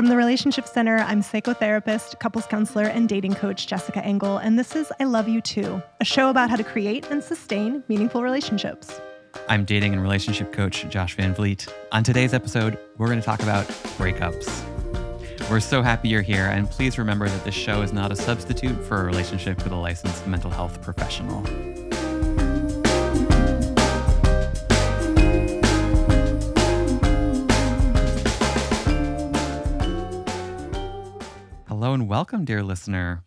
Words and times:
From 0.00 0.08
the 0.08 0.16
Relationship 0.16 0.66
Center, 0.66 0.96
I'm 0.96 1.20
psychotherapist, 1.20 2.20
couples 2.20 2.46
counselor, 2.46 2.84
and 2.84 3.06
dating 3.06 3.34
coach 3.34 3.66
Jessica 3.66 4.02
Engel, 4.02 4.38
and 4.38 4.58
this 4.58 4.74
is 4.74 4.90
I 4.98 5.04
Love 5.04 5.28
You 5.28 5.42
Too, 5.42 5.82
a 6.00 6.06
show 6.06 6.30
about 6.30 6.48
how 6.48 6.56
to 6.56 6.64
create 6.64 7.10
and 7.10 7.22
sustain 7.22 7.84
meaningful 7.86 8.22
relationships. 8.22 8.98
I'm 9.46 9.66
dating 9.66 9.92
and 9.92 10.00
relationship 10.00 10.54
coach 10.54 10.88
Josh 10.88 11.16
Van 11.16 11.34
Vliet. 11.34 11.66
On 11.92 12.02
today's 12.02 12.32
episode, 12.32 12.78
we're 12.96 13.08
going 13.08 13.20
to 13.20 13.26
talk 13.26 13.42
about 13.42 13.66
breakups. 13.98 14.64
We're 15.50 15.60
so 15.60 15.82
happy 15.82 16.08
you're 16.08 16.22
here, 16.22 16.46
and 16.46 16.70
please 16.70 16.96
remember 16.96 17.28
that 17.28 17.44
this 17.44 17.54
show 17.54 17.82
is 17.82 17.92
not 17.92 18.10
a 18.10 18.16
substitute 18.16 18.82
for 18.82 19.02
a 19.02 19.04
relationship 19.04 19.62
with 19.62 19.72
a 19.74 19.76
licensed 19.76 20.26
mental 20.26 20.50
health 20.50 20.80
professional. 20.80 21.44
Hello 31.80 31.94
and 31.94 32.10
welcome, 32.10 32.44
dear 32.44 32.62
listener. 32.62 33.24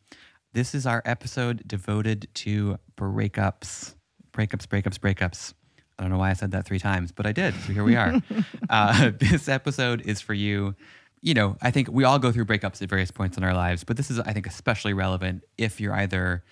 This 0.53 0.75
is 0.75 0.85
our 0.85 1.01
episode 1.05 1.67
devoted 1.67 2.27
to 2.35 2.77
breakups. 2.95 3.95
Breakups, 4.31 4.67
breakups, 4.67 4.99
breakups. 4.99 5.55
I 5.97 6.03
don't 6.03 6.11
know 6.11 6.19
why 6.19 6.29
I 6.29 6.33
said 6.33 6.51
that 6.51 6.63
three 6.63 6.77
times, 6.77 7.11
but 7.11 7.25
I 7.25 7.31
did. 7.31 7.55
So 7.65 7.73
here 7.73 7.83
we 7.83 7.95
are. 7.95 8.21
uh, 8.69 9.09
this 9.17 9.49
episode 9.49 10.01
is 10.01 10.21
for 10.21 10.35
you. 10.35 10.75
You 11.21 11.33
know, 11.33 11.57
I 11.63 11.71
think 11.71 11.89
we 11.89 12.03
all 12.03 12.19
go 12.19 12.31
through 12.31 12.45
breakups 12.45 12.79
at 12.83 12.89
various 12.89 13.09
points 13.09 13.37
in 13.37 13.43
our 13.43 13.55
lives, 13.55 13.83
but 13.83 13.97
this 13.97 14.11
is, 14.11 14.19
I 14.19 14.33
think, 14.33 14.45
especially 14.45 14.93
relevant 14.93 15.41
if 15.57 15.81
you're 15.81 15.95
either 15.95 16.43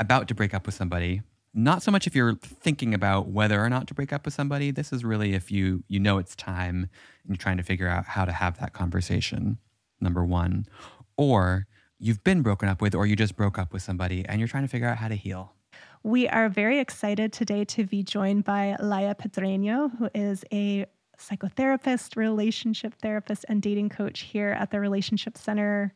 about 0.00 0.28
to 0.28 0.34
break 0.34 0.54
up 0.54 0.64
with 0.64 0.74
somebody. 0.74 1.20
Not 1.52 1.82
so 1.82 1.90
much 1.90 2.06
if 2.06 2.16
you're 2.16 2.36
thinking 2.36 2.94
about 2.94 3.28
whether 3.28 3.62
or 3.62 3.68
not 3.68 3.86
to 3.88 3.94
break 3.94 4.14
up 4.14 4.24
with 4.24 4.32
somebody. 4.32 4.70
This 4.70 4.94
is 4.94 5.04
really 5.04 5.34
if 5.34 5.52
you 5.52 5.84
you 5.88 6.00
know 6.00 6.16
it's 6.16 6.34
time 6.34 6.88
and 7.22 7.28
you're 7.28 7.36
trying 7.36 7.58
to 7.58 7.62
figure 7.62 7.86
out 7.86 8.06
how 8.06 8.24
to 8.24 8.32
have 8.32 8.58
that 8.60 8.72
conversation. 8.72 9.58
Number 10.00 10.24
one, 10.24 10.66
or 11.16 11.66
you've 11.98 12.22
been 12.24 12.42
broken 12.42 12.68
up 12.68 12.80
with, 12.80 12.94
or 12.94 13.06
you 13.06 13.16
just 13.16 13.36
broke 13.36 13.58
up 13.58 13.72
with 13.72 13.82
somebody 13.82 14.24
and 14.26 14.38
you're 14.40 14.48
trying 14.48 14.64
to 14.64 14.68
figure 14.68 14.88
out 14.88 14.98
how 14.98 15.08
to 15.08 15.16
heal. 15.16 15.54
We 16.02 16.28
are 16.28 16.48
very 16.48 16.80
excited 16.80 17.32
today 17.32 17.64
to 17.64 17.84
be 17.84 18.02
joined 18.02 18.44
by 18.44 18.76
Laia 18.78 19.14
Pedreño, 19.14 19.90
who 19.98 20.10
is 20.14 20.44
a 20.52 20.86
psychotherapist, 21.18 22.16
relationship 22.16 22.94
therapist, 23.00 23.46
and 23.48 23.62
dating 23.62 23.88
coach 23.88 24.20
here 24.20 24.50
at 24.50 24.70
the 24.70 24.80
Relationship 24.80 25.38
Center. 25.38 25.94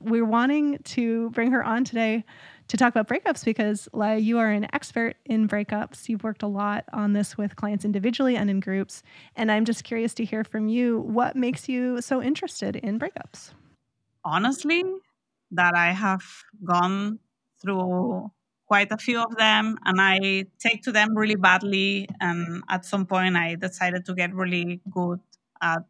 We're 0.00 0.24
wanting 0.24 0.78
to 0.84 1.30
bring 1.30 1.50
her 1.52 1.64
on 1.64 1.84
today 1.84 2.24
to 2.68 2.76
talk 2.76 2.94
about 2.94 3.08
breakups 3.08 3.44
because, 3.44 3.88
Laia, 3.94 4.22
you 4.22 4.38
are 4.38 4.50
an 4.50 4.66
expert 4.74 5.16
in 5.24 5.48
breakups. 5.48 6.08
You've 6.08 6.22
worked 6.22 6.42
a 6.42 6.46
lot 6.46 6.84
on 6.92 7.14
this 7.14 7.38
with 7.38 7.56
clients 7.56 7.84
individually 7.84 8.36
and 8.36 8.50
in 8.50 8.60
groups. 8.60 9.02
And 9.34 9.50
I'm 9.50 9.64
just 9.64 9.82
curious 9.82 10.12
to 10.14 10.24
hear 10.24 10.44
from 10.44 10.68
you 10.68 11.00
what 11.00 11.34
makes 11.34 11.68
you 11.68 12.02
so 12.02 12.22
interested 12.22 12.76
in 12.76 12.98
breakups? 12.98 13.52
Honestly 14.28 14.84
that 15.52 15.74
I 15.74 15.92
have 15.92 16.24
gone 16.64 17.18
through 17.60 18.30
quite 18.66 18.92
a 18.92 18.98
few 18.98 19.20
of 19.22 19.36
them 19.36 19.78
and 19.84 20.00
I 20.00 20.46
take 20.58 20.82
to 20.84 20.92
them 20.92 21.16
really 21.16 21.36
badly. 21.36 22.08
And 22.20 22.62
at 22.68 22.84
some 22.84 23.06
point, 23.06 23.36
I 23.36 23.56
decided 23.56 24.04
to 24.06 24.14
get 24.14 24.34
really 24.34 24.80
good 24.90 25.20
at 25.62 25.82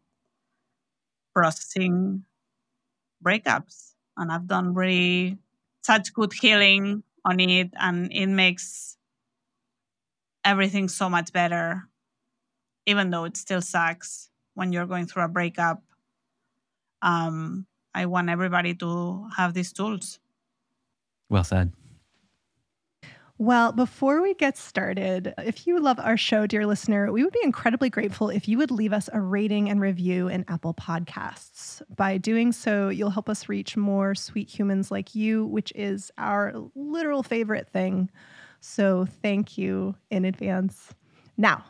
processing 1.35 2.25
breakups. 3.25 3.95
And 4.17 4.33
I've 4.33 4.47
done 4.47 4.75
really 4.75 5.39
such 5.83 6.13
good 6.13 6.33
healing 6.33 7.03
on 7.25 7.41
it, 7.41 7.71
and 7.79 8.13
it 8.13 8.27
makes 8.27 8.97
everything 10.45 10.89
so 10.89 11.09
much 11.09 11.33
better, 11.33 11.89
even 12.87 13.11
though 13.11 13.25
it 13.25 13.37
still 13.37 13.63
sucks 13.63 14.31
when 14.55 14.73
you're 14.73 14.87
going 14.87 15.07
through 15.07 15.25
a 15.25 15.29
breakup. 15.29 15.83
Um, 17.03 17.67
I 17.99 18.07
want 18.07 18.31
everybody 18.31 18.75
to 18.77 19.29
have 19.37 19.55
these 19.55 19.73
tools. 19.73 20.21
Well 21.29 21.43
said. 21.43 21.73
Well, 23.39 23.73
before 23.73 24.23
we 24.23 24.35
get 24.35 24.57
started, 24.57 25.35
if 25.39 25.67
you 25.67 25.81
love 25.81 25.99
our 25.99 26.17
show, 26.17 26.47
dear 26.47 26.65
listener, 26.65 27.11
we 27.11 27.25
would 27.25 27.33
be 27.33 27.43
incredibly 27.43 27.91
grateful 27.91 28.31
if 28.31 28.47
you 28.47 28.57
would 28.59 28.71
leave 28.71 28.93
us 28.93 29.09
a 29.13 29.21
rating 29.21 29.69
and 29.69 29.81
review 29.81 30.29
in 30.29 30.45
Apple 30.47 30.75
Podcasts. 30.75 31.83
By 31.97 32.19
doing 32.19 32.53
so, 32.53 32.89
you'll 32.89 33.11
help 33.11 33.29
us 33.29 33.49
reach 33.49 33.77
more 33.77 34.15
sweet 34.15 34.49
humans 34.49 34.93
like 34.93 35.17
you, 35.17 35.47
which 35.47 35.73
is 35.75 36.13
our 36.19 36.53
literal 36.77 37.25
favorite 37.25 37.69
thing. 37.69 38.11
So 38.61 39.09
thank 39.23 39.59
you 39.59 39.97
in 40.09 40.25
advance. 40.25 40.95
Now, 41.37 41.65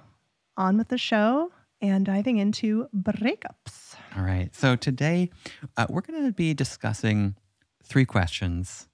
on 0.58 0.76
with 0.76 0.88
the 0.88 0.98
show 0.98 1.52
and 1.80 2.04
diving 2.04 2.38
into 2.38 2.88
breakups. 2.94 3.94
All 4.16 4.22
right. 4.22 4.54
So 4.54 4.76
today 4.76 5.30
uh, 5.76 5.86
we're 5.88 6.00
going 6.00 6.24
to 6.24 6.32
be 6.32 6.54
discussing 6.54 7.36
three 7.84 8.04
questions. 8.04 8.88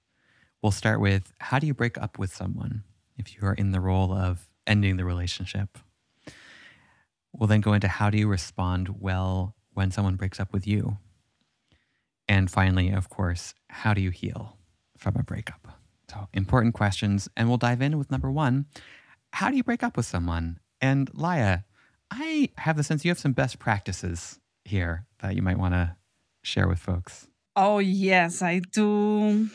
We'll 0.61 0.71
start 0.71 0.99
with 0.99 1.33
how 1.39 1.59
do 1.59 1.67
you 1.67 1.73
break 1.73 1.97
up 1.97 2.17
with 2.17 2.33
someone 2.33 2.83
if 3.17 3.35
you 3.35 3.47
are 3.47 3.53
in 3.53 3.71
the 3.71 3.79
role 3.79 4.13
of 4.13 4.47
ending 4.67 4.97
the 4.97 5.05
relationship? 5.05 5.77
We'll 7.33 7.47
then 7.47 7.61
go 7.61 7.73
into 7.73 7.87
how 7.87 8.09
do 8.09 8.17
you 8.17 8.27
respond 8.27 9.01
well 9.01 9.55
when 9.73 9.91
someone 9.91 10.15
breaks 10.15 10.39
up 10.39 10.53
with 10.53 10.65
you? 10.65 10.97
And 12.27 12.49
finally, 12.49 12.91
of 12.91 13.09
course, 13.09 13.53
how 13.69 13.93
do 13.93 14.01
you 14.01 14.09
heal 14.09 14.57
from 14.97 15.15
a 15.17 15.23
breakup? 15.23 15.67
So, 16.09 16.27
important 16.33 16.73
questions. 16.73 17.27
And 17.35 17.47
we'll 17.47 17.57
dive 17.57 17.81
in 17.81 17.97
with 17.97 18.09
number 18.09 18.31
one 18.31 18.65
How 19.33 19.49
do 19.49 19.57
you 19.57 19.63
break 19.63 19.83
up 19.83 19.97
with 19.97 20.05
someone? 20.05 20.59
And 20.81 21.11
Laia, 21.13 21.63
I 22.11 22.49
have 22.57 22.77
the 22.77 22.83
sense 22.83 23.03
you 23.03 23.11
have 23.11 23.19
some 23.19 23.33
best 23.33 23.59
practices 23.59 24.39
here 24.63 25.05
that 25.21 25.35
you 25.35 25.41
might 25.41 25.59
want 25.59 25.73
to 25.73 25.95
share 26.43 26.67
with 26.67 26.79
folks. 26.79 27.27
Oh, 27.55 27.79
yes, 27.79 28.41
I 28.41 28.59
do. 28.59 29.49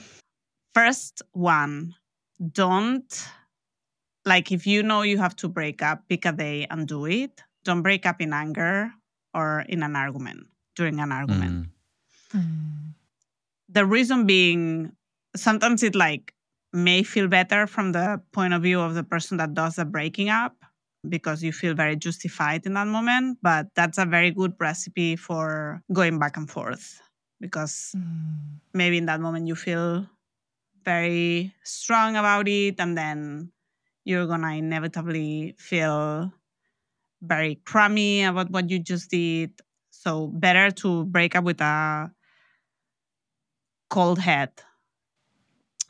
First 0.75 1.23
one, 1.33 1.95
don't 2.41 3.29
like 4.25 4.53
if 4.53 4.67
you 4.67 4.83
know 4.83 5.03
you 5.03 5.19
have 5.19 5.37
to 5.37 5.49
break 5.49 5.83
up, 5.83 6.09
pick 6.09 6.25
a 6.25 6.33
day 6.33 6.67
and 6.71 6.87
do 6.87 7.07
it. 7.07 7.43
Don't 7.65 7.83
break 7.83 8.07
up 8.07 8.21
in 8.21 8.33
anger 8.33 8.93
or 9.35 9.65
in 9.69 9.83
an 9.83 9.97
argument, 9.97 10.47
during 10.77 10.99
an 11.01 11.13
argument. 11.13 11.69
Mm. 12.33 12.41
Mm. 12.41 12.95
The 13.69 13.85
reason 13.85 14.27
being, 14.27 14.93
sometimes 15.37 15.83
it 15.83 15.95
like 15.95 16.35
may 16.73 17.03
feel 17.03 17.29
better 17.29 17.67
from 17.67 17.93
the 17.93 18.21
point 18.33 18.55
of 18.55 18.63
view 18.63 18.81
of 18.81 18.95
the 18.95 19.05
person 19.05 19.37
that 19.39 19.55
does 19.55 19.77
the 19.77 19.85
breaking 19.85 20.29
up 20.29 20.57
because 21.09 21.43
you 21.43 21.53
feel 21.53 21.75
very 21.75 21.97
justified 21.97 22.67
in 22.67 22.75
that 22.75 22.87
moment. 22.87 23.39
But 23.43 23.69
that's 23.75 23.99
a 23.99 24.05
very 24.05 24.31
good 24.31 24.55
recipe 24.59 25.17
for 25.17 25.83
going 25.93 26.19
back 26.19 26.37
and 26.37 26.51
forth 26.51 27.01
because 27.41 27.95
mm. 27.97 28.61
maybe 28.75 28.99
in 28.99 29.07
that 29.07 29.21
moment 29.21 29.49
you 29.49 29.55
feel 29.55 30.07
very 30.85 31.55
strong 31.65 32.17
about 32.17 32.49
it 32.49 32.77
and 32.79 32.97
then 32.97 33.51
you're 34.05 34.27
gonna 34.27 34.55
inevitably 34.55 35.55
feel 35.59 36.33
very 37.23 37.61
crummy 37.67 38.25
about 38.25 38.51
what 38.51 38.71
you 38.71 38.79
just 38.79 39.11
did. 39.11 39.53
So 39.91 40.29
better 40.29 40.71
to 40.83 41.05
break 41.05 41.37
up 41.37 41.45
with 41.45 41.61
a 41.61 42.11
cold 43.91 44.19
head 44.19 44.51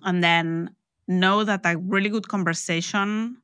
and 0.03 0.25
then 0.25 0.75
know 1.06 1.44
that 1.44 1.60
a 1.65 1.77
really 1.77 2.09
good 2.09 2.28
conversation 2.28 3.40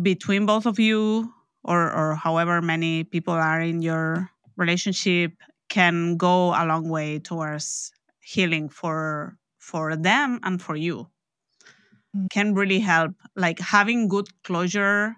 between 0.00 0.46
both 0.46 0.66
of 0.66 0.78
you 0.78 1.32
or 1.62 1.90
or 1.92 2.14
however 2.16 2.60
many 2.62 3.04
people 3.04 3.34
are 3.34 3.60
in 3.60 3.82
your 3.82 4.30
relationship 4.56 5.32
can 5.68 6.16
go 6.16 6.50
a 6.54 6.64
long 6.66 6.88
way 6.88 7.18
towards 7.18 7.92
healing 8.20 8.68
for 8.68 9.36
for 9.58 9.96
them 9.96 10.40
and 10.42 10.60
for 10.62 10.76
you. 10.76 11.08
Mm. 12.16 12.30
can 12.30 12.54
really 12.54 12.80
help. 12.80 13.14
Like 13.36 13.58
having 13.58 14.08
good 14.08 14.28
closure 14.42 15.16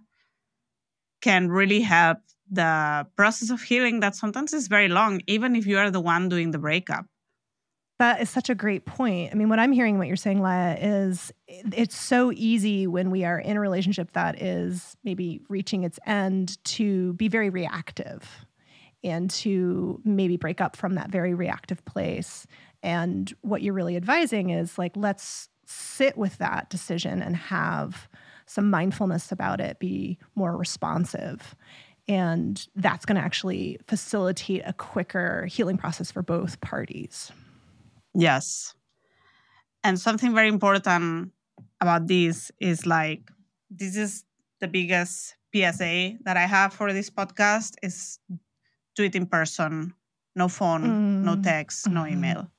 can 1.20 1.48
really 1.48 1.80
help 1.80 2.18
the 2.50 3.06
process 3.16 3.50
of 3.50 3.62
healing 3.62 4.00
that 4.00 4.14
sometimes 4.14 4.52
is 4.52 4.68
very 4.68 4.88
long 4.88 5.20
even 5.26 5.56
if 5.56 5.66
you 5.66 5.76
are 5.78 5.90
the 5.90 6.00
one 6.00 6.28
doing 6.28 6.52
the 6.52 6.58
breakup 6.58 7.06
that 7.98 8.20
is 8.20 8.28
such 8.28 8.50
a 8.50 8.54
great 8.54 8.84
point. 8.84 9.30
I 9.32 9.34
mean, 9.36 9.48
what 9.48 9.58
I'm 9.58 9.72
hearing, 9.72 9.96
what 9.98 10.06
you're 10.06 10.16
saying, 10.16 10.40
Laia, 10.40 10.78
is 10.80 11.32
it's 11.48 11.96
so 11.96 12.30
easy 12.34 12.86
when 12.86 13.10
we 13.10 13.24
are 13.24 13.38
in 13.38 13.56
a 13.56 13.60
relationship 13.60 14.12
that 14.12 14.42
is 14.42 14.96
maybe 15.02 15.40
reaching 15.48 15.82
its 15.82 15.98
end 16.06 16.62
to 16.64 17.14
be 17.14 17.28
very 17.28 17.48
reactive 17.48 18.46
and 19.02 19.30
to 19.30 20.00
maybe 20.04 20.36
break 20.36 20.60
up 20.60 20.76
from 20.76 20.94
that 20.94 21.10
very 21.10 21.32
reactive 21.32 21.84
place. 21.84 22.46
And 22.82 23.32
what 23.40 23.62
you're 23.62 23.74
really 23.74 23.96
advising 23.96 24.50
is 24.50 24.76
like, 24.78 24.92
let's 24.94 25.48
sit 25.64 26.18
with 26.18 26.38
that 26.38 26.68
decision 26.68 27.22
and 27.22 27.36
have 27.36 28.08
some 28.46 28.70
mindfulness 28.70 29.32
about 29.32 29.60
it, 29.60 29.78
be 29.78 30.18
more 30.34 30.56
responsive. 30.56 31.56
And 32.08 32.66
that's 32.76 33.04
going 33.04 33.16
to 33.16 33.22
actually 33.22 33.78
facilitate 33.88 34.62
a 34.64 34.72
quicker 34.72 35.46
healing 35.46 35.76
process 35.76 36.10
for 36.10 36.22
both 36.22 36.60
parties. 36.60 37.32
Yes. 38.16 38.74
And 39.84 40.00
something 40.00 40.34
very 40.34 40.48
important 40.48 41.32
about 41.80 42.06
this 42.08 42.50
is 42.60 42.86
like 42.86 43.30
this 43.70 43.96
is 43.96 44.24
the 44.60 44.68
biggest 44.68 45.36
PSA 45.52 46.18
that 46.24 46.36
I 46.36 46.46
have 46.46 46.72
for 46.72 46.92
this 46.92 47.10
podcast 47.10 47.74
is 47.82 48.18
do 48.96 49.04
it 49.04 49.14
in 49.14 49.26
person 49.26 49.94
no 50.34 50.48
phone, 50.48 51.24
no 51.24 51.36
Mm, 51.36 51.42
text, 51.42 51.88
no 51.88 52.02
mhm. 52.02 52.12
email. 52.12 52.50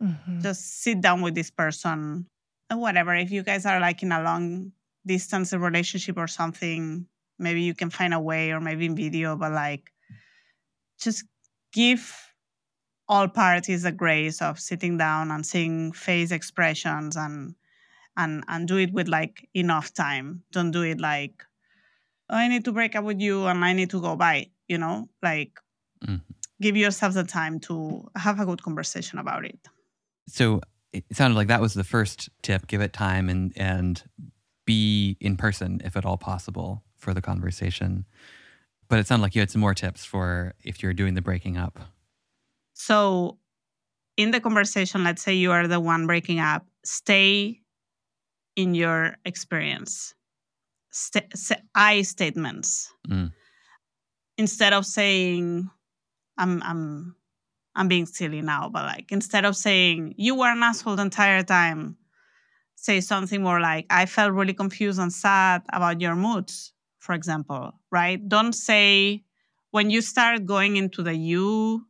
Mhm. 0.00 0.40
Just 0.42 0.82
sit 0.82 1.00
down 1.00 1.20
with 1.20 1.34
this 1.34 1.50
person 1.50 2.26
and 2.70 2.80
whatever. 2.80 3.14
If 3.14 3.30
you 3.32 3.42
guys 3.42 3.66
are 3.66 3.80
like 3.80 4.02
in 4.02 4.12
a 4.12 4.22
long 4.22 4.72
distance 5.04 5.52
relationship 5.52 6.16
or 6.16 6.28
something, 6.28 7.06
maybe 7.38 7.62
you 7.62 7.74
can 7.74 7.90
find 7.90 8.14
a 8.14 8.20
way 8.20 8.52
or 8.52 8.60
maybe 8.60 8.86
in 8.86 8.94
video, 8.94 9.36
but 9.36 9.52
like 9.52 9.90
just 11.00 11.24
give 11.72 12.31
all 13.12 13.28
parties 13.28 13.82
the 13.82 13.92
grace 13.92 14.40
of 14.40 14.58
sitting 14.58 14.96
down 14.96 15.30
and 15.30 15.44
seeing 15.52 15.92
face 15.92 16.32
expressions 16.32 17.16
and 17.24 17.54
and 18.16 18.44
and 18.48 18.68
do 18.68 18.76
it 18.84 18.92
with 18.92 19.08
like 19.08 19.48
enough 19.54 19.92
time. 19.92 20.42
Don't 20.52 20.70
do 20.70 20.82
it 20.92 20.98
like 21.00 21.44
oh, 22.30 22.36
I 22.36 22.48
need 22.48 22.64
to 22.64 22.72
break 22.72 22.96
up 22.96 23.04
with 23.04 23.20
you 23.20 23.46
and 23.46 23.64
I 23.64 23.72
need 23.74 23.90
to 23.90 24.00
go 24.00 24.16
by, 24.16 24.36
you 24.68 24.78
know? 24.78 25.08
Like 25.22 25.52
Mhm. 26.04 26.20
give 26.60 26.76
yourself 26.76 27.12
the 27.14 27.24
time 27.24 27.60
to 27.60 27.74
have 28.16 28.40
a 28.40 28.46
good 28.46 28.62
conversation 28.62 29.18
about 29.18 29.44
it. 29.44 29.60
So 30.26 30.60
it 30.92 31.04
sounded 31.12 31.36
like 31.36 31.48
that 31.48 31.60
was 31.60 31.74
the 31.74 31.84
first 31.84 32.30
tip. 32.42 32.66
Give 32.66 32.80
it 32.80 32.92
time 32.92 33.28
and 33.28 33.52
and 33.56 34.02
be 34.64 35.16
in 35.20 35.36
person 35.36 35.80
if 35.84 35.96
at 35.96 36.04
all 36.06 36.18
possible 36.18 36.82
for 36.96 37.12
the 37.14 37.20
conversation. 37.20 38.06
But 38.88 38.98
it 39.00 39.06
sounded 39.06 39.22
like 39.24 39.34
you 39.34 39.42
had 39.42 39.50
some 39.50 39.60
more 39.60 39.74
tips 39.74 40.04
for 40.04 40.54
if 40.64 40.82
you're 40.82 40.94
doing 40.94 41.14
the 41.14 41.22
breaking 41.22 41.56
up. 41.66 41.78
So, 42.86 43.38
in 44.16 44.32
the 44.32 44.40
conversation, 44.40 45.04
let's 45.04 45.22
say 45.22 45.34
you 45.34 45.52
are 45.52 45.68
the 45.68 45.78
one 45.78 46.08
breaking 46.08 46.40
up, 46.40 46.66
stay 46.84 47.60
in 48.56 48.74
your 48.74 49.16
experience. 49.24 50.14
Say, 50.90 51.22
I 51.74 52.02
statements 52.02 52.92
Mm. 53.08 53.32
instead 54.36 54.72
of 54.72 54.84
saying, 54.84 55.70
"I'm 56.36 56.60
I'm 56.62 57.14
I'm 57.76 57.88
being 57.88 58.06
silly 58.06 58.42
now," 58.42 58.68
but 58.68 58.84
like 58.84 59.12
instead 59.12 59.44
of 59.44 59.56
saying 59.56 60.14
you 60.18 60.34
were 60.34 60.50
an 60.50 60.62
asshole 60.62 60.96
the 60.96 61.02
entire 61.02 61.44
time, 61.44 61.96
say 62.74 63.00
something 63.00 63.42
more 63.42 63.60
like, 63.60 63.86
"I 63.90 64.06
felt 64.06 64.32
really 64.34 64.54
confused 64.54 64.98
and 64.98 65.12
sad 65.12 65.62
about 65.72 66.00
your 66.00 66.16
moods," 66.16 66.74
for 66.98 67.14
example. 67.14 67.72
Right? 67.92 68.18
Don't 68.28 68.54
say 68.54 69.24
when 69.70 69.88
you 69.90 70.02
start 70.02 70.46
going 70.46 70.76
into 70.76 71.02
the 71.04 71.14
you 71.14 71.86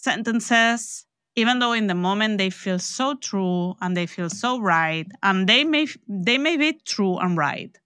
sentences 0.00 1.06
even 1.36 1.60
though 1.60 1.72
in 1.72 1.86
the 1.86 1.94
moment 1.94 2.38
they 2.38 2.50
feel 2.50 2.78
so 2.78 3.14
true 3.14 3.74
and 3.80 3.96
they 3.96 4.06
feel 4.06 4.30
so 4.30 4.60
right 4.60 5.06
and 5.22 5.48
they 5.48 5.64
may 5.64 5.86
they 6.08 6.38
may 6.38 6.56
be 6.56 6.72
true 6.84 7.16
and 7.18 7.36
right. 7.36 7.78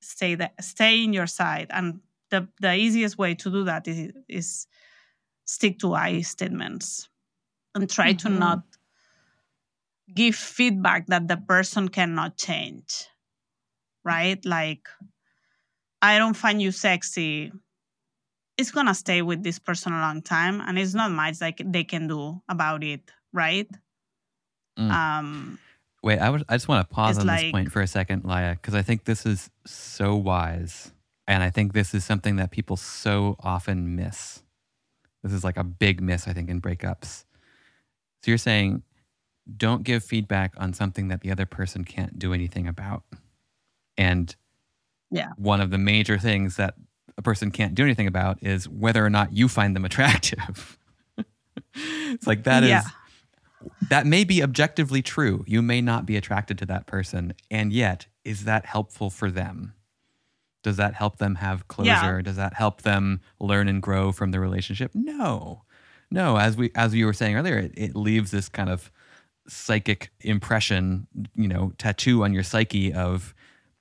Stay 0.00 0.34
there 0.34 0.50
stay 0.60 1.02
in 1.02 1.12
your 1.12 1.26
side 1.26 1.68
and 1.70 2.00
the, 2.30 2.46
the 2.60 2.74
easiest 2.74 3.16
way 3.16 3.34
to 3.34 3.50
do 3.50 3.64
that 3.64 3.86
is, 3.88 4.12
is 4.28 4.66
stick 5.46 5.78
to 5.80 5.94
i 5.94 6.20
statements 6.22 7.08
and 7.74 7.90
try 7.90 8.12
to 8.14 8.28
Mhm. 8.28 8.38
not 8.38 8.62
give 10.14 10.34
feedback 10.36 11.06
that 11.06 11.28
the 11.28 11.36
person 11.36 11.88
cannot 11.88 12.36
change 12.36 13.06
right? 14.04 14.44
Like 14.44 14.88
i 16.02 16.18
don't 16.18 16.34
find 16.36 16.60
you 16.60 16.70
sexy 16.70 17.52
it's 18.56 18.70
gonna 18.70 18.94
stay 18.94 19.22
with 19.22 19.42
this 19.42 19.58
person 19.58 19.92
a 19.92 20.00
long 20.00 20.22
time 20.22 20.60
and 20.60 20.78
it's 20.78 20.94
not 20.94 21.10
much 21.10 21.40
like 21.40 21.60
they 21.64 21.84
can 21.84 22.06
do 22.08 22.40
about 22.48 22.82
it 22.84 23.10
right 23.32 23.68
Mm. 24.78 24.90
um 24.90 25.58
Wait, 26.02 26.18
I, 26.18 26.28
would, 26.28 26.44
I 26.50 26.56
just 26.56 26.68
want 26.68 26.86
to 26.86 26.94
pause 26.94 27.16
on 27.16 27.26
this 27.26 27.50
point 27.50 27.72
for 27.72 27.80
a 27.80 27.86
second, 27.86 28.24
Laia, 28.24 28.52
because 28.56 28.74
I 28.74 28.82
think 28.82 29.04
this 29.04 29.24
is 29.24 29.48
so 29.64 30.14
wise. 30.16 30.92
And 31.26 31.42
I 31.42 31.48
think 31.48 31.72
this 31.72 31.94
is 31.94 32.04
something 32.04 32.36
that 32.36 32.50
people 32.50 32.76
so 32.76 33.36
often 33.40 33.96
miss. 33.96 34.42
This 35.22 35.32
is 35.32 35.44
like 35.44 35.56
a 35.56 35.64
big 35.64 36.02
miss, 36.02 36.28
I 36.28 36.34
think, 36.34 36.50
in 36.50 36.60
breakups. 36.60 37.24
So 38.22 38.30
you're 38.30 38.36
saying 38.36 38.82
don't 39.56 39.82
give 39.82 40.04
feedback 40.04 40.52
on 40.58 40.74
something 40.74 41.08
that 41.08 41.22
the 41.22 41.30
other 41.30 41.46
person 41.46 41.84
can't 41.84 42.18
do 42.18 42.34
anything 42.34 42.68
about. 42.68 43.04
And 43.96 44.34
Yeah. 45.10 45.30
one 45.36 45.62
of 45.62 45.70
the 45.70 45.78
major 45.78 46.18
things 46.18 46.56
that 46.56 46.74
a 47.16 47.22
person 47.22 47.50
can't 47.50 47.74
do 47.74 47.84
anything 47.84 48.06
about 48.06 48.42
is 48.42 48.68
whether 48.68 49.04
or 49.04 49.10
not 49.10 49.32
you 49.32 49.48
find 49.48 49.74
them 49.76 49.84
attractive. 49.90 50.78
it's 51.74 52.26
like 52.26 52.44
that 52.44 52.62
is 52.62 52.70
Yeah. 52.70 52.82
that 53.88 54.06
may 54.06 54.24
be 54.24 54.42
objectively 54.42 55.02
true. 55.02 55.44
You 55.46 55.62
may 55.62 55.80
not 55.80 56.06
be 56.06 56.16
attracted 56.16 56.58
to 56.58 56.66
that 56.66 56.86
person. 56.86 57.34
And 57.50 57.72
yet, 57.72 58.06
is 58.24 58.44
that 58.44 58.66
helpful 58.66 59.10
for 59.10 59.30
them? 59.30 59.74
Does 60.62 60.76
that 60.78 60.94
help 60.94 61.18
them 61.18 61.34
have 61.36 61.68
closure? 61.68 62.22
Does 62.22 62.36
that 62.36 62.54
help 62.54 62.82
them 62.82 63.20
learn 63.38 63.68
and 63.68 63.82
grow 63.82 64.12
from 64.12 64.30
the 64.30 64.40
relationship? 64.40 64.90
No. 64.94 65.62
No, 66.10 66.36
as 66.38 66.56
we 66.56 66.70
as 66.74 66.94
you 66.94 67.06
were 67.06 67.12
saying 67.12 67.34
earlier, 67.36 67.58
it, 67.58 67.72
it 67.76 67.96
leaves 67.96 68.30
this 68.30 68.48
kind 68.48 68.70
of 68.70 68.90
psychic 69.46 70.10
impression, 70.20 71.06
you 71.34 71.48
know, 71.48 71.72
tattoo 71.76 72.24
on 72.24 72.32
your 72.32 72.42
psyche 72.42 72.92
of 72.94 73.34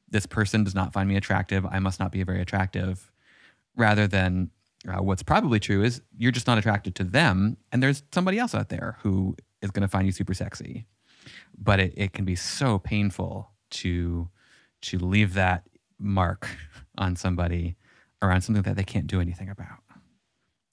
this 0.09 0.25
person 0.25 0.63
does 0.65 0.75
not 0.75 0.91
find 0.93 1.07
me 1.07 1.15
attractive. 1.15 1.65
I 1.65 1.79
must 1.79 1.99
not 2.01 2.11
be 2.11 2.21
very 2.23 2.41
attractive. 2.41 3.11
Rather 3.75 4.07
than 4.07 4.51
uh, 4.87 5.01
what's 5.01 5.23
probably 5.23 5.59
true 5.59 5.83
is 5.83 6.01
you're 6.17 6.31
just 6.31 6.47
not 6.47 6.57
attracted 6.57 6.95
to 6.95 7.03
them, 7.03 7.57
and 7.71 7.81
there's 7.81 8.03
somebody 8.11 8.37
else 8.37 8.53
out 8.53 8.69
there 8.69 8.97
who 9.01 9.35
is 9.61 9.71
going 9.71 9.81
to 9.81 9.87
find 9.87 10.05
you 10.05 10.11
super 10.11 10.33
sexy. 10.33 10.85
But 11.57 11.79
it, 11.79 11.93
it 11.95 12.13
can 12.13 12.25
be 12.25 12.35
so 12.35 12.79
painful 12.79 13.49
to 13.71 14.29
to 14.81 14.99
leave 14.99 15.33
that 15.35 15.63
mark 15.97 16.49
on 16.97 17.15
somebody 17.15 17.77
around 18.21 18.41
something 18.41 18.63
that 18.63 18.75
they 18.75 18.83
can't 18.83 19.07
do 19.07 19.21
anything 19.21 19.49
about. 19.49 19.79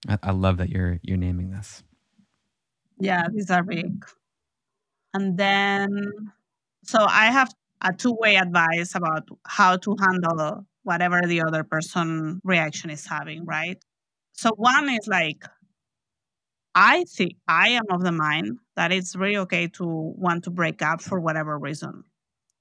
I, 0.09 0.19
I 0.23 0.31
love 0.33 0.57
that 0.59 0.69
you're 0.69 0.99
you're 1.03 1.17
naming 1.17 1.51
this. 1.51 1.83
Yeah, 2.99 3.27
these 3.33 3.51
are 3.51 3.63
big. 3.63 4.05
And 5.15 5.37
then, 5.37 6.13
so 6.85 7.05
I 7.09 7.27
have 7.27 7.53
a 7.83 7.93
two 7.93 8.13
way 8.13 8.37
advice 8.37 8.95
about 8.95 9.29
how 9.47 9.77
to 9.79 9.97
handle 9.99 10.65
whatever 10.91 11.21
the 11.27 11.43
other 11.43 11.63
person 11.65 12.41
reaction 12.45 12.91
is 12.91 13.07
having, 13.07 13.45
right? 13.47 13.79
So, 14.35 14.51
one 14.57 14.89
is 14.91 15.07
like, 15.07 15.45
I 16.75 17.05
think 17.05 17.35
I 17.49 17.71
am 17.71 17.85
of 17.91 18.03
the 18.03 18.13
mind 18.13 18.59
that 18.77 18.93
it's 18.93 19.17
really 19.17 19.37
okay 19.39 19.67
to 19.69 19.85
want 19.87 20.45
to 20.45 20.51
break 20.51 20.83
up 20.83 21.01
for 21.03 21.19
whatever 21.21 21.59
reason. 21.59 22.05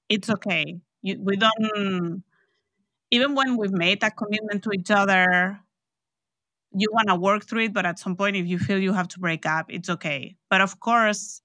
It's 0.08 0.30
okay. 0.30 0.80
You, 1.02 1.20
we 1.22 1.36
don't, 1.36 2.24
even 3.10 3.34
when 3.34 3.56
we've 3.58 3.72
made 3.72 4.02
a 4.04 4.10
commitment 4.10 4.64
to 4.64 4.72
each 4.72 4.90
other, 4.90 5.60
you 6.72 6.88
want 6.92 7.08
to 7.08 7.16
work 7.16 7.44
through 7.44 7.64
it, 7.64 7.72
but 7.72 7.84
at 7.86 7.98
some 7.98 8.16
point, 8.16 8.36
if 8.36 8.46
you 8.46 8.58
feel 8.58 8.78
you 8.78 8.92
have 8.92 9.08
to 9.08 9.18
break 9.18 9.44
up, 9.46 9.66
it's 9.68 9.90
okay. 9.90 10.36
But 10.48 10.60
of 10.60 10.78
course, 10.80 11.42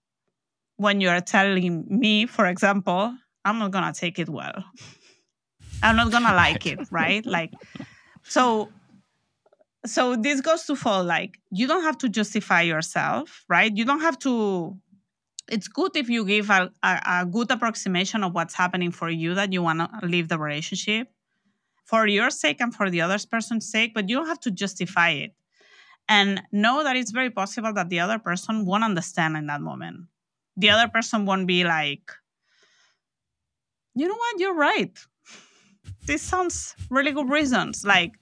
when 0.78 1.02
you're 1.02 1.22
telling 1.22 1.86
me, 1.90 2.26
for 2.28 2.48
example, 2.48 3.16
I'm 3.46 3.60
not 3.60 3.72
gonna 3.72 3.94
take 3.94 4.20
it 4.20 4.30
well. 4.30 4.66
I'm 5.84 5.96
not 5.96 6.12
gonna 6.12 6.36
like 6.44 6.66
it, 6.66 6.80
right? 6.92 7.26
Like, 7.26 7.54
so, 8.24 8.70
so 9.86 10.16
this 10.16 10.42
goes 10.42 10.64
to 10.66 10.76
fall 10.76 11.04
like 11.04 11.40
you 11.52 11.68
don't 11.68 11.84
have 11.84 11.98
to 12.00 12.10
justify 12.10 12.62
yourself, 12.62 13.46
right? 13.50 13.76
You 13.76 13.86
don't 13.86 14.02
have 14.02 14.20
to. 14.20 14.78
It's 15.48 15.68
good 15.68 15.96
if 15.96 16.10
you 16.10 16.26
give 16.26 16.50
a, 16.50 16.72
a, 16.82 17.02
a 17.08 17.26
good 17.26 17.52
approximation 17.52 18.24
of 18.24 18.34
what's 18.34 18.56
happening 18.56 18.92
for 18.92 19.10
you 19.10 19.36
that 19.36 19.54
you 19.54 19.62
want 19.62 19.80
to 19.80 20.08
leave 20.08 20.28
the 20.28 20.40
relationship 20.40 21.08
for 21.86 22.08
your 22.08 22.32
sake 22.32 22.60
and 22.62 22.74
for 22.74 22.90
the 22.90 23.02
other 23.02 23.18
person's 23.32 23.70
sake, 23.70 23.94
but 23.94 24.10
you 24.10 24.18
don't 24.18 24.28
have 24.28 24.40
to 24.42 24.52
justify 24.52 25.12
it. 25.12 25.34
And 26.10 26.42
know 26.52 26.84
that 26.84 26.96
it's 26.96 27.12
very 27.12 27.30
possible 27.30 27.74
that 27.74 27.90
the 27.90 28.00
other 28.00 28.20
person 28.20 28.66
won't 28.66 28.84
understand 28.84 29.38
in 29.38 29.48
that 29.48 29.62
moment. 29.62 30.08
The 30.58 30.70
other 30.70 30.88
person 30.88 31.26
won't 31.26 31.48
be 31.48 31.64
like, 31.64 32.12
you 33.96 34.08
know 34.08 34.16
what, 34.16 34.40
you're 34.40 34.56
right. 34.56 34.98
This 36.06 36.22
sounds 36.22 36.76
really 36.90 37.12
good 37.12 37.30
reasons. 37.30 37.84
Like, 37.84 38.14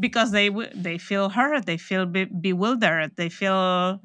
because 0.00 0.30
they 0.30 0.48
they 0.74 0.98
feel 0.98 1.28
hurt, 1.28 1.66
they 1.66 1.76
feel 1.78 2.06
be- 2.06 2.24
bewildered, 2.26 3.16
they 3.16 3.28
feel 3.28 4.00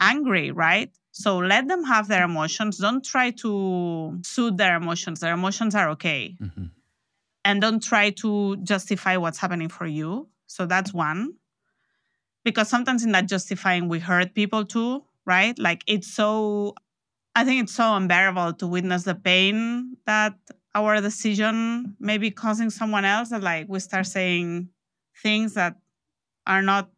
angry, 0.00 0.50
right? 0.50 0.90
So 1.12 1.38
let 1.38 1.68
them 1.68 1.84
have 1.84 2.08
their 2.08 2.24
emotions. 2.24 2.78
Don't 2.78 3.04
try 3.04 3.30
to 3.42 4.20
soothe 4.22 4.58
their 4.58 4.76
emotions. 4.76 5.20
Their 5.20 5.32
emotions 5.34 5.74
are 5.74 5.88
okay 5.90 6.36
Mhm. 6.40 6.70
and 7.44 7.60
don't 7.60 7.82
try 7.82 8.10
to 8.22 8.56
justify 8.58 9.16
what's 9.16 9.38
happening 9.38 9.68
for 9.68 9.86
you. 9.86 10.28
So 10.46 10.66
that's 10.66 10.92
one. 10.92 11.34
Because 12.44 12.68
sometimes 12.68 13.04
in 13.04 13.12
that 13.12 13.28
justifying, 13.28 13.88
we 13.88 13.98
hurt 13.98 14.34
people 14.34 14.64
too, 14.64 15.04
right? 15.24 15.58
Like 15.58 15.82
it's 15.86 16.06
so, 16.12 16.74
I 17.34 17.44
think 17.44 17.64
it's 17.64 17.74
so 17.74 17.94
unbearable 17.96 18.54
to 18.54 18.66
witness 18.66 19.04
the 19.04 19.14
pain 19.14 19.96
that 20.06 20.34
our 20.76 21.00
decision 21.00 21.96
may 21.98 22.18
be 22.18 22.30
causing 22.30 22.68
someone 22.68 23.06
else 23.06 23.30
that 23.30 23.42
like 23.42 23.66
we 23.66 23.80
start 23.80 24.06
saying 24.06 24.68
things 25.22 25.54
that 25.54 25.76
are 26.46 26.60
not 26.60 26.90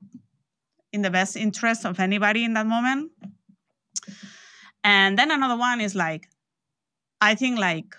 in 0.93 1.03
the 1.03 1.11
best 1.11 1.37
interest 1.37 1.87
of 1.87 2.01
anybody 2.01 2.43
in 2.43 2.55
that 2.55 2.67
moment. 2.67 3.13
And 4.83 5.17
then 5.17 5.31
another 5.31 5.57
one 5.57 5.81
is 5.81 5.95
like, 5.95 6.29
I 7.21 7.37
think 7.37 7.59
like 7.59 7.95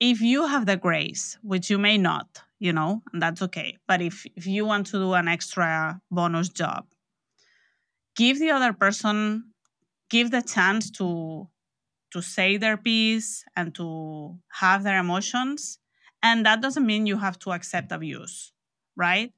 if 0.00 0.20
you 0.20 0.46
have 0.46 0.66
the 0.66 0.76
grace, 0.76 1.38
which 1.42 1.70
you 1.70 1.78
may 1.78 1.96
not, 1.96 2.42
you 2.58 2.74
know, 2.74 3.02
and 3.12 3.22
that's 3.22 3.40
okay. 3.42 3.78
But 3.88 4.02
if 4.02 4.26
if 4.36 4.46
you 4.46 4.66
want 4.66 4.86
to 4.88 4.98
do 4.98 5.14
an 5.14 5.28
extra 5.28 6.00
bonus 6.10 6.50
job, 6.50 6.84
give 8.16 8.38
the 8.38 8.50
other 8.50 8.74
person 8.74 9.44
give 10.10 10.30
the 10.30 10.42
chance 10.42 10.90
to 10.92 11.48
to 12.10 12.22
say 12.22 12.56
their 12.56 12.76
piece 12.76 13.44
and 13.56 13.74
to 13.74 14.38
have 14.48 14.82
their 14.82 14.98
emotions 14.98 15.78
and 16.22 16.46
that 16.46 16.60
doesn't 16.60 16.86
mean 16.86 17.06
you 17.06 17.18
have 17.18 17.38
to 17.38 17.50
accept 17.52 17.92
abuse 17.92 18.52
right? 18.98 19.32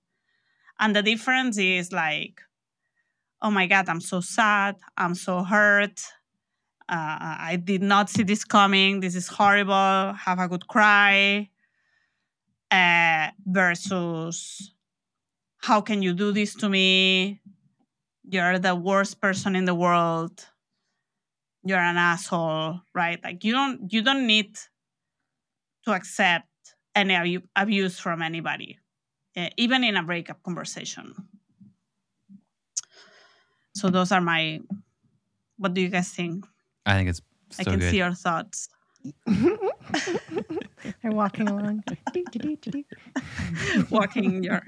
And 0.78 0.94
the 0.94 1.02
difference 1.02 1.58
is 1.58 1.92
like 1.92 2.40
oh 3.40 3.50
my 3.50 3.66
god 3.66 3.88
i'm 3.88 4.00
so 4.00 4.20
sad 4.20 4.74
i'm 4.96 5.14
so 5.14 5.44
hurt 5.44 6.00
uh, 6.88 7.36
i 7.52 7.60
did 7.62 7.82
not 7.82 8.10
see 8.10 8.24
this 8.24 8.44
coming 8.44 8.98
this 8.98 9.14
is 9.14 9.28
horrible 9.28 10.12
have 10.14 10.40
a 10.40 10.48
good 10.48 10.66
cry 10.66 11.48
uh, 12.70 13.28
versus 13.46 14.72
how 15.58 15.80
can 15.80 16.02
you 16.02 16.12
do 16.12 16.32
this 16.32 16.54
to 16.56 16.68
me? 16.68 17.40
You're 18.28 18.58
the 18.58 18.74
worst 18.74 19.20
person 19.20 19.56
in 19.56 19.64
the 19.64 19.74
world 19.74 20.46
you're 21.68 21.78
an 21.78 21.96
asshole 21.96 22.80
right 22.94 23.22
like 23.22 23.44
you 23.44 23.52
don't 23.52 23.92
you 23.92 24.02
don't 24.02 24.26
need 24.26 24.56
to 25.84 25.92
accept 25.92 26.48
any 26.94 27.38
abuse 27.54 27.98
from 27.98 28.22
anybody 28.22 28.78
uh, 29.36 29.48
even 29.56 29.84
in 29.84 29.96
a 29.96 30.02
breakup 30.02 30.42
conversation 30.42 31.14
so 33.74 33.88
those 33.88 34.10
are 34.10 34.20
my 34.20 34.60
what 35.58 35.74
do 35.74 35.80
you 35.80 35.88
guys 35.88 36.08
think 36.10 36.46
I 36.86 36.94
think 36.94 37.10
it's 37.10 37.22
so 37.50 37.60
i 37.60 37.64
can 37.64 37.78
good. 37.78 37.90
see 37.90 37.98
your 37.98 38.14
thoughts 38.14 38.68
They're 41.02 41.12
walking 41.12 41.48
along. 41.48 41.84
Walking 43.90 44.42
your 44.42 44.62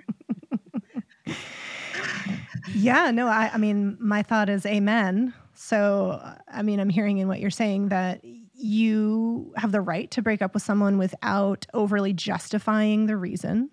Yeah, 2.75 3.11
no, 3.11 3.27
I, 3.27 3.51
I 3.53 3.59
mean, 3.59 3.97
my 4.01 4.23
thought 4.23 4.49
is 4.49 4.65
amen. 4.67 5.35
So, 5.63 6.19
I 6.49 6.63
mean, 6.63 6.81
I'm 6.81 6.89
hearing 6.89 7.19
in 7.19 7.29
what 7.29 7.39
you're 7.39 7.51
saying 7.51 7.91
that 7.91 8.25
you 8.55 9.53
have 9.57 9.73
the 9.73 9.83
right 9.83 10.11
to 10.13 10.23
break 10.23 10.41
up 10.41 10.55
with 10.55 10.63
someone 10.63 10.97
without 10.97 11.67
overly 11.75 12.15
justifying 12.15 13.05
the 13.05 13.19
reason. 13.19 13.69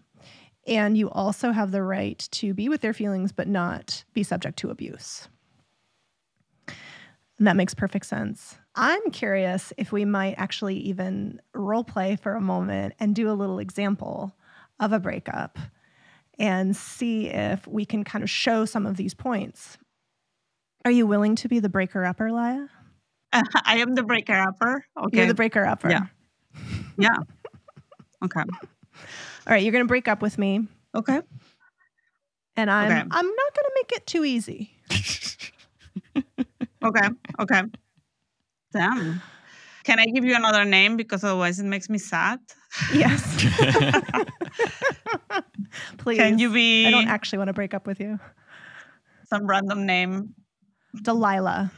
And 0.67 0.97
you 0.97 1.09
also 1.09 1.53
have 1.53 1.71
the 1.71 1.81
right 1.81 2.19
to 2.31 2.53
be 2.53 2.67
with 2.67 2.81
their 2.81 2.93
feelings, 2.93 3.31
but 3.31 3.47
not 3.47 4.03
be 4.11 4.21
subject 4.21 4.59
to 4.59 4.69
abuse. 4.69 5.29
And 6.67 7.47
that 7.47 7.55
makes 7.55 7.73
perfect 7.73 8.05
sense. 8.05 8.57
I'm 8.75 9.09
curious 9.11 9.71
if 9.77 9.93
we 9.93 10.03
might 10.03 10.35
actually 10.37 10.75
even 10.79 11.41
role 11.53 11.85
play 11.85 12.17
for 12.17 12.35
a 12.35 12.41
moment 12.41 12.95
and 12.99 13.15
do 13.15 13.29
a 13.29 13.31
little 13.31 13.59
example 13.59 14.35
of 14.81 14.91
a 14.91 14.99
breakup 14.99 15.57
and 16.37 16.75
see 16.75 17.29
if 17.29 17.65
we 17.65 17.85
can 17.85 18.03
kind 18.03 18.25
of 18.25 18.29
show 18.29 18.65
some 18.65 18.85
of 18.85 18.97
these 18.97 19.13
points. 19.13 19.77
Are 20.87 20.91
you 20.91 21.05
willing 21.05 21.35
to 21.35 21.49
be 21.49 21.59
the 21.59 21.67
breaker 21.67 22.05
upper, 22.05 22.29
Laia? 22.29 22.69
i 23.33 23.79
am 23.79 23.93
the 23.93 24.03
breaker 24.03 24.35
upper 24.35 24.85
okay 24.97 25.17
You're 25.17 25.25
the 25.27 25.33
breaker 25.33 25.65
upper. 25.65 25.89
Yeah. 25.89 26.05
yeah 26.97 27.17
okay 28.23 28.39
All 28.39 29.49
right, 29.49 29.61
you're 29.61 29.73
going 29.73 29.83
to 29.83 29.87
break 29.87 30.07
up 30.07 30.21
with 30.21 30.37
me, 30.37 30.65
okay 30.95 31.19
and 32.55 32.71
I'm 32.71 32.89
Okay. 32.89 33.01
I'm 33.01 33.25
not 33.25 33.53
going 33.53 33.65
to 33.65 33.71
make 33.75 33.91
it 33.91 34.07
too 34.07 34.23
easy. 34.23 34.71
Okay. 36.83 37.07
Okay. 37.39 37.61
Damn. 38.71 39.21
Can 39.83 39.99
I 39.99 40.05
give 40.05 40.23
you 40.23 40.35
another 40.35 40.63
name 40.63 40.95
because 40.95 41.23
otherwise 41.23 41.59
it 41.59 41.65
makes 41.65 41.89
me 41.89 41.97
sad? 41.97 42.39
Yes. 42.93 43.19
Please. 45.97 46.19
Can 46.19 46.37
you 46.37 46.53
be 46.53 46.85
I 46.85 46.91
don't 46.91 47.07
actually 47.07 47.39
want 47.39 47.47
to 47.47 47.53
break 47.53 47.73
up 47.73 47.87
with 47.87 47.99
you. 47.99 48.19
some 49.27 49.47
random 49.47 49.87
name? 49.87 50.35
Delilah. 50.95 51.71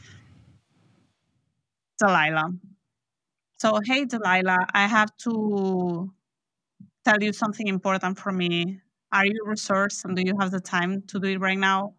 Delilah. 1.98 2.52
So, 3.58 3.78
hey, 3.84 4.04
Delilah, 4.06 4.66
I 4.72 4.86
have 4.86 5.14
to 5.18 6.12
tell 7.04 7.22
you 7.22 7.32
something 7.32 7.66
important 7.66 8.18
for 8.18 8.32
me. 8.32 8.80
Are 9.12 9.26
you 9.26 9.44
resourced 9.46 10.04
and 10.04 10.16
do 10.16 10.22
you 10.24 10.34
have 10.40 10.50
the 10.50 10.60
time 10.60 11.02
to 11.08 11.18
do 11.20 11.28
it 11.28 11.40
right 11.40 11.58
now? 11.58 11.94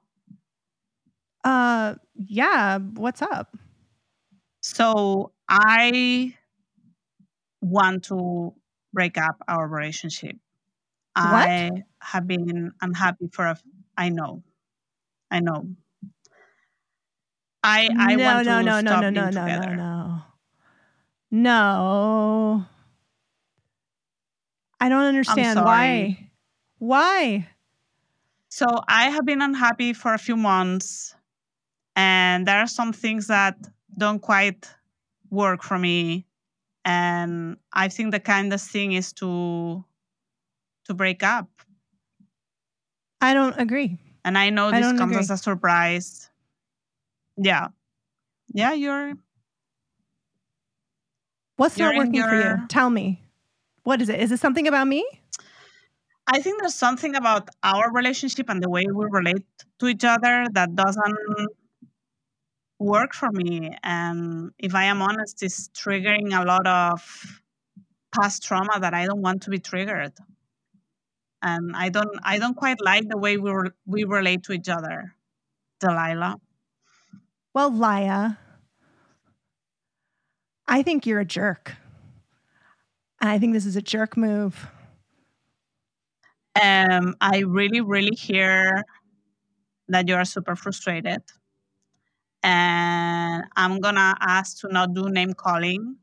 Uh 1.43 1.95
yeah, 2.15 2.77
what's 2.77 3.21
up? 3.21 3.57
So, 4.61 5.31
I 5.49 6.35
want 7.61 8.03
to 8.05 8.53
break 8.93 9.17
up 9.17 9.41
our 9.47 9.67
relationship. 9.67 10.35
What? 11.15 11.47
I 11.49 11.71
have 12.01 12.27
been 12.27 12.71
unhappy 12.81 13.27
for 13.31 13.45
a 13.45 13.57
I 13.97 14.09
know. 14.09 14.43
I 15.31 15.39
know. 15.39 15.75
I 17.63 17.89
I 17.97 18.15
no, 18.15 18.23
want 18.25 18.45
no, 18.45 18.59
to 18.59 18.63
no, 18.63 18.81
no, 18.81 18.81
stop 18.81 19.01
no, 19.01 19.11
being 19.11 19.13
no, 19.13 19.29
no, 19.31 19.49
no, 19.49 19.61
together. 19.61 19.75
no. 19.75 20.23
No. 21.31 22.65
I 24.79 24.89
don't 24.89 25.03
understand 25.03 25.63
why. 25.63 26.31
Why? 26.79 27.47
So 28.49 28.67
I 28.87 29.09
have 29.09 29.25
been 29.25 29.41
unhappy 29.41 29.93
for 29.93 30.13
a 30.13 30.19
few 30.19 30.35
months, 30.35 31.15
and 31.95 32.47
there 32.47 32.59
are 32.59 32.67
some 32.67 32.93
things 32.93 33.27
that 33.27 33.57
don't 33.97 34.21
quite 34.21 34.69
work 35.31 35.63
for 35.63 35.79
me. 35.79 36.27
And 36.85 37.57
I 37.73 37.89
think 37.89 38.11
the 38.11 38.19
kindest 38.21 38.71
thing 38.71 38.93
is 38.93 39.13
to 39.15 39.85
to 40.85 40.93
break 40.95 41.23
up. 41.23 41.49
I 43.21 43.33
don't 43.33 43.57
agree. 43.59 43.97
And 44.25 44.37
I 44.37 44.49
know 44.49 44.71
this 44.71 44.81
don't 44.81 44.97
comes 44.97 45.11
agree. 45.13 45.19
as 45.19 45.31
a 45.31 45.37
surprise. 45.37 46.30
Yeah, 47.37 47.69
yeah, 48.53 48.73
you're 48.73 49.13
What's 51.61 51.77
You're 51.77 51.93
not 51.93 52.05
in 52.07 52.11
working 52.11 52.23
for 52.23 52.41
you? 52.41 52.67
Tell 52.69 52.89
me. 52.89 53.21
What 53.83 54.01
is 54.01 54.09
it? 54.09 54.19
Is 54.19 54.31
it 54.31 54.39
something 54.39 54.67
about 54.67 54.87
me? 54.87 55.05
I 56.25 56.41
think 56.41 56.59
there's 56.59 56.73
something 56.73 57.15
about 57.15 57.49
our 57.61 57.91
relationship 57.91 58.49
and 58.49 58.63
the 58.63 58.69
way 58.69 58.83
we 58.91 59.05
relate 59.09 59.45
to 59.77 59.87
each 59.87 60.03
other 60.03 60.47
that 60.53 60.75
doesn't 60.75 61.17
work 62.79 63.13
for 63.13 63.29
me. 63.31 63.75
And 63.83 64.51
if 64.57 64.73
I 64.73 64.85
am 64.85 65.03
honest, 65.03 65.43
it's 65.43 65.69
triggering 65.69 66.33
a 66.33 66.43
lot 66.45 66.65
of 66.65 67.41
past 68.11 68.43
trauma 68.43 68.79
that 68.79 68.95
I 68.95 69.05
don't 69.05 69.21
want 69.21 69.43
to 69.43 69.51
be 69.51 69.59
triggered. 69.59 70.13
And 71.43 71.75
I 71.75 71.89
don't 71.89 72.19
I 72.23 72.39
don't 72.39 72.55
quite 72.55 72.81
like 72.81 73.07
the 73.07 73.17
way 73.19 73.37
we 73.37 73.51
re- 73.51 73.77
we 73.85 74.03
relate 74.03 74.41
to 74.45 74.53
each 74.53 74.69
other. 74.69 75.13
Delilah. 75.79 76.37
Well, 77.53 77.71
Laia, 77.71 78.37
I 80.67 80.81
think 80.83 81.05
you're 81.05 81.19
a 81.19 81.25
jerk. 81.25 81.75
I 83.21 83.39
think 83.39 83.53
this 83.53 83.65
is 83.65 83.75
a 83.75 83.81
jerk 83.81 84.17
move. 84.17 84.67
Um, 86.61 87.15
I 87.21 87.39
really, 87.39 87.81
really 87.81 88.15
hear 88.15 88.83
that 89.87 90.07
you 90.07 90.15
are 90.15 90.25
super 90.25 90.55
frustrated. 90.55 91.21
And 92.43 93.45
I'm 93.55 93.79
gonna 93.79 94.15
ask 94.21 94.59
to 94.59 94.67
not 94.67 94.93
do 94.93 95.09
name 95.09 95.33
calling. 95.33 95.97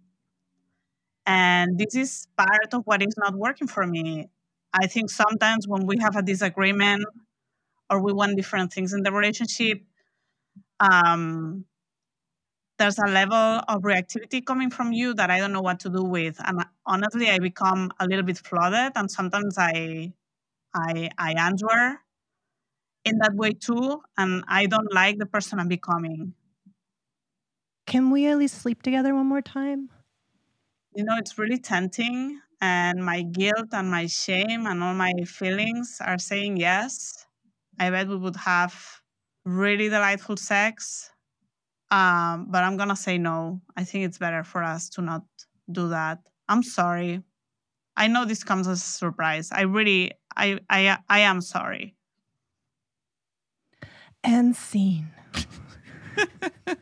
And 1.26 1.78
this 1.78 1.94
is 1.94 2.26
part 2.36 2.72
of 2.72 2.82
what 2.86 3.02
is 3.02 3.14
not 3.18 3.34
working 3.34 3.68
for 3.68 3.86
me. 3.86 4.28
I 4.72 4.86
think 4.86 5.10
sometimes 5.10 5.66
when 5.68 5.86
we 5.86 5.98
have 5.98 6.16
a 6.16 6.22
disagreement 6.22 7.04
or 7.90 8.02
we 8.02 8.12
want 8.12 8.36
different 8.36 8.72
things 8.72 8.92
in 8.94 9.02
the 9.02 9.12
relationship, 9.12 9.82
um, 10.80 11.64
there's 12.78 12.98
a 12.98 13.06
level 13.06 13.60
of 13.68 13.82
reactivity 13.82 14.44
coming 14.44 14.70
from 14.70 14.92
you 14.92 15.12
that 15.14 15.30
I 15.30 15.38
don't 15.38 15.52
know 15.52 15.60
what 15.60 15.80
to 15.80 15.90
do 15.90 16.02
with. 16.04 16.36
And 16.46 16.64
honestly, 16.86 17.28
I 17.30 17.38
become 17.38 17.92
a 17.98 18.06
little 18.06 18.24
bit 18.24 18.38
flooded, 18.38 18.92
and 18.96 19.10
sometimes 19.10 19.58
I 19.58 20.12
I 20.74 21.10
I 21.18 21.32
answer 21.32 22.00
in 23.04 23.18
that 23.18 23.34
way 23.34 23.52
too, 23.52 24.02
and 24.16 24.44
I 24.48 24.66
don't 24.66 24.92
like 24.92 25.18
the 25.18 25.26
person 25.26 25.58
I'm 25.58 25.68
becoming. 25.68 26.34
Can 27.86 28.10
we 28.10 28.26
at 28.26 28.38
least 28.38 28.60
sleep 28.60 28.82
together 28.82 29.14
one 29.14 29.26
more 29.26 29.42
time? 29.42 29.90
You 30.94 31.04
know, 31.04 31.16
it's 31.16 31.38
really 31.38 31.58
tempting, 31.58 32.40
and 32.60 33.04
my 33.04 33.22
guilt 33.22 33.68
and 33.72 33.90
my 33.90 34.06
shame 34.06 34.66
and 34.66 34.82
all 34.82 34.94
my 34.94 35.12
feelings 35.24 36.00
are 36.00 36.18
saying 36.18 36.56
yes. 36.58 37.26
I 37.78 37.90
bet 37.90 38.08
we 38.08 38.16
would 38.16 38.36
have 38.36 38.97
really 39.48 39.88
delightful 39.88 40.36
sex, 40.36 41.10
um, 41.90 42.46
but 42.50 42.62
I'm 42.64 42.76
gonna 42.76 42.96
say 42.96 43.18
no. 43.18 43.60
I 43.76 43.84
think 43.84 44.04
it's 44.04 44.18
better 44.18 44.44
for 44.44 44.62
us 44.62 44.88
to 44.90 45.02
not 45.02 45.22
do 45.70 45.88
that. 45.88 46.18
I'm 46.48 46.62
sorry. 46.62 47.22
I 47.96 48.06
know 48.06 48.24
this 48.24 48.44
comes 48.44 48.68
as 48.68 48.78
a 48.78 48.86
surprise. 48.86 49.50
I 49.50 49.62
really, 49.62 50.12
I, 50.36 50.58
I, 50.70 50.98
I 51.08 51.20
am 51.20 51.40
sorry. 51.40 51.96
And 54.22 54.54
scene. 54.54 55.08
that 56.66 56.76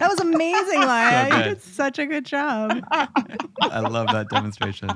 was 0.00 0.20
amazing, 0.20 0.80
Laia. 0.80 1.36
you 1.36 1.54
did 1.54 1.62
such 1.62 1.98
a 1.98 2.06
good 2.06 2.24
job. 2.24 2.82
I 2.90 3.80
love 3.80 4.08
that 4.08 4.28
demonstration. 4.30 4.88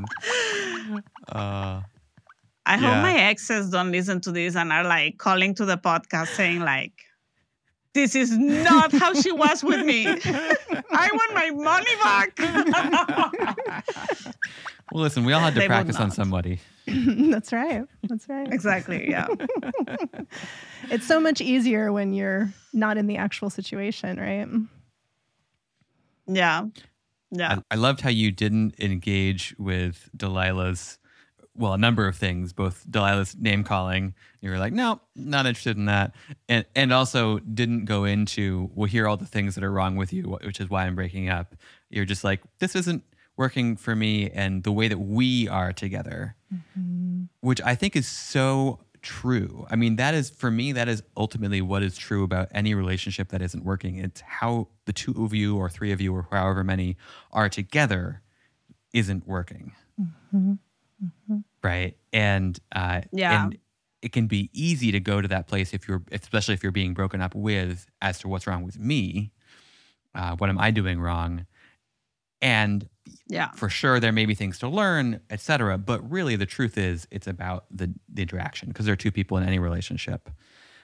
Uh, 1.29 1.83
I 2.67 2.77
Yeah. 2.77 2.95
hope 2.95 3.03
my 3.03 3.15
exes 3.19 3.71
don't 3.71 3.93
listen 3.93 4.21
to 4.23 4.33
this 4.33 4.57
and 4.57 4.73
are 4.73 4.85
like 4.85 5.19
calling 5.19 5.55
to 5.57 5.65
the 5.65 5.77
podcast 5.77 6.29
saying 6.29 6.61
like, 6.61 6.93
this 7.93 8.15
is 8.17 8.37
not 8.37 8.91
how 8.93 9.15
she 9.15 9.31
was 9.31 9.63
with 9.63 9.85
me. 9.87 10.07
I 10.09 11.09
want 11.13 11.35
my 11.35 11.51
money 11.51 11.95
back. 12.03 12.37
well, 14.93 15.03
listen, 15.05 15.25
we 15.25 15.33
all 15.33 15.41
had 15.41 15.55
to 15.55 15.61
They 15.61 15.69
practice 15.69 16.01
on 16.01 16.11
somebody. 16.11 16.59
That's 16.87 17.53
right. 17.53 17.85
That's 18.03 18.29
right. 18.29 18.53
exactly. 18.53 19.09
Yeah. 19.11 19.27
It's 20.91 21.07
so 21.07 21.19
much 21.19 21.41
easier 21.41 21.91
when 21.93 22.13
you're 22.13 22.53
not 22.75 22.99
in 22.99 23.07
the 23.07 23.17
actual 23.17 23.49
situation, 23.49 24.19
right? 24.21 24.47
Yeah. 26.27 26.67
Yeah. 27.31 27.57
I, 27.57 27.63
I 27.71 27.75
loved 27.77 28.03
how 28.03 28.11
you 28.11 28.31
didn't 28.31 28.75
engage 28.79 29.55
with 29.59 30.11
Delilah's, 30.17 30.99
well, 31.57 31.73
a 31.73 31.79
number 31.79 32.09
of 32.09 32.17
things, 32.17 32.53
both 32.53 32.85
Delilah's 32.91 33.37
name 33.37 33.63
calling. 33.63 34.15
You 34.41 34.51
were 34.51 34.59
like, 34.59 34.73
no, 34.73 35.01
not 35.15 35.47
interested 35.47 35.77
in 35.77 35.85
that. 35.87 36.15
And, 36.49 36.65
and 36.75 36.93
also 36.93 37.39
didn't 37.39 37.85
go 37.85 38.05
into, 38.05 38.71
well, 38.75 38.89
here 38.89 39.05
are 39.05 39.09
all 39.09 39.17
the 39.17 39.27
things 39.27 39.55
that 39.55 39.63
are 39.63 39.71
wrong 39.71 39.97
with 39.97 40.13
you, 40.13 40.39
which 40.43 40.61
is 40.61 40.69
why 40.69 40.85
I'm 40.85 40.97
breaking 40.97 41.29
up. 41.29 41.55
You're 41.91 42.05
just 42.05 42.25
like, 42.25 42.43
this 42.59 42.75
isn't 42.75 43.05
working 43.37 43.77
for 43.77 43.95
me 43.95 44.31
and 44.31 44.65
the 44.65 44.73
way 44.73 44.89
that 44.89 44.99
we 44.99 45.49
are 45.49 45.73
together, 45.73 46.37
mm-hmm. 46.53 47.25
which 47.41 47.61
I 47.63 47.75
think 47.75 47.97
is 47.97 48.07
so 48.07 48.81
true. 49.03 49.67
I 49.71 49.77
mean, 49.77 49.97
that 49.97 50.15
is, 50.15 50.31
for 50.31 50.51
me, 50.51 50.73
that 50.73 50.89
is 50.89 51.03
ultimately 51.17 51.61
what 51.61 51.83
is 51.83 51.97
true 51.97 52.25
about 52.25 52.49
any 52.53 52.75
relationship 52.75 53.29
that 53.29 53.43
isn't 53.43 53.65
working. 53.65 53.99
It's 53.99 54.23
how 54.23 54.69
the 54.87 54.93
two 54.93 55.25
of 55.25 55.35
you 55.35 55.57
or 55.57 55.69
three 55.69 55.93
of 55.93 56.01
you 56.01 56.15
or 56.15 56.27
however 56.31 56.65
many 56.65 56.97
are 57.33 57.49
together 57.49 58.23
isn't 58.93 59.27
working. 59.27 59.73
Mm-hmm. 60.01 60.55
Right. 61.63 61.97
And, 62.13 62.59
uh, 62.73 63.03
Yeah. 63.13 63.45
and 63.45 63.59
it 64.03 64.13
can 64.13 64.27
be 64.27 64.51
easy 64.53 64.93
to 64.93 65.01
go 65.01 65.21
to 65.23 65.29
that 65.29 65.47
place 65.47 65.73
if 65.73 65.89
you're, 65.89 66.03
especially 66.13 66.55
if 66.55 66.63
you're 66.63 66.73
being 66.73 66.93
broken 66.95 67.21
up 67.23 67.35
with 67.35 67.87
as 68.03 68.19
to 68.21 68.29
what's 68.29 68.47
wrong 68.47 68.63
with 68.63 68.79
me. 68.79 69.33
Uh, 70.15 70.37
what 70.37 70.51
am 70.51 70.59
I 70.59 70.71
doing 70.71 71.01
wrong? 71.01 71.47
And 72.43 72.89
Yeah. 73.29 73.51
for 73.53 73.69
sure 73.71 74.01
there 74.01 74.13
may 74.13 74.27
be 74.27 74.35
things 74.35 74.59
to 74.61 74.69
learn 74.69 75.21
et 75.31 75.39
cetera 75.41 75.77
but 75.79 76.11
really 76.11 76.37
the 76.37 76.47
truth 76.47 76.77
is 76.79 77.07
it's 77.11 77.27
about 77.27 77.67
the, 77.71 77.93
the 78.09 78.23
interaction 78.23 78.69
because 78.69 78.87
there 78.87 78.93
are 78.95 78.97
two 78.97 79.13
people 79.13 79.37
in 79.37 79.45
any 79.47 79.59
relationship 79.59 80.31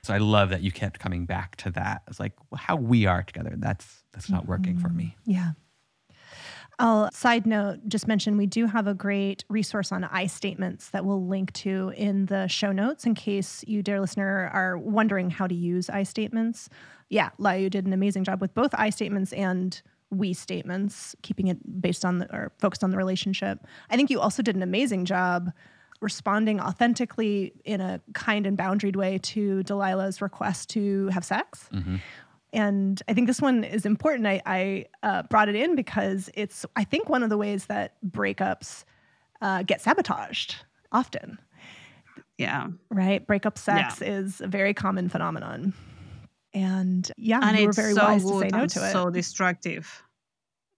so 0.02 0.12
i 0.12 0.18
love 0.18 0.50
that 0.50 0.60
you 0.62 0.70
kept 0.70 0.98
coming 0.98 1.24
back 1.24 1.56
to 1.56 1.70
that 1.70 2.02
it's 2.08 2.20
like 2.20 2.32
well, 2.50 2.58
how 2.58 2.76
we 2.76 3.06
are 3.06 3.22
together 3.22 3.54
that's 3.56 4.04
that's 4.12 4.28
not 4.28 4.46
working 4.46 4.76
for 4.76 4.90
me 4.90 5.16
Yeah. 5.24 5.52
I'll 6.80 7.10
side 7.12 7.46
note, 7.46 7.80
just 7.88 8.08
mention 8.08 8.38
we 8.38 8.46
do 8.46 8.64
have 8.64 8.86
a 8.86 8.94
great 8.94 9.44
resource 9.50 9.92
on 9.92 10.04
I 10.04 10.26
statements 10.26 10.88
that 10.90 11.04
we'll 11.04 11.26
link 11.26 11.52
to 11.52 11.92
in 11.94 12.24
the 12.26 12.48
show 12.48 12.72
notes 12.72 13.04
in 13.04 13.14
case 13.14 13.62
you, 13.66 13.82
dear 13.82 14.00
listener, 14.00 14.50
are 14.52 14.78
wondering 14.78 15.28
how 15.28 15.46
to 15.46 15.54
use 15.54 15.90
I 15.90 16.04
statements. 16.04 16.70
Yeah, 17.10 17.30
Laia 17.38 17.68
did 17.68 17.86
an 17.86 17.92
amazing 17.92 18.24
job 18.24 18.40
with 18.40 18.54
both 18.54 18.70
I 18.72 18.88
statements 18.88 19.34
and 19.34 19.80
we 20.08 20.32
statements, 20.32 21.14
keeping 21.20 21.48
it 21.48 21.82
based 21.82 22.02
on 22.02 22.18
the 22.18 22.34
or 22.34 22.50
focused 22.58 22.82
on 22.82 22.90
the 22.90 22.96
relationship. 22.96 23.66
I 23.90 23.96
think 23.96 24.08
you 24.08 24.18
also 24.18 24.42
did 24.42 24.56
an 24.56 24.62
amazing 24.62 25.04
job 25.04 25.52
responding 26.00 26.60
authentically 26.60 27.52
in 27.66 27.82
a 27.82 28.00
kind 28.14 28.46
and 28.46 28.56
boundaried 28.56 28.96
way 28.96 29.18
to 29.18 29.62
Delilah's 29.64 30.22
request 30.22 30.70
to 30.70 31.08
have 31.08 31.26
sex. 31.26 31.68
Mm-hmm. 31.74 31.96
And 32.52 33.00
I 33.08 33.14
think 33.14 33.26
this 33.26 33.40
one 33.40 33.62
is 33.64 33.86
important. 33.86 34.26
I, 34.26 34.42
I 34.44 34.86
uh, 35.02 35.22
brought 35.24 35.48
it 35.48 35.54
in 35.54 35.76
because 35.76 36.28
it's, 36.34 36.66
I 36.76 36.84
think, 36.84 37.08
one 37.08 37.22
of 37.22 37.30
the 37.30 37.36
ways 37.38 37.66
that 37.66 37.94
breakups 38.04 38.84
uh, 39.40 39.62
get 39.62 39.80
sabotaged 39.80 40.56
often, 40.92 41.38
Yeah. 42.38 42.68
right? 42.90 43.24
Breakup 43.26 43.56
sex 43.56 44.02
is 44.02 44.40
a 44.40 44.48
very 44.48 44.74
common 44.74 45.08
phenomenon. 45.08 45.72
And 46.52 47.10
yeah, 47.16 47.38
And 47.42 47.56
you 47.56 47.66
were 47.68 47.72
very 47.72 47.94
so 47.94 48.02
wise 48.04 48.24
to 48.24 48.38
say 48.40 48.48
no 48.48 48.66
to 48.66 48.86
it. 48.88 48.92
so 48.92 49.10
destructive. 49.10 50.02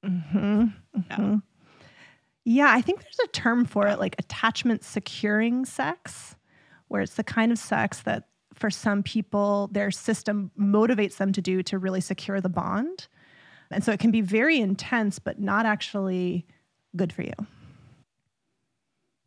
hmm 0.05 0.67
Yeah. 1.11 1.37
Yeah, 2.45 2.67
I 2.71 2.81
think 2.83 3.01
there's 3.01 3.21
a 3.25 3.29
term 3.29 3.65
for 3.65 3.87
it, 3.87 3.99
like 4.01 4.17
attachment 4.19 4.83
securing 4.85 5.65
sex, 5.65 6.35
where 6.89 7.01
it's 7.01 7.15
the 7.15 7.23
kind 7.25 7.53
of 7.53 7.59
sex 7.59 8.03
that 8.03 8.29
for 8.55 8.71
some 8.71 9.03
people 9.03 9.69
their 9.73 9.91
system 9.91 10.51
motivates 10.59 11.17
them 11.17 11.33
to 11.33 11.43
do 11.43 11.63
to 11.65 11.79
really 11.79 12.01
secure 12.01 12.41
the 12.41 12.49
bond. 12.49 13.09
And 13.71 13.83
so 13.83 13.93
it 13.93 14.01
can 14.01 14.11
be 14.11 14.21
very 14.21 14.59
intense, 14.61 15.19
but 15.19 15.41
not 15.41 15.65
actually 15.65 16.47
good 16.95 17.13
for 17.13 17.23
you. 17.23 17.33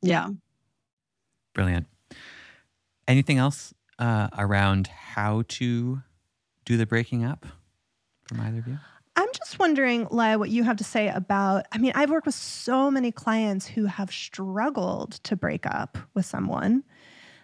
Yeah. 0.01 0.29
brilliant 1.53 1.87
anything 3.07 3.39
else 3.39 3.73
uh, 3.97 4.27
around 4.37 4.87
how 4.87 5.43
to 5.47 6.01
do 6.65 6.77
the 6.77 6.85
breaking 6.85 7.23
up 7.23 7.45
from 8.27 8.39
either 8.41 8.59
of 8.59 8.67
you 8.67 8.77
I'm 9.17 9.29
just 9.33 9.59
wondering, 9.59 10.07
Laia, 10.07 10.37
what 10.37 10.49
you 10.49 10.63
have 10.63 10.75
to 10.77 10.83
say 10.83 11.07
about. 11.07 11.65
I 11.71 11.77
mean, 11.77 11.93
I've 11.95 12.09
worked 12.09 12.25
with 12.25 12.35
so 12.35 12.91
many 12.91 13.11
clients 13.11 13.65
who 13.65 13.85
have 13.85 14.11
struggled 14.11 15.11
to 15.23 15.37
break 15.37 15.65
up 15.65 15.97
with 16.13 16.25
someone. 16.25 16.83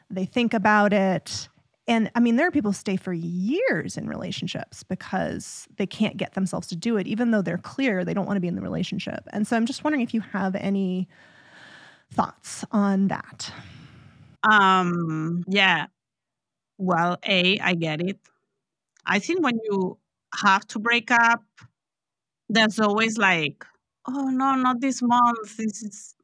They 0.09 0.25
think 0.25 0.53
about 0.53 0.91
it. 0.91 1.47
And 1.87 2.11
I 2.13 2.19
mean, 2.19 2.35
there 2.35 2.47
are 2.47 2.51
people 2.51 2.71
who 2.71 2.77
stay 2.77 2.95
for 2.95 3.11
years 3.11 3.97
in 3.97 4.07
relationships 4.07 4.83
because 4.83 5.67
they 5.77 5.87
can't 5.87 6.15
get 6.17 6.35
themselves 6.35 6.67
to 6.67 6.75
do 6.75 6.97
it, 6.97 7.07
even 7.07 7.31
though 7.31 7.41
they're 7.41 7.57
clear 7.57 8.05
they 8.05 8.13
don't 8.13 8.25
want 8.25 8.37
to 8.37 8.41
be 8.41 8.47
in 8.47 8.55
the 8.55 8.61
relationship. 8.61 9.27
And 9.33 9.47
so 9.47 9.57
I'm 9.57 9.65
just 9.65 9.83
wondering 9.83 10.01
if 10.01 10.13
you 10.13 10.21
have 10.21 10.55
any 10.55 11.07
thoughts 12.11 12.63
on 12.71 13.07
that. 13.07 13.51
Um, 14.43 15.43
yeah. 15.47 15.87
Well, 16.77 17.17
A, 17.25 17.59
I 17.59 17.73
get 17.75 18.01
it. 18.01 18.19
I 19.05 19.19
think 19.19 19.43
when 19.43 19.59
you 19.63 19.97
have 20.35 20.65
to 20.67 20.79
break 20.79 21.11
up, 21.11 21.43
there's 22.49 22.79
always 22.79 23.17
like, 23.17 23.65
oh 24.07 24.29
no, 24.29 24.55
not 24.55 24.81
this 24.81 25.01
month. 25.01 25.57
This 25.57 25.83
is 25.83 26.15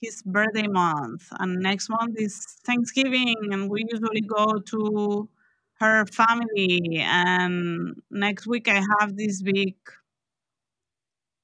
his 0.00 0.22
birthday 0.22 0.66
month. 0.66 1.28
And 1.38 1.60
next 1.60 1.88
month 1.88 2.16
is 2.18 2.36
Thanksgiving. 2.64 3.36
And 3.52 3.70
we 3.70 3.84
usually 3.90 4.22
go 4.22 4.58
to 4.58 5.28
her 5.80 6.06
family. 6.06 6.98
And 7.00 7.94
next 8.10 8.46
week 8.46 8.68
I 8.68 8.82
have 9.00 9.16
this 9.16 9.42
big 9.42 9.76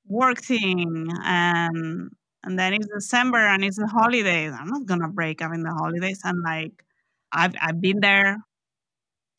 work 0.06 0.40
thing. 0.42 1.08
And 1.24 2.10
and 2.42 2.58
then 2.58 2.72
it's 2.74 2.86
December 2.86 3.38
and 3.38 3.64
it's 3.64 3.76
the 3.78 3.86
holidays. 3.86 4.52
I'm 4.58 4.68
not 4.68 4.86
gonna 4.86 5.08
break 5.08 5.42
up 5.42 5.52
in 5.54 5.62
the 5.62 5.72
holidays. 5.74 6.20
And 6.24 6.42
like 6.42 6.84
I've 7.32 7.54
I've 7.60 7.80
been 7.80 8.00
there. 8.00 8.38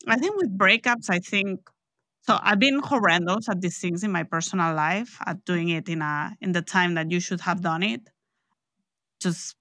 I 0.08 0.16
think 0.16 0.36
with 0.36 0.56
breakups, 0.56 1.10
I 1.10 1.18
think 1.18 1.60
so 2.22 2.38
I've 2.42 2.58
been 2.60 2.80
horrendous 2.80 3.48
at 3.48 3.60
these 3.60 3.78
things 3.78 4.04
in 4.04 4.12
my 4.12 4.22
personal 4.24 4.74
life, 4.74 5.18
at 5.26 5.44
doing 5.44 5.68
it 5.70 5.88
in 5.88 6.02
a 6.02 6.36
in 6.40 6.52
the 6.52 6.62
time 6.62 6.94
that 6.94 7.10
you 7.10 7.20
should 7.20 7.40
have 7.42 7.62
done 7.62 7.82
it. 7.82 8.08
Just 9.22 9.56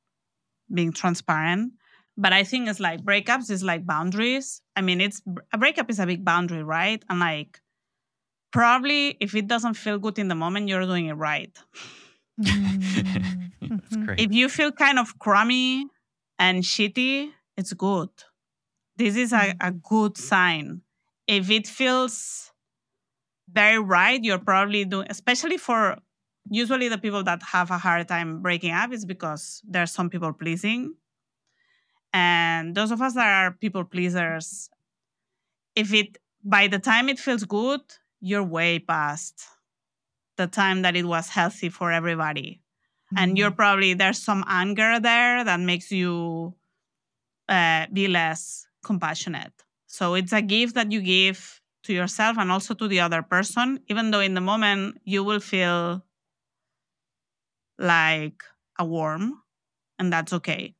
being 0.73 0.91
transparent. 0.93 1.73
But 2.17 2.33
I 2.33 2.43
think 2.43 2.69
it's 2.69 2.79
like 2.79 3.01
breakups 3.03 3.49
is 3.49 3.63
like 3.63 3.85
boundaries. 3.85 4.61
I 4.75 4.81
mean, 4.81 5.01
it's 5.01 5.21
a 5.53 5.57
breakup 5.57 5.89
is 5.89 5.99
a 5.99 6.05
big 6.05 6.25
boundary, 6.25 6.63
right? 6.63 7.03
And 7.09 7.19
like 7.19 7.61
probably 8.51 9.17
if 9.19 9.35
it 9.35 9.47
doesn't 9.47 9.75
feel 9.75 9.97
good 9.99 10.19
in 10.19 10.27
the 10.27 10.35
moment, 10.35 10.67
you're 10.67 10.85
doing 10.85 11.07
it 11.07 11.13
right. 11.13 11.57
That's 12.37 13.95
Mhm. 13.95 14.05
great. 14.05 14.19
if 14.19 14.31
you 14.33 14.49
feel 14.49 14.71
kind 14.71 14.99
of 14.99 15.17
crummy 15.19 15.87
and 16.39 16.63
shitty, 16.63 17.31
it's 17.57 17.73
good. 17.73 18.09
This 18.97 19.15
is 19.15 19.33
a, 19.33 19.53
a 19.61 19.71
good 19.71 20.17
sign. 20.17 20.81
If 21.27 21.49
it 21.49 21.67
feels 21.67 22.51
very 23.51 23.79
right, 23.79 24.23
you're 24.23 24.39
probably 24.39 24.85
doing, 24.85 25.07
especially 25.09 25.57
for 25.57 25.97
usually 26.49 26.87
the 26.89 26.97
people 26.97 27.23
that 27.23 27.41
have 27.43 27.71
a 27.71 27.77
hard 27.77 28.07
time 28.07 28.41
breaking 28.41 28.71
up, 28.71 28.91
is 28.91 29.05
because 29.05 29.61
there's 29.67 29.91
some 29.91 30.09
people 30.09 30.33
pleasing. 30.33 30.95
And 32.13 32.75
those 32.75 32.91
of 32.91 33.01
us 33.01 33.13
that 33.13 33.27
are 33.27 33.51
people 33.51 33.85
pleasers, 33.85 34.69
if 35.75 35.93
it, 35.93 36.17
by 36.43 36.67
the 36.67 36.79
time 36.79 37.07
it 37.09 37.19
feels 37.19 37.43
good, 37.45 37.81
you're 38.19 38.43
way 38.43 38.79
past 38.79 39.43
the 40.37 40.47
time 40.47 40.81
that 40.81 40.95
it 40.95 41.05
was 41.05 41.29
healthy 41.29 41.69
for 41.69 41.91
everybody. 41.91 42.61
And 43.15 43.37
you're 43.37 43.51
probably 43.51 43.93
there's 43.93 44.19
some 44.19 44.43
anger 44.47 44.99
there 44.99 45.43
that 45.43 45.59
makes 45.59 45.91
you 45.91 46.55
uh, 47.49 47.87
be 47.91 48.07
less 48.07 48.65
compassionate. 48.83 49.51
So 49.87 50.13
it's 50.13 50.31
a 50.31 50.41
gift 50.41 50.75
that 50.75 50.91
you 50.91 51.01
give 51.01 51.61
to 51.83 51.93
yourself 51.93 52.37
and 52.37 52.51
also 52.51 52.73
to 52.73 52.87
the 52.87 52.99
other 52.99 53.21
person 53.21 53.79
even 53.87 54.11
though 54.11 54.19
in 54.19 54.33
the 54.33 54.41
moment 54.41 55.01
you 55.03 55.23
will 55.23 55.39
feel 55.39 56.03
like 57.81 58.43
a 58.79 58.85
worm 58.85 59.41
and 59.99 60.11
that's 60.11 60.33
okay 60.33 60.73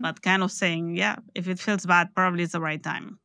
but 0.00 0.22
kind 0.22 0.42
of 0.42 0.50
saying 0.50 0.96
yeah 0.96 1.16
if 1.34 1.48
it 1.48 1.58
feels 1.58 1.86
bad 1.86 2.14
probably 2.14 2.42
it's 2.42 2.52
the 2.52 2.60
right 2.60 2.82
time 2.82 3.18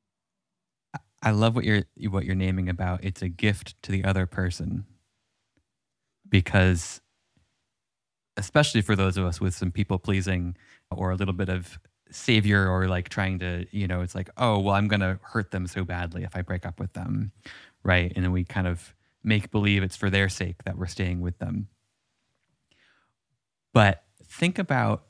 I 1.21 1.31
love 1.31 1.55
what 1.55 1.65
you're 1.65 1.83
what 2.09 2.25
you're 2.25 2.35
naming 2.35 2.69
about. 2.69 3.03
It's 3.03 3.21
a 3.21 3.29
gift 3.29 3.75
to 3.83 3.91
the 3.91 4.03
other 4.03 4.25
person 4.25 4.85
because 6.29 7.01
especially 8.37 8.81
for 8.81 8.95
those 8.95 9.17
of 9.17 9.25
us 9.25 9.41
with 9.41 9.55
some 9.55 9.71
people 9.71 9.97
pleasing 9.97 10.55
or 10.91 11.11
a 11.11 11.15
little 11.15 11.33
bit 11.33 11.49
of 11.49 11.79
savior 12.11 12.69
or 12.69 12.87
like 12.87 13.09
trying 13.09 13.39
to, 13.39 13.65
you 13.71 13.87
know, 13.87 14.01
it's 14.01 14.13
like, 14.13 14.29
oh, 14.37 14.59
well, 14.59 14.75
I'm 14.75 14.87
going 14.87 14.99
to 14.99 15.19
hurt 15.23 15.51
them 15.51 15.65
so 15.65 15.83
badly 15.83 16.23
if 16.23 16.35
I 16.35 16.43
break 16.43 16.65
up 16.65 16.79
with 16.79 16.93
them. 16.93 17.31
Right. 17.83 18.13
And 18.15 18.23
then 18.23 18.31
we 18.31 18.43
kind 18.43 18.67
of 18.67 18.93
make 19.23 19.49
believe 19.49 19.81
it's 19.81 19.95
for 19.95 20.09
their 20.09 20.29
sake 20.29 20.63
that 20.65 20.77
we're 20.77 20.85
staying 20.85 21.19
with 21.19 21.39
them. 21.39 21.67
But 23.77 24.05
think 24.23 24.57
about 24.57 25.03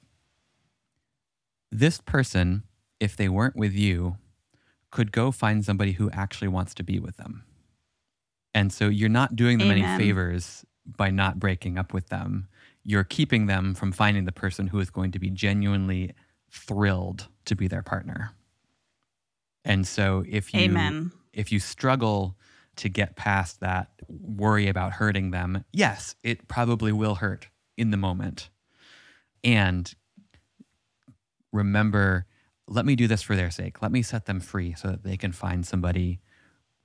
this 1.71 2.01
person, 2.01 2.63
if 2.99 3.15
they 3.15 3.29
weren't 3.29 3.55
with 3.55 3.71
you, 3.71 4.17
could 4.91 5.13
go 5.13 5.31
find 5.31 5.63
somebody 5.63 5.93
who 5.93 6.11
actually 6.11 6.49
wants 6.49 6.73
to 6.73 6.83
be 6.83 6.99
with 6.99 7.15
them. 7.15 7.45
And 8.53 8.73
so 8.73 8.89
you're 8.89 9.07
not 9.07 9.37
doing 9.37 9.57
them 9.57 9.71
Amen. 9.71 9.85
any 9.85 10.03
favors 10.03 10.65
by 10.85 11.11
not 11.11 11.39
breaking 11.39 11.77
up 11.77 11.93
with 11.93 12.09
them. 12.09 12.49
You're 12.83 13.05
keeping 13.05 13.45
them 13.45 13.73
from 13.73 13.93
finding 13.93 14.25
the 14.25 14.33
person 14.33 14.67
who 14.67 14.81
is 14.81 14.89
going 14.89 15.13
to 15.13 15.19
be 15.19 15.29
genuinely 15.29 16.11
thrilled 16.51 17.29
to 17.45 17.55
be 17.55 17.69
their 17.69 17.83
partner. 17.83 18.31
And 19.63 19.87
so 19.87 20.25
if 20.27 20.53
you 20.53 20.59
Amen. 20.59 21.13
if 21.31 21.53
you 21.53 21.61
struggle 21.61 22.35
to 22.75 22.89
get 22.89 23.15
past 23.15 23.61
that 23.61 23.91
worry 24.09 24.67
about 24.67 24.91
hurting 24.91 25.31
them, 25.31 25.63
yes, 25.71 26.15
it 26.21 26.49
probably 26.49 26.91
will 26.91 27.15
hurt 27.15 27.47
in 27.77 27.91
the 27.91 27.97
moment. 27.97 28.49
And 29.43 29.93
remember, 31.51 32.25
let 32.67 32.85
me 32.85 32.95
do 32.95 33.07
this 33.07 33.21
for 33.21 33.35
their 33.35 33.51
sake. 33.51 33.81
Let 33.81 33.91
me 33.91 34.01
set 34.01 34.25
them 34.25 34.39
free 34.39 34.73
so 34.75 34.89
that 34.89 35.03
they 35.03 35.17
can 35.17 35.31
find 35.31 35.65
somebody 35.65 36.19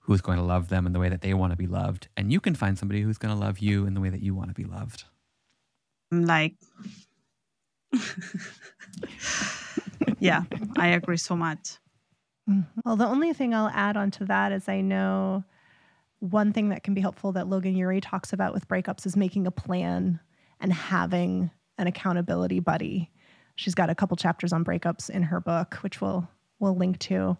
who's 0.00 0.20
going 0.20 0.38
to 0.38 0.44
love 0.44 0.68
them 0.68 0.86
in 0.86 0.92
the 0.92 0.98
way 0.98 1.08
that 1.08 1.20
they 1.20 1.34
want 1.34 1.52
to 1.52 1.56
be 1.56 1.66
loved. 1.66 2.08
And 2.16 2.32
you 2.32 2.40
can 2.40 2.54
find 2.54 2.78
somebody 2.78 3.02
who's 3.02 3.18
going 3.18 3.34
to 3.34 3.40
love 3.40 3.58
you 3.60 3.86
in 3.86 3.94
the 3.94 4.00
way 4.00 4.08
that 4.08 4.22
you 4.22 4.34
want 4.34 4.48
to 4.50 4.54
be 4.54 4.64
loved. 4.64 5.04
I'm 6.10 6.24
like, 6.24 6.54
yeah, 10.18 10.42
I 10.76 10.88
agree 10.88 11.16
so 11.16 11.36
much. 11.36 11.78
Mhm. 12.48 12.66
Well, 12.84 12.96
the 12.96 13.06
only 13.06 13.32
thing 13.32 13.54
I'll 13.54 13.68
add 13.68 13.96
onto 13.96 14.24
that 14.26 14.52
is 14.52 14.68
I 14.68 14.80
know 14.80 15.44
one 16.18 16.52
thing 16.52 16.68
that 16.70 16.82
can 16.82 16.94
be 16.94 17.00
helpful 17.00 17.32
that 17.32 17.48
Logan 17.48 17.76
Ury 17.76 18.00
talks 18.00 18.32
about 18.32 18.52
with 18.52 18.68
breakups 18.68 19.06
is 19.06 19.16
making 19.16 19.46
a 19.46 19.50
plan 19.50 20.20
and 20.60 20.72
having 20.72 21.50
an 21.82 21.88
accountability 21.88 22.60
buddy. 22.60 23.10
She's 23.56 23.74
got 23.74 23.90
a 23.90 23.94
couple 23.94 24.16
chapters 24.16 24.52
on 24.52 24.64
breakups 24.64 25.10
in 25.10 25.24
her 25.24 25.40
book, 25.40 25.74
which 25.82 26.00
we'll 26.00 26.26
we'll 26.58 26.76
link 26.76 26.98
to. 27.00 27.36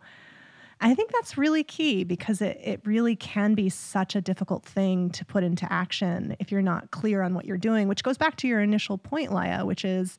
I 0.84 0.96
think 0.96 1.12
that's 1.12 1.38
really 1.38 1.62
key 1.62 2.02
because 2.02 2.42
it, 2.42 2.58
it 2.62 2.80
really 2.84 3.14
can 3.14 3.54
be 3.54 3.68
such 3.68 4.16
a 4.16 4.20
difficult 4.20 4.64
thing 4.66 5.10
to 5.10 5.24
put 5.24 5.44
into 5.44 5.72
action 5.72 6.36
if 6.40 6.50
you're 6.50 6.60
not 6.60 6.90
clear 6.90 7.22
on 7.22 7.34
what 7.34 7.44
you're 7.44 7.56
doing, 7.56 7.86
which 7.86 8.02
goes 8.02 8.18
back 8.18 8.36
to 8.38 8.48
your 8.48 8.60
initial 8.60 8.98
point, 8.98 9.30
Laia, 9.30 9.64
which 9.64 9.84
is 9.84 10.18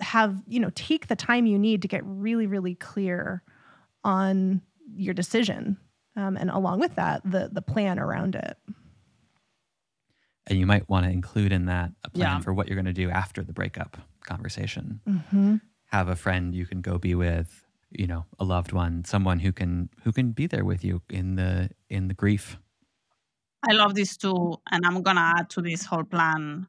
have, 0.00 0.34
you 0.48 0.60
know, 0.60 0.70
take 0.74 1.08
the 1.08 1.14
time 1.14 1.44
you 1.44 1.58
need 1.58 1.82
to 1.82 1.88
get 1.88 2.00
really, 2.04 2.46
really 2.46 2.74
clear 2.74 3.42
on 4.02 4.62
your 4.96 5.12
decision. 5.12 5.76
Um, 6.16 6.38
and 6.38 6.50
along 6.50 6.80
with 6.80 6.94
that, 6.96 7.20
the 7.24 7.50
the 7.52 7.62
plan 7.62 7.98
around 7.98 8.34
it. 8.34 8.56
And 10.46 10.58
you 10.58 10.66
might 10.66 10.88
want 10.88 11.06
to 11.06 11.10
include 11.10 11.52
in 11.52 11.66
that 11.66 11.92
a 12.04 12.10
plan 12.10 12.36
Yeah. 12.36 12.40
for 12.40 12.52
what 12.52 12.66
you're 12.66 12.76
going 12.76 12.86
to 12.86 12.92
do 12.92 13.10
after 13.10 13.42
the 13.44 13.52
breakup 13.52 13.96
conversation. 14.24 15.00
Mm-hmm. 15.08 15.56
Have 15.86 16.08
a 16.08 16.16
friend 16.16 16.54
you 16.54 16.66
can 16.66 16.80
go 16.80 16.98
be 16.98 17.14
with, 17.14 17.64
you 17.90 18.06
know, 18.06 18.24
a 18.40 18.44
loved 18.44 18.72
one, 18.72 19.04
someone 19.04 19.38
who 19.38 19.52
can 19.52 19.88
who 20.04 20.12
can 20.12 20.32
be 20.32 20.46
there 20.46 20.64
with 20.64 20.84
you 20.84 21.02
in 21.10 21.36
the 21.36 21.70
in 21.88 22.08
the 22.08 22.14
grief. 22.14 22.56
I 23.68 23.72
love 23.74 23.94
this 23.94 24.16
too. 24.16 24.56
And 24.70 24.84
I'm 24.84 25.02
going 25.02 25.16
to 25.16 25.22
add 25.38 25.50
to 25.50 25.62
this 25.62 25.84
whole 25.84 26.02
plan 26.04 26.66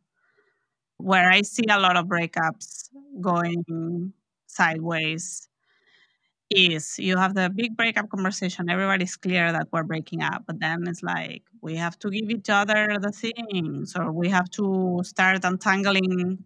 where 0.97 1.29
I 1.31 1.41
see 1.41 1.65
a 1.69 1.79
lot 1.79 1.97
of 1.97 2.05
breakups 2.05 2.89
going 3.19 4.13
sideways 4.45 5.47
is 6.49 6.99
you 6.99 7.17
have 7.17 7.33
the 7.35 7.49
big 7.49 7.75
breakup 7.75 8.09
conversation. 8.09 8.69
Everybody's 8.69 9.15
clear 9.17 9.51
that 9.51 9.67
we're 9.71 9.83
breaking 9.83 10.21
up, 10.21 10.43
but 10.47 10.59
then 10.59 10.87
it's 10.87 11.03
like 11.03 11.43
we 11.61 11.75
have 11.75 11.97
to 11.99 12.09
give 12.11 12.29
each 12.29 12.49
other 12.49 12.97
the 13.01 13.11
things, 13.11 13.95
or 13.95 14.11
we 14.11 14.29
have 14.29 14.49
to 14.51 15.01
start 15.03 15.43
untangling 15.43 16.43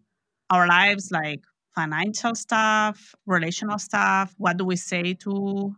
our 0.49 0.67
lives 0.67 1.11
like 1.11 1.43
financial 1.75 2.35
stuff, 2.35 3.13
relational 3.25 3.79
stuff. 3.79 4.33
What 4.37 4.57
do 4.57 4.65
we 4.65 4.75
say 4.77 5.13
to 5.15 5.75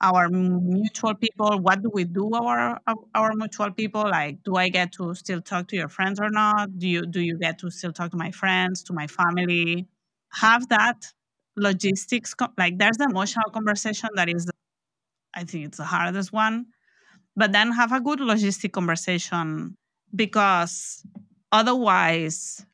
our 0.00 0.28
mutual 0.28 1.14
people 1.14 1.58
what 1.60 1.82
do 1.82 1.90
we 1.92 2.04
do 2.04 2.30
our 2.34 2.78
our 3.14 3.32
mutual 3.34 3.70
people 3.70 4.02
like 4.02 4.42
do 4.42 4.54
i 4.56 4.68
get 4.68 4.92
to 4.92 5.14
still 5.14 5.40
talk 5.40 5.66
to 5.68 5.76
your 5.76 5.88
friends 5.88 6.20
or 6.20 6.28
not 6.28 6.78
do 6.78 6.86
you 6.86 7.06
do 7.06 7.20
you 7.20 7.38
get 7.38 7.58
to 7.58 7.70
still 7.70 7.92
talk 7.92 8.10
to 8.10 8.16
my 8.16 8.30
friends 8.30 8.82
to 8.82 8.92
my 8.92 9.06
family 9.06 9.86
have 10.32 10.68
that 10.68 11.12
logistics 11.56 12.34
like 12.58 12.78
there's 12.78 12.96
the 12.98 13.04
emotional 13.04 13.50
conversation 13.50 14.08
that 14.14 14.28
is 14.28 14.50
i 15.34 15.44
think 15.44 15.66
it's 15.66 15.78
the 15.78 15.84
hardest 15.84 16.32
one 16.32 16.66
but 17.36 17.52
then 17.52 17.72
have 17.72 17.92
a 17.92 18.00
good 18.00 18.20
logistic 18.20 18.72
conversation 18.72 19.74
because 20.14 21.02
otherwise 21.52 22.64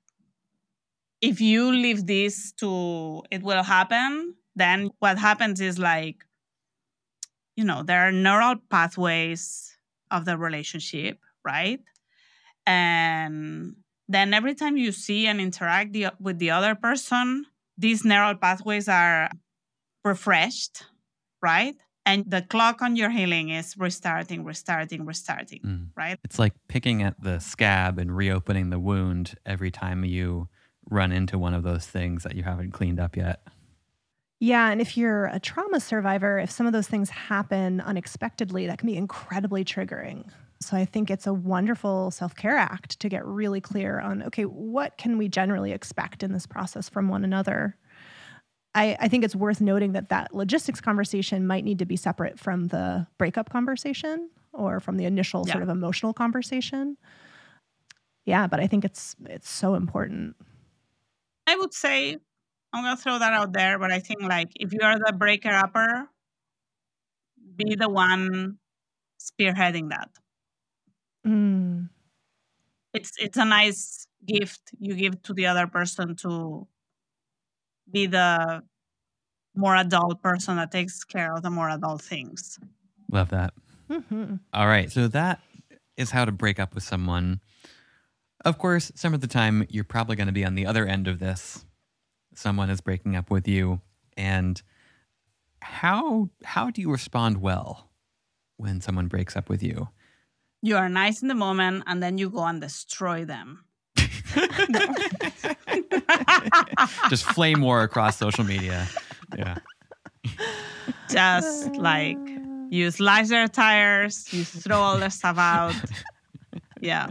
if 1.21 1.41
you 1.41 1.71
leave 1.71 2.07
this 2.07 2.53
to 2.53 3.23
it 3.31 3.43
will 3.43 3.63
happen 3.63 4.35
then 4.57 4.91
what 4.99 5.19
happens 5.19 5.61
is 5.61 5.79
like 5.79 6.25
you 7.57 7.65
know 7.65 7.83
there 7.83 8.01
are 8.07 8.13
neural 8.13 8.57
pathways 8.71 9.77
of 10.11 10.25
the 10.25 10.37
relationship 10.37 11.19
right? 11.45 11.81
And 12.67 13.77
then 14.09 14.35
every 14.35 14.55
time 14.55 14.77
you 14.77 14.93
see 14.93 15.27
and 15.27 15.41
interact 15.41 15.93
the, 15.93 16.09
with 16.21 16.39
the 16.39 16.51
other 16.51 16.75
person 16.75 17.47
these 17.79 18.05
neural 18.05 18.35
pathways 18.35 18.89
are 18.89 19.31
refreshed 20.05 20.85
right 21.43 21.77
and 22.05 22.25
the 22.29 22.43
clock 22.43 22.83
on 22.83 22.97
your 22.97 23.11
healing 23.11 23.51
is 23.51 23.77
restarting 23.79 24.45
restarting 24.45 25.07
restarting 25.07 25.61
Mm. 25.65 25.89
right 25.97 26.19
It's 26.25 26.39
like 26.39 26.55
picking 26.69 27.03
at 27.03 27.21
the 27.23 27.39
scab 27.39 27.99
and 27.99 28.15
reopening 28.17 28.71
the 28.71 28.79
wound 28.81 29.35
every 29.47 29.71
time 29.71 30.05
you 30.05 30.49
run 30.91 31.13
into 31.13 31.39
one 31.39 31.55
of 31.55 31.63
those 31.63 31.87
things 31.87 32.25
that 32.25 32.35
you 32.35 32.43
haven't 32.43 32.73
cleaned 32.73 32.99
up 32.99 33.17
yet. 33.17 33.47
Yeah, 34.41 34.71
and 34.71 34.81
if 34.81 34.97
you're 34.97 35.27
a 35.27 35.39
trauma 35.39 35.79
survivor, 35.79 36.41
if 36.41 36.51
some 36.51 36.67
of 36.67 36.73
those 36.73 36.89
things 36.89 37.09
happen 37.11 37.81
unexpectedly, 37.81 38.67
that 38.67 38.79
can 38.79 38.89
be 38.89 38.97
incredibly 38.97 39.65
triggering. 39.65 40.29
So 40.63 40.77
I 40.77 40.85
think 40.85 41.11
it's 41.11 41.27
a 41.27 41.33
wonderful 41.35 42.11
self-care 42.11 42.57
act 42.57 43.01
to 43.01 43.09
get 43.09 43.25
really 43.27 43.61
clear 43.61 44.01
on 44.01 44.23
okay, 44.25 44.45
what 44.45 44.97
can 44.99 45.19
we 45.19 45.29
generally 45.29 45.73
expect 45.73 46.23
in 46.23 46.33
this 46.33 46.47
process 46.47 46.89
from 46.89 47.09
one 47.09 47.25
another? 47.25 47.77
I, 48.75 48.97
I 49.01 49.09
think 49.09 49.23
it's 49.25 49.37
worth 49.37 49.61
noting 49.61 49.93
that 49.93 50.09
that 50.09 50.35
logistics 50.35 50.81
conversation 50.81 51.47
might 51.47 51.65
need 51.65 51.79
to 51.81 51.85
be 51.87 51.97
separate 51.97 52.39
from 52.39 52.69
the 52.69 53.07
breakup 53.19 53.51
conversation 53.51 54.31
or 54.53 54.81
from 54.81 54.97
the 54.97 55.05
initial 55.05 55.45
Yeah. 55.47 55.53
sort 55.53 55.63
of 55.63 55.69
emotional 55.69 56.15
conversation. 56.15 56.97
Yeah, 58.25 58.47
but 58.47 58.61
I 58.61 58.67
think 58.67 58.85
it's 58.85 59.17
it's 59.27 59.51
so 59.51 59.75
important. 59.75 60.37
i 61.47 61.57
would 61.57 61.75
say 61.75 62.17
i'm 62.73 62.85
gonna 62.85 62.97
throw 62.97 63.19
that 63.19 63.33
out 63.33 63.53
there 63.53 63.79
but 63.79 63.91
i 63.91 63.99
think 63.99 64.23
like 64.23 64.51
if 64.57 64.73
you 64.73 64.81
are 64.83 64.99
the 64.99 65.13
breaker 65.13 65.51
upper 65.51 66.09
be 67.57 67.75
the 67.75 67.89
one 67.89 68.59
spearheading 69.21 69.91
that 69.91 70.09
Mm. 71.27 71.89
it's 72.95 73.13
it's 73.19 73.39
a 73.39 73.45
nice 73.45 74.07
gift 74.27 74.61
you 74.79 74.95
give 74.95 75.23
to 75.23 75.33
the 75.35 75.47
other 75.47 75.67
person 75.67 76.15
to 76.17 76.67
be 77.91 78.07
the 78.07 78.63
more 79.55 79.77
adult 79.77 80.23
person 80.23 80.57
that 80.57 80.71
takes 80.73 81.05
care 81.05 81.35
of 81.35 81.43
the 81.43 81.51
more 81.51 81.69
adult 81.71 82.03
things. 82.03 82.59
Love 83.11 83.31
that. 83.31 83.53
Mhm. 83.91 84.41
All 84.53 84.67
right. 84.67 84.91
So 84.91 85.09
that 85.09 85.41
is 85.97 86.11
how 86.11 86.25
to 86.25 86.33
break 86.33 86.59
up 86.59 86.75
with 86.75 86.85
someone. 86.85 87.41
Of 88.45 88.59
course, 88.59 88.91
some 88.95 89.15
of 89.15 89.21
the 89.21 89.27
time 89.27 89.67
you're 89.69 89.85
probably 89.85 90.17
going 90.17 90.27
to 90.27 90.33
be 90.33 90.45
on 90.45 90.55
the 90.55 90.67
other 90.67 90.87
end 90.87 91.07
of 91.09 91.19
this. 91.19 91.65
Someone 92.35 92.71
is 92.71 92.81
breaking 92.81 93.17
up 93.17 93.31
with 93.31 93.47
you 93.49 93.81
and 94.17 94.63
how 95.61 96.31
how 96.45 96.71
do 96.71 96.81
you 96.81 96.91
respond 96.91 97.41
well 97.41 97.91
when 98.57 98.81
someone 98.81 99.09
breaks 99.09 99.37
up 99.37 99.49
with 99.49 99.63
you? 99.63 99.89
You 100.63 100.77
are 100.77 100.89
nice 100.89 101.23
in 101.23 101.29
the 101.29 101.35
moment 101.35 101.83
and 101.87 102.01
then 102.01 102.19
you 102.19 102.31
go 102.31 102.45
and 102.45 102.61
destroy 102.61 103.25
them. 103.25 103.65
Just 107.11 107.25
flame 107.25 107.61
war 107.61 107.83
across 107.83 108.17
social 108.17 108.45
media. 108.45 108.87
Yeah. 109.37 109.57
Just 111.11 111.75
like 111.77 112.17
you 112.71 112.91
slice 112.93 113.29
their 113.29 113.49
tires, 113.49 114.33
you 114.33 114.45
throw 114.45 114.77
all 114.77 114.99
their 114.99 115.11
stuff 115.11 115.37
out. 115.37 115.75
Yeah. 116.81 117.09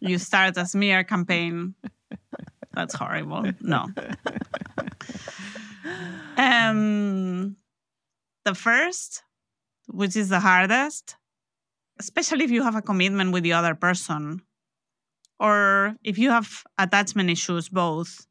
You 0.00 0.18
start 0.18 0.56
a 0.56 0.64
smear 0.64 1.04
campaign. 1.04 1.74
That's 2.72 2.94
horrible. 2.94 3.50
No. 3.60 3.86
Um 6.36 7.56
the 8.44 8.54
first, 8.54 9.22
which 9.88 10.16
is 10.16 10.28
the 10.28 10.40
hardest, 10.40 11.16
especially 12.00 12.44
if 12.44 12.50
you 12.50 12.62
have 12.68 12.76
a 12.76 12.82
commitment 12.90 13.32
with 13.32 13.44
the 13.44 13.52
other 13.60 13.74
person 13.86 14.40
or 15.38 15.94
if 16.02 16.18
you 16.18 16.30
have 16.30 16.48
attachment 16.78 17.30
issues 17.30 17.68
both, 17.68 18.26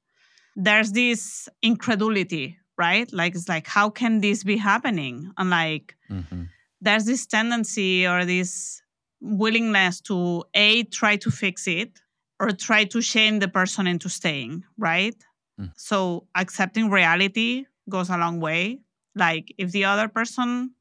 there's 0.56 0.92
this 0.92 1.48
incredulity, 1.62 2.58
right? 2.78 3.12
Like 3.14 3.36
it's 3.36 3.50
like 3.50 3.68
how 3.68 3.90
can 3.90 4.22
this 4.22 4.44
be 4.44 4.58
happening? 4.58 5.32
And 5.38 5.50
like 5.50 5.96
hmm 6.10 6.44
there's 6.82 7.04
this 7.04 7.26
tendency 7.28 8.08
or 8.08 8.24
this 8.24 8.82
willingness 9.20 10.00
to 10.10 10.46
a 10.54 10.84
try 11.00 11.18
to 11.18 11.30
fix 11.30 11.68
it 11.68 12.00
or 12.40 12.52
try 12.52 12.86
to 12.86 13.02
shame 13.02 13.40
the 13.40 13.50
person 13.60 13.86
into 13.94 14.10
staying 14.10 14.64
right 14.78 15.16
Mm. 15.60 15.72
so 15.76 15.98
accepting 16.36 16.90
reality 16.90 17.66
goes 17.90 18.10
a 18.10 18.18
long 18.24 18.40
way 18.40 18.80
like 19.14 19.46
if 19.58 19.68
the 19.76 19.84
other 19.92 20.08
person 20.08 20.72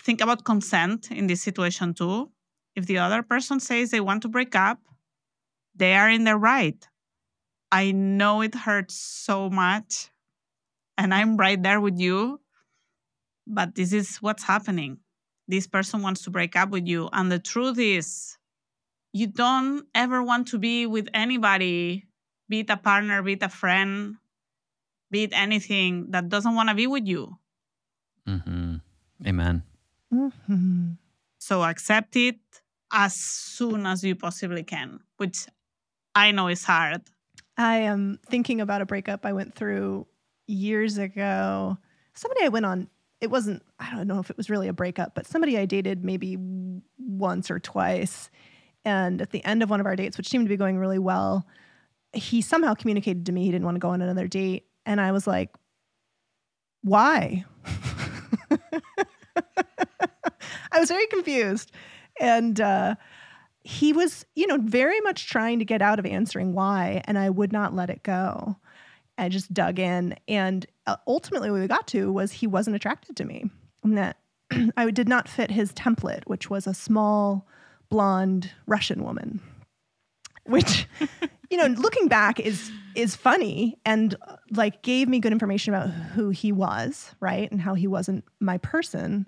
think 0.00 0.20
about 0.20 0.44
consent 0.44 1.10
in 1.10 1.26
this 1.26 1.42
situation 1.42 1.94
too 1.94 2.30
if 2.76 2.86
the 2.86 2.98
other 2.98 3.22
person 3.22 3.60
says 3.60 3.90
they 3.90 4.00
want 4.00 4.22
to 4.22 4.28
break 4.28 4.54
up 4.54 4.78
they 5.74 5.94
are 5.94 6.10
in 6.10 6.24
their 6.24 6.38
right 6.38 6.88
i 7.72 7.90
know 7.92 8.40
it 8.42 8.54
hurts 8.54 8.94
so 8.94 9.48
much 9.48 10.10
and 10.98 11.14
i'm 11.14 11.36
right 11.36 11.62
there 11.62 11.80
with 11.80 11.98
you 11.98 12.40
but 13.46 13.74
this 13.74 13.92
is 13.92 14.16
what's 14.18 14.44
happening 14.44 14.98
this 15.48 15.66
person 15.66 16.02
wants 16.02 16.22
to 16.22 16.30
break 16.30 16.56
up 16.56 16.70
with 16.70 16.86
you. 16.86 17.08
And 17.12 17.30
the 17.30 17.38
truth 17.38 17.78
is, 17.78 18.38
you 19.12 19.26
don't 19.26 19.86
ever 19.94 20.22
want 20.22 20.48
to 20.48 20.58
be 20.58 20.86
with 20.86 21.08
anybody, 21.14 22.06
be 22.48 22.60
it 22.60 22.70
a 22.70 22.76
partner, 22.76 23.22
be 23.22 23.34
it 23.34 23.42
a 23.42 23.48
friend, 23.48 24.16
be 25.10 25.24
it 25.24 25.32
anything 25.32 26.10
that 26.10 26.28
doesn't 26.28 26.54
want 26.54 26.68
to 26.70 26.74
be 26.74 26.86
with 26.86 27.06
you. 27.06 27.38
hmm 28.26 28.76
Amen. 29.26 29.62
Hmm 30.46 30.92
So 31.38 31.62
accept 31.62 32.16
it 32.16 32.38
as 32.92 33.14
soon 33.14 33.86
as 33.86 34.04
you 34.04 34.14
possibly 34.14 34.62
can, 34.62 35.00
which 35.16 35.46
I 36.14 36.30
know 36.32 36.48
is 36.48 36.64
hard. 36.64 37.02
I 37.56 37.78
am 37.78 38.18
thinking 38.28 38.60
about 38.60 38.82
a 38.82 38.86
breakup 38.86 39.24
I 39.26 39.32
went 39.32 39.54
through 39.54 40.06
years 40.46 40.98
ago. 40.98 41.78
Somebody 42.14 42.44
I 42.44 42.48
went 42.48 42.66
on, 42.66 42.88
it 43.20 43.30
wasn't, 43.30 43.62
I 43.78 43.94
don't 43.94 44.08
know 44.08 44.18
if 44.20 44.30
it 44.30 44.36
was 44.36 44.50
really 44.50 44.68
a 44.68 44.72
breakup, 44.72 45.14
but 45.14 45.26
somebody 45.26 45.58
I 45.58 45.66
dated 45.66 46.04
maybe 46.04 46.36
once 46.98 47.50
or 47.50 47.58
twice. 47.58 48.30
And 48.84 49.20
at 49.22 49.30
the 49.30 49.44
end 49.44 49.62
of 49.62 49.70
one 49.70 49.80
of 49.80 49.86
our 49.86 49.96
dates, 49.96 50.16
which 50.16 50.28
seemed 50.28 50.46
to 50.46 50.48
be 50.48 50.56
going 50.56 50.78
really 50.78 50.98
well, 50.98 51.46
he 52.12 52.40
somehow 52.42 52.74
communicated 52.74 53.26
to 53.26 53.32
me 53.32 53.44
he 53.44 53.50
didn't 53.52 53.64
want 53.64 53.76
to 53.76 53.80
go 53.80 53.90
on 53.90 54.02
another 54.02 54.28
date. 54.28 54.66
And 54.86 55.00
I 55.00 55.12
was 55.12 55.26
like, 55.26 55.50
why? 56.82 57.44
I 60.74 60.80
was 60.80 60.90
very 60.90 61.06
confused. 61.06 61.72
And 62.20 62.60
uh, 62.60 62.96
he 63.62 63.92
was, 63.92 64.26
you 64.34 64.46
know, 64.46 64.58
very 64.58 65.00
much 65.00 65.28
trying 65.28 65.58
to 65.60 65.64
get 65.64 65.80
out 65.80 65.98
of 65.98 66.06
answering 66.06 66.52
why, 66.52 67.02
and 67.06 67.18
I 67.18 67.30
would 67.30 67.52
not 67.52 67.74
let 67.74 67.90
it 67.90 68.02
go. 68.02 68.56
I 69.16 69.28
just 69.28 69.54
dug 69.54 69.78
in. 69.78 70.16
And 70.28 70.66
uh, 70.86 70.96
ultimately, 71.06 71.50
what 71.50 71.60
we 71.60 71.66
got 71.66 71.86
to 71.88 72.12
was 72.12 72.32
he 72.32 72.46
wasn't 72.46 72.76
attracted 72.76 73.16
to 73.16 73.24
me, 73.24 73.50
and 73.82 73.96
that 73.96 74.18
I 74.76 74.90
did 74.90 75.08
not 75.08 75.28
fit 75.28 75.50
his 75.50 75.72
template, 75.72 76.24
which 76.26 76.50
was 76.50 76.66
a 76.66 76.74
small, 76.74 77.46
blonde 77.88 78.50
Russian 78.66 79.02
woman. 79.02 79.40
Which, 80.44 80.86
you 81.50 81.56
know, 81.56 81.66
looking 81.66 82.08
back 82.08 82.38
is 82.38 82.70
is 82.94 83.16
funny 83.16 83.76
and 83.84 84.14
uh, 84.28 84.36
like 84.52 84.82
gave 84.82 85.08
me 85.08 85.18
good 85.18 85.32
information 85.32 85.74
about 85.74 85.88
who 85.90 86.30
he 86.30 86.52
was, 86.52 87.14
right, 87.18 87.50
and 87.50 87.60
how 87.60 87.74
he 87.74 87.86
wasn't 87.86 88.24
my 88.40 88.58
person. 88.58 89.26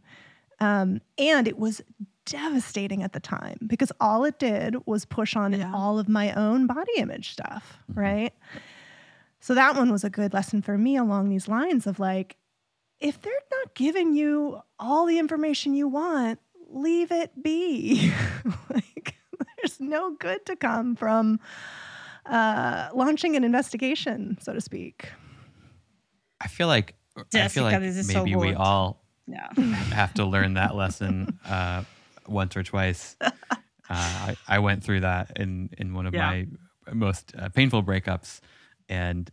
Um, 0.60 1.00
and 1.18 1.46
it 1.46 1.58
was 1.58 1.80
devastating 2.24 3.02
at 3.02 3.12
the 3.12 3.20
time 3.20 3.58
because 3.66 3.92
all 4.00 4.24
it 4.24 4.38
did 4.38 4.76
was 4.86 5.04
push 5.04 5.36
on 5.36 5.52
Yeah. 5.52 5.70
all 5.74 5.98
of 5.98 6.08
my 6.08 6.32
own 6.32 6.66
body 6.66 6.92
image 6.96 7.32
stuff, 7.32 7.78
Mhm. 7.92 7.96
right? 7.96 8.34
So 9.40 9.54
that 9.54 9.76
one 9.76 9.92
was 9.92 10.02
a 10.02 10.10
good 10.10 10.32
lesson 10.32 10.62
for 10.62 10.76
me 10.76 10.96
along 10.96 11.28
these 11.28 11.46
lines 11.46 11.86
of 11.86 12.00
like, 12.00 12.36
if 12.98 13.20
they're 13.20 13.32
not 13.52 13.74
giving 13.74 14.14
you 14.14 14.60
all 14.78 15.06
the 15.06 15.18
information 15.18 15.74
you 15.74 15.86
want, 15.86 16.40
leave 16.68 17.12
it 17.12 17.42
be. 17.42 18.12
like, 18.70 19.14
there's 19.58 19.78
no 19.78 20.12
good 20.18 20.44
to 20.46 20.56
come 20.56 20.96
from 20.96 21.38
uh, 22.24 22.88
launching 22.94 23.36
an 23.36 23.44
investigation, 23.44 24.36
so 24.40 24.52
to 24.52 24.60
speak. 24.60 25.10
I 26.40 26.48
feel 26.48 26.66
like 26.66 26.96
I 27.34 27.48
feel 27.48 27.64
like 27.64 27.80
this 27.80 27.96
is 27.96 28.10
so 28.10 28.24
maybe 28.24 28.34
we 28.36 28.54
all 28.54 29.05
Yeah. 29.26 29.48
have 29.92 30.14
to 30.14 30.24
learn 30.24 30.54
that 30.54 30.74
lesson 30.74 31.38
uh, 31.44 31.82
once 32.26 32.56
or 32.56 32.62
twice. 32.62 33.16
Uh, 33.88 33.92
I, 33.92 34.36
I 34.48 34.58
went 34.58 34.82
through 34.82 35.00
that 35.02 35.38
in 35.38 35.70
in 35.78 35.94
one 35.94 36.06
of 36.06 36.12
Yeah. 36.14 36.26
my 36.28 36.46
most 36.92 37.32
uh, 37.38 37.48
painful 37.50 37.84
breakups, 37.84 38.40
and 38.88 39.30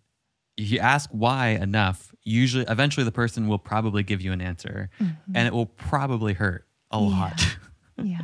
if 0.58 0.70
you 0.70 0.78
ask 0.78 1.10
why 1.12 1.48
enough, 1.50 2.14
usually 2.24 2.64
eventually 2.70 3.04
the 3.04 3.12
person 3.12 3.48
will 3.48 3.58
probably 3.58 4.04
give 4.04 4.22
you 4.22 4.32
an 4.32 4.42
answer, 4.42 4.92
and 5.00 5.48
it 5.48 5.54
will 5.54 5.66
probably 5.66 6.34
hurt 6.34 6.68
a 6.92 7.00
Yeah. 7.00 7.08
lot. 7.10 7.58
Yeah. 8.04 8.22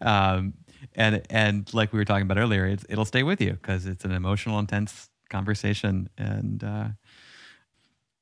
um, 0.00 0.54
and 0.96 1.22
and 1.30 1.72
like 1.72 1.92
we 1.92 2.00
were 2.00 2.04
talking 2.04 2.22
about 2.22 2.38
earlier, 2.38 2.66
it's, 2.66 2.84
it'll 2.88 3.04
stay 3.04 3.22
with 3.22 3.40
you 3.40 3.52
because 3.52 3.86
it's 3.86 4.04
an 4.04 4.10
emotional, 4.12 4.58
intense 4.58 5.08
conversation. 5.28 6.08
And 6.18 6.64
uh, 6.64 6.88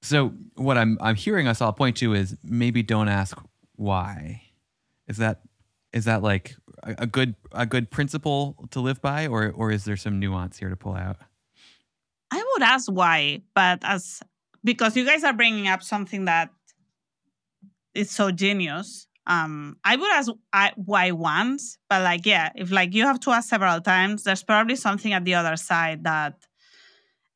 so, 0.02 0.32
what 0.54 0.78
I'm 0.78 0.98
I'm 1.00 1.16
hearing 1.16 1.48
us 1.48 1.60
all 1.60 1.72
point 1.72 1.96
to 1.98 2.14
is 2.14 2.36
maybe 2.42 2.82
don't 2.82 3.08
ask 3.08 3.38
why. 3.76 4.42
Is 5.06 5.16
that 5.18 5.40
is 5.92 6.04
that 6.04 6.22
like 6.22 6.56
a, 6.82 7.06
good 7.06 7.34
a 7.52 7.66
good 7.66 7.90
principle 7.90 8.68
to 8.70 8.80
live 8.80 9.00
by, 9.02 9.26
or 9.26 9.50
or 9.50 9.70
is 9.70 9.84
there 9.84 9.96
some 9.96 10.18
nuance 10.18 10.58
here 10.58 10.68
to 10.68 10.76
pull 10.76 10.94
out? 10.94 11.16
I 12.30 12.44
would 12.52 12.62
ask 12.62 12.90
why, 12.90 13.42
but 13.54 13.80
as 13.82 14.22
because 14.62 14.96
you 14.96 15.04
guys 15.04 15.24
are 15.24 15.32
bringing 15.32 15.66
up 15.66 15.82
something 15.82 16.26
that 16.26 16.50
is 17.94 18.10
so 18.10 18.30
genius. 18.30 19.06
Um, 19.26 19.76
I 19.84 19.96
would 19.96 20.10
ask 20.10 20.30
why 20.76 21.10
once, 21.10 21.76
but 21.90 22.02
like, 22.02 22.24
yeah, 22.24 22.50
if 22.54 22.70
like 22.70 22.94
you 22.94 23.04
have 23.04 23.20
to 23.20 23.30
ask 23.30 23.50
several 23.50 23.80
times, 23.80 24.24
there's 24.24 24.42
probably 24.42 24.76
something 24.76 25.12
at 25.12 25.24
the 25.24 25.34
other 25.34 25.56
side 25.56 26.04
that, 26.04 26.34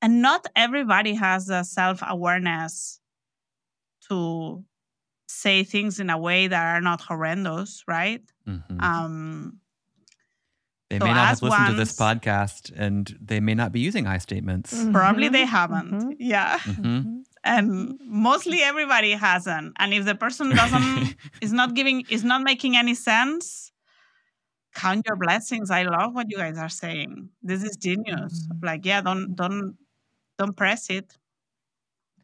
and 0.02 0.20
not 0.20 0.46
everybody 0.56 1.14
has 1.14 1.46
the 1.46 1.62
self 1.62 2.00
awareness 2.06 3.00
to 4.08 4.64
say 5.28 5.64
things 5.64 5.98
in 6.00 6.10
a 6.10 6.18
way 6.18 6.48
that 6.48 6.76
are 6.76 6.80
not 6.80 7.00
horrendous, 7.00 7.84
right? 7.88 8.22
Mhm. 8.46 8.82
Um, 8.82 9.58
they 10.90 10.98
so 10.98 11.04
may 11.06 11.12
not 11.14 11.18
have 11.20 11.28
ask 11.32 11.42
listened 11.42 11.66
to 11.68 11.72
this 11.74 11.96
podcast, 11.96 12.70
and 12.76 13.16
they 13.20 13.40
may 13.40 13.54
not 13.54 13.72
be 13.72 13.80
using 13.80 14.06
I 14.06 14.18
statements. 14.18 14.74
probably 14.92 15.28
Mhm, 15.28 15.32
they 15.32 15.46
haven't. 15.46 15.90
mhm, 15.92 16.16
Yeah. 16.18 16.58
Mhm. 16.58 17.22
and 17.44 17.98
mostly 18.04 18.62
everybody 18.62 19.12
hasn't 19.12 19.72
and 19.80 19.92
if 19.92 20.04
the 20.04 20.14
person 20.14 20.50
doesn't 20.50 21.16
is 21.42 21.52
not 21.52 21.74
giving 21.74 22.02
is 22.08 22.22
not 22.22 22.40
making 22.42 22.76
any 22.76 22.94
sense 22.94 23.72
count 24.76 25.02
your 25.08 25.16
blessings 25.16 25.68
i 25.68 25.82
love 25.82 26.14
what 26.14 26.26
you 26.30 26.36
guys 26.36 26.56
are 26.56 26.68
saying 26.68 27.28
this 27.42 27.64
is 27.64 27.76
genius 27.76 28.46
Mhm. 28.46 28.62
like 28.62 28.86
yeah 28.86 29.00
don't 29.00 29.34
don't 29.34 29.74
don't 30.38 30.56
press 30.56 30.90
it 30.90 31.18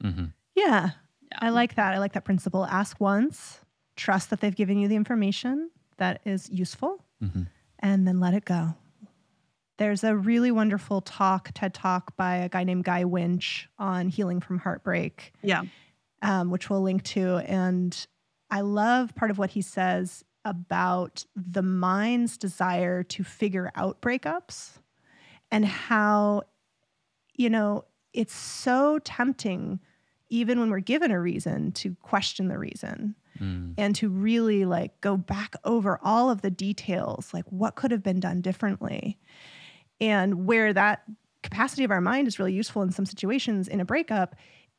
Mhm. 0.02 0.32
Yeah. 0.54 0.90
Yeah. 1.30 1.38
I 1.40 1.50
like 1.50 1.74
that. 1.74 1.92
I 1.94 1.98
like 1.98 2.12
that 2.12 2.24
principle. 2.24 2.64
Ask 2.66 3.00
once, 3.00 3.60
trust 3.96 4.30
that 4.30 4.40
they've 4.40 4.54
given 4.54 4.78
you 4.78 4.86
the 4.88 4.94
information 4.96 5.70
that 5.98 6.20
is 6.24 6.48
useful, 6.50 7.04
Mhm. 7.22 7.48
and 7.80 8.06
then 8.06 8.20
let 8.20 8.32
it 8.34 8.44
go. 8.44 8.74
There's 9.78 10.02
a 10.04 10.16
really 10.16 10.50
wonderful 10.50 11.00
talk, 11.00 11.50
TED 11.54 11.74
talk 11.74 12.16
by 12.16 12.36
a 12.36 12.48
guy 12.48 12.64
named 12.64 12.84
Guy 12.84 13.04
Winch 13.04 13.68
on 13.78 14.08
healing 14.08 14.40
from 14.40 14.58
heartbreak, 14.58 15.32
yeah 15.42 15.64
um, 16.22 16.50
which 16.50 16.68
we'll 16.70 16.82
link 16.82 17.02
to. 17.04 17.36
And 17.38 18.06
I 18.50 18.60
love 18.62 19.14
part 19.14 19.30
of 19.30 19.38
what 19.38 19.50
he 19.50 19.62
says 19.62 20.24
about 20.44 21.24
the 21.36 21.62
mind's 21.62 22.36
desire 22.38 23.02
to 23.04 23.22
figure 23.24 23.70
out 23.76 24.00
breakups 24.00 24.78
and 25.50 25.64
how, 25.64 26.42
you 27.36 27.50
know, 27.50 27.84
it's 28.18 28.34
so 28.34 28.98
tempting, 29.04 29.78
even 30.28 30.58
when 30.58 30.70
we're 30.70 30.80
given 30.80 31.12
a 31.12 31.20
reason, 31.20 31.70
to 31.70 31.94
question 32.02 32.48
the 32.48 32.58
reason 32.58 33.14
Mm. 33.38 33.74
and 33.78 33.94
to 33.94 34.08
really 34.08 34.64
like 34.64 35.00
go 35.00 35.16
back 35.16 35.54
over 35.62 36.00
all 36.02 36.28
of 36.28 36.42
the 36.42 36.50
details, 36.50 37.32
like 37.32 37.44
what 37.50 37.76
could 37.76 37.92
have 37.92 38.02
been 38.02 38.18
done 38.18 38.40
differently. 38.40 39.16
And 40.00 40.44
where 40.44 40.72
that 40.72 41.04
capacity 41.44 41.84
of 41.84 41.92
our 41.92 42.00
mind 42.00 42.26
is 42.26 42.40
really 42.40 42.52
useful 42.52 42.82
in 42.82 42.90
some 42.90 43.06
situations 43.06 43.68
in 43.68 43.78
a 43.78 43.84
breakup, 43.84 44.34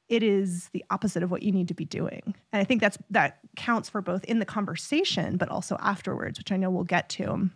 it 0.10 0.24
is 0.24 0.68
the 0.74 0.84
opposite 0.90 1.24
of 1.24 1.32
what 1.32 1.42
you 1.42 1.54
need 1.54 1.70
to 1.70 1.74
be 1.74 1.86
doing. 1.86 2.36
And 2.52 2.60
I 2.60 2.66
think 2.66 2.82
that's 2.82 2.98
that 3.12 3.40
counts 3.56 3.88
for 3.88 4.02
both 4.02 4.26
in 4.26 4.40
the 4.40 4.46
conversation 4.46 5.38
but 5.38 5.48
also 5.48 5.78
afterwards, 5.80 6.38
which 6.38 6.52
I 6.52 6.58
know 6.58 6.70
we'll 6.70 6.84
get 6.84 7.08
to. 7.12 7.50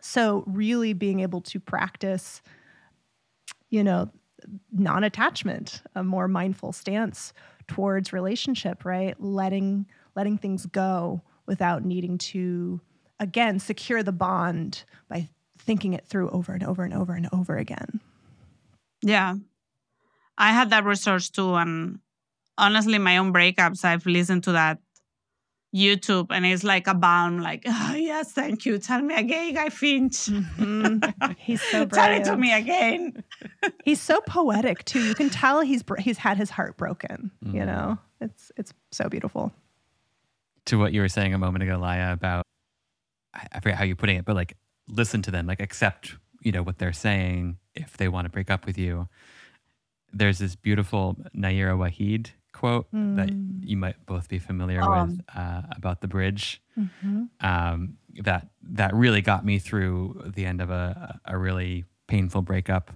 So 0.00 0.44
really 0.46 0.92
being 0.92 1.18
able 1.18 1.40
to 1.40 1.58
practice 1.58 2.40
you 3.70 3.82
know, 3.82 4.08
non-attachment, 4.72 5.82
a 5.94 6.04
more 6.04 6.28
mindful 6.28 6.72
stance 6.72 7.32
towards 7.66 8.12
relationship, 8.12 8.84
right? 8.84 9.18
Letting 9.20 9.86
letting 10.14 10.38
things 10.38 10.66
go 10.66 11.22
without 11.46 11.84
needing 11.84 12.18
to 12.18 12.80
again 13.20 13.58
secure 13.58 14.02
the 14.02 14.12
bond 14.12 14.84
by 15.08 15.28
thinking 15.58 15.92
it 15.92 16.06
through 16.06 16.30
over 16.30 16.52
and 16.52 16.62
over 16.62 16.84
and 16.84 16.94
over 16.94 17.14
and 17.14 17.28
over 17.32 17.56
again. 17.56 18.00
yeah 19.02 19.34
i 20.38 20.52
had 20.52 20.70
that 20.70 20.84
research 20.84 21.32
too 21.32 21.54
and 21.54 21.98
honestly, 22.58 22.98
my 22.98 23.18
own 23.18 23.32
breakups, 23.32 23.84
I've 23.84 24.06
listened 24.06 24.44
to 24.44 24.52
that 24.52 24.78
YouTube 25.74 26.28
and 26.30 26.46
it's 26.46 26.62
like 26.62 26.86
a 26.86 26.94
bomb, 26.94 27.38
like, 27.40 27.64
oh, 27.66 27.94
yes, 27.96 28.30
thank 28.32 28.64
you. 28.64 28.78
Tell 28.78 29.02
me 29.02 29.14
again, 29.14 29.54
Guy 29.54 29.70
Winch. 29.82 30.26
Mhm. 30.26 31.36
He's 31.38 31.60
so 31.62 31.84
Tell 31.98 32.12
it 32.12 32.24
to 32.24 32.36
me 32.36 32.52
again. 32.52 33.24
He's 33.84 34.00
so 34.00 34.20
poetic 34.20 34.84
too. 34.84 35.02
You 35.02 35.14
can 35.14 35.30
tell 35.30 35.60
he's 35.62 35.82
he's 35.98 36.18
had 36.18 36.36
his 36.36 36.50
heart 36.50 36.76
broken. 36.76 37.30
You 37.42 37.62
Mhm. 37.62 37.66
know, 37.66 37.98
it's 38.20 38.52
it's 38.56 38.72
so 38.92 39.08
beautiful. 39.08 39.52
to 40.66 40.78
what 40.78 40.92
you 40.94 41.00
were 41.02 41.08
saying 41.10 41.34
a 41.34 41.38
moment 41.38 41.62
ago, 41.64 41.76
Laia, 41.78 42.12
about 42.12 42.44
I 43.34 43.46
I 43.52 43.60
forget 43.60 43.76
how 43.76 43.84
you're 43.84 43.96
putting 43.96 44.16
it, 44.16 44.24
but 44.24 44.36
like 44.36 44.56
listen 44.88 45.22
to 45.22 45.30
them, 45.30 45.46
like 45.46 45.60
accept, 45.60 46.14
you 46.40 46.52
know, 46.52 46.62
what 46.62 46.78
they're 46.78 46.92
saying 46.92 47.58
if 47.74 47.96
they 47.96 48.08
want 48.08 48.26
to 48.26 48.30
break 48.30 48.50
up 48.50 48.64
with 48.64 48.78
you. 48.78 49.08
There's 50.12 50.38
this 50.38 50.54
beautiful 50.56 51.16
Nayyirah 51.36 51.76
Waheed 51.76 52.28
quote 52.54 52.86
that 52.92 53.28
Mm. 53.28 53.60
you 53.62 53.76
might 53.76 54.06
both 54.06 54.28
be 54.28 54.38
familiar 54.38 54.80
Um. 54.82 55.10
with 55.10 55.20
uh, 55.36 55.62
about 55.76 56.00
the 56.00 56.08
bridge. 56.08 56.62
Mhm. 56.78 57.28
Um, 57.40 57.98
that 58.22 58.48
that 58.62 58.94
really 58.94 59.20
got 59.20 59.44
me 59.44 59.58
through 59.58 60.32
the 60.34 60.46
end 60.46 60.60
of 60.62 60.70
a 60.70 61.20
a 61.26 61.36
really 61.36 61.84
painful 62.06 62.40
breakup 62.42 62.90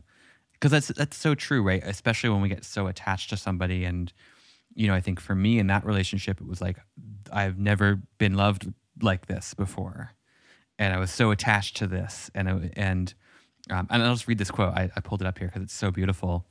because 0.54 0.70
that's 0.70 0.88
that's 0.88 1.16
so 1.16 1.34
true, 1.34 1.62
right? 1.62 1.82
Especially 1.84 2.30
when 2.30 2.40
we 2.40 2.48
get 2.48 2.64
so 2.64 2.86
attached 2.86 3.28
to 3.30 3.36
somebody 3.36 3.84
and 3.84 4.12
you 4.74 4.86
know, 4.86 4.94
I 4.94 5.00
think 5.00 5.18
for 5.20 5.34
me 5.34 5.58
in 5.58 5.66
that 5.68 5.84
relationship, 5.84 6.40
it 6.40 6.46
was 6.46 6.60
like 6.60 6.76
I've 7.32 7.58
never 7.58 8.00
been 8.18 8.34
loved 8.34 8.72
like 9.02 9.26
this 9.26 9.54
before, 9.54 10.12
and 10.78 10.94
I 10.94 10.98
was 10.98 11.10
so 11.10 11.30
attached 11.32 11.76
to 11.78 11.86
this. 11.88 12.30
And 12.34 12.48
I, 12.48 12.70
and 12.76 13.12
um, 13.70 13.86
and 13.90 14.02
I'll 14.02 14.14
just 14.14 14.28
read 14.28 14.38
this 14.38 14.50
quote. 14.52 14.74
I, 14.74 14.90
I 14.94 15.00
pulled 15.00 15.20
it 15.20 15.26
up 15.26 15.38
here 15.38 15.48
because 15.48 15.62
it's 15.62 15.74
so 15.74 15.90
beautiful. 15.90 16.46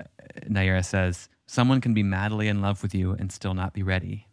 Uh, 0.00 0.04
Nayyirah 0.50 0.84
says, 0.84 1.28
"Someone 1.46 1.80
can 1.80 1.94
be 1.94 2.02
madly 2.02 2.48
in 2.48 2.60
love 2.60 2.82
with 2.82 2.94
you 2.94 3.12
and 3.12 3.30
still 3.30 3.54
not 3.54 3.72
be 3.72 3.82
ready. 3.82 4.28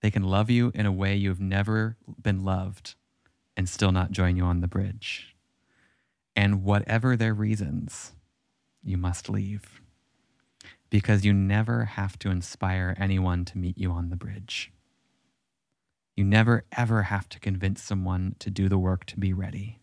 They 0.00 0.10
can 0.10 0.22
love 0.22 0.50
you 0.50 0.72
in 0.74 0.86
a 0.86 0.92
way 0.92 1.14
you 1.16 1.28
have 1.28 1.40
never 1.40 1.96
been 2.20 2.44
loved, 2.44 2.94
and 3.56 3.68
still 3.68 3.92
not 3.92 4.12
join 4.12 4.36
you 4.36 4.44
on 4.44 4.60
the 4.60 4.68
bridge. 4.68 5.36
And 6.34 6.62
whatever 6.64 7.16
their 7.16 7.34
reasons, 7.34 8.12
you 8.82 8.96
must 8.96 9.28
leave." 9.28 9.80
because 10.90 11.24
you 11.24 11.32
never 11.32 11.84
have 11.84 12.18
to 12.18 12.30
inspire 12.30 12.96
anyone 12.98 13.44
to 13.46 13.56
meet 13.58 13.78
you 13.78 13.92
on 13.92 14.10
the 14.10 14.16
bridge. 14.16 14.72
You 16.16 16.24
never, 16.24 16.64
ever 16.76 17.04
have 17.04 17.28
to 17.30 17.40
convince 17.40 17.82
someone 17.82 18.34
to 18.40 18.50
do 18.50 18.68
the 18.68 18.78
work 18.78 19.06
to 19.06 19.18
be 19.18 19.32
ready. 19.32 19.79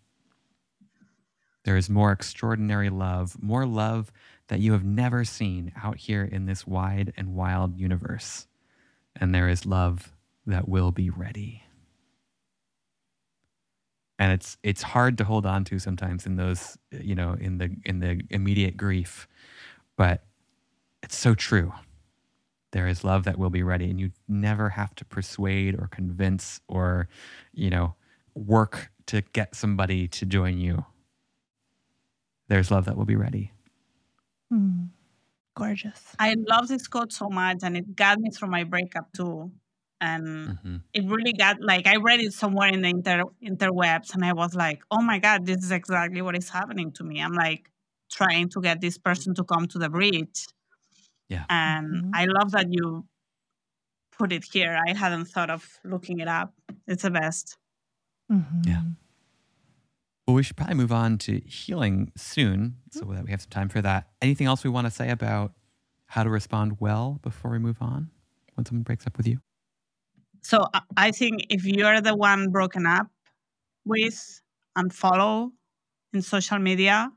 There 1.67 1.75
is 1.75 1.89
more 1.89 2.13
extraordinary 2.13 2.89
love, 2.89 3.43
more 3.43 3.65
love 3.65 4.09
that 4.47 4.61
you 4.61 4.71
have 4.71 4.85
never 4.85 5.25
seen 5.25 5.73
out 5.75 5.97
here 5.97 6.23
in 6.23 6.45
this 6.45 6.65
wide 6.65 7.11
and 7.17 7.35
wild 7.35 7.77
universe. 7.77 8.47
And 9.17 9.35
there 9.35 9.49
is 9.49 9.65
love 9.65 10.13
that 10.45 10.69
will 10.69 10.93
be 10.93 11.09
ready. 11.09 11.63
And 14.17 14.31
it's 14.31 14.55
it's 14.63 14.81
hard 14.81 15.17
to 15.17 15.25
hold 15.25 15.45
on 15.45 15.65
to 15.65 15.77
sometimes 15.77 16.25
in 16.25 16.37
those, 16.37 16.77
you 16.89 17.15
know, 17.15 17.33
in 17.33 17.57
the 17.57 17.75
in 17.83 17.99
the 17.99 18.21
immediate 18.29 18.77
grief. 18.77 19.27
But 19.97 20.23
it's 21.03 21.17
so 21.17 21.35
true. 21.35 21.73
There 22.71 22.87
is 22.87 23.03
love 23.03 23.25
that 23.25 23.37
will 23.37 23.49
be 23.49 23.61
ready, 23.61 23.89
and 23.89 23.99
you 23.99 24.11
never 24.25 24.69
have 24.69 24.95
to 24.95 25.03
persuade 25.03 25.75
or 25.75 25.87
convince 25.87 26.61
or, 26.69 27.09
you 27.51 27.69
know, 27.69 27.95
work 28.35 28.89
to 29.07 29.21
get 29.33 29.53
somebody 29.53 30.07
to 30.07 30.25
join 30.25 30.59
you. 30.59 30.85
There's 32.47 32.71
love 32.71 32.85
that 32.85 32.97
will 32.97 33.05
be 33.05 33.15
ready. 33.15 33.51
Mm. 34.53 34.89
Gorgeous. 35.55 36.15
I 36.19 36.35
love 36.47 36.67
this 36.67 36.87
quote 36.87 37.11
so 37.11 37.29
much 37.29 37.59
and 37.63 37.75
it 37.75 37.95
got 37.95 38.19
me 38.19 38.29
through 38.29 38.49
my 38.49 38.63
breakup 38.63 39.11
too. 39.13 39.51
And 39.99 40.57
hmm 40.63 40.77
it 40.93 41.03
really 41.05 41.33
got 41.33 41.61
like 41.61 41.85
I 41.85 41.97
read 41.97 42.21
it 42.21 42.33
somewhere 42.33 42.69
in 42.69 42.81
the 42.81 42.87
inter 42.89 43.23
interwebs 43.43 44.15
and 44.15 44.23
I 44.25 44.33
was 44.33 44.55
like, 44.55 44.81
oh 44.89 45.01
my 45.01 45.19
God, 45.19 45.45
this 45.45 45.63
is 45.63 45.71
exactly 45.71 46.21
what 46.21 46.35
is 46.37 46.49
happening 46.49 46.91
to 46.93 47.03
me. 47.03 47.21
I'm 47.21 47.33
like 47.33 47.69
trying 48.11 48.49
to 48.49 48.61
get 48.61 48.81
this 48.81 48.97
person 48.97 49.35
to 49.35 49.43
come 49.43 49.67
to 49.67 49.77
the 49.77 49.89
bridge. 49.89 50.47
Yeah. 51.29 51.43
And 51.49 52.05
Mhm. 52.05 52.11
I 52.13 52.25
love 52.25 52.51
that 52.51 52.67
you 52.71 53.05
put 54.17 54.31
it 54.31 54.45
here. 54.51 54.79
I 54.87 54.93
hadn't 54.97 55.25
thought 55.25 55.49
of 55.49 55.79
looking 55.83 56.19
it 56.19 56.27
up. 56.27 56.53
It's 56.87 57.03
the 57.03 57.11
best. 57.11 57.57
Mhm. 58.31 58.65
Yeah. 58.65 58.81
Well, 60.27 60.35
we 60.35 60.43
should 60.43 60.57
probably 60.57 60.75
move 60.75 60.91
on 60.91 61.17
to 61.19 61.39
healing 61.45 62.11
soon 62.17 62.75
so 62.91 63.05
that 63.05 63.23
we 63.23 63.31
have 63.31 63.41
some 63.41 63.49
time 63.49 63.69
for 63.69 63.81
that. 63.81 64.09
Anything 64.21 64.45
else 64.45 64.61
we 64.65 64.69
want 64.69 64.85
to 64.85 64.91
say 64.91 65.09
about 65.09 65.53
how 66.07 66.23
to 66.23 66.29
respond 66.29 66.77
well 66.81 67.19
before 67.23 67.49
we 67.51 67.59
move 67.59 67.77
on 67.79 68.09
when 68.55 68.65
someone 68.65 68.83
breaks 68.83 69.07
up 69.07 69.15
with 69.15 69.25
you? 69.25 69.39
So 70.41 70.67
I- 70.73 70.81
I 70.97 71.11
think 71.11 71.45
if 71.49 71.63
you're 71.63 72.01
the 72.01 72.13
one 72.15 72.49
broken 72.49 72.85
up 72.85 73.07
with, 73.85 74.41
unfollow 74.77 75.51
in 76.13 76.21
social 76.21 76.59
media 76.59 77.09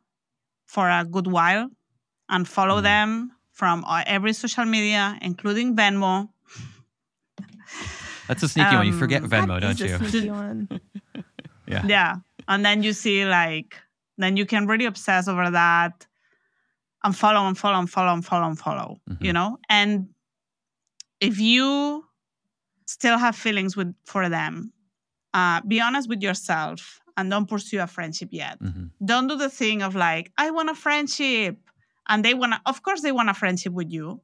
for 0.66 0.88
a 0.88 1.04
good 1.04 1.26
while, 1.26 1.68
and 2.28 2.46
follow 2.46 2.78
Mm. 2.78 2.82
them 2.84 3.32
from 3.50 3.84
uh, 3.86 4.04
every 4.06 4.32
social 4.32 4.64
media, 4.64 5.18
including 5.20 5.74
Venmo. 5.74 6.28
That's 8.28 8.44
a 8.44 8.48
sneaky 8.48 8.76
one. 8.76 8.86
You 8.86 8.92
forget 8.96 9.24
Um, 9.24 9.30
Venmo, 9.30 9.60
don't 9.60 9.80
you? 9.80 10.30
one. 10.32 10.68
Yeah. 11.66 11.84
Yeah, 11.86 12.14
and 12.50 12.64
then 12.66 12.82
you 12.82 12.92
see 12.92 13.24
like 13.24 13.70
then 14.18 14.36
you 14.36 14.44
can 14.44 14.66
really 14.66 14.84
obsess 14.84 15.28
over 15.28 15.50
that, 15.50 16.06
and 17.04 17.16
follow 17.16 17.46
and 17.48 17.56
follow 17.56 17.78
and 17.78 17.88
follow 17.90 18.12
and 18.12 18.24
follow 18.30 18.46
and 18.48 18.58
follow. 18.58 19.00
You 19.20 19.30
Mhm. 19.32 19.34
know, 19.38 19.58
and 19.70 19.92
if 21.20 21.38
you 21.38 22.04
still 22.86 23.18
have 23.18 23.36
feelings 23.36 23.76
with 23.76 23.94
for 24.04 24.28
them, 24.28 24.72
uh, 25.32 25.60
be 25.62 25.80
honest 25.80 26.08
with 26.08 26.22
yourself 26.22 27.00
and 27.16 27.30
don't 27.30 27.48
pursue 27.48 27.80
a 27.80 27.86
friendship 27.86 28.28
yet. 28.32 28.58
hmm 28.60 28.86
don't 29.12 29.28
do 29.28 29.36
the 29.36 29.48
thing 29.48 29.80
of 29.80 29.94
like 29.94 30.26
i 30.36 30.50
want 30.50 30.68
a 30.68 30.74
friendship 30.74 31.56
and 32.10 32.22
they 32.22 32.34
want 32.34 32.52
to 32.52 32.60
of 32.66 32.82
course 32.82 33.00
they 33.00 33.12
want 33.18 33.30
a 33.30 33.34
friendship 33.42 33.72
with 33.72 33.90
you 33.96 34.20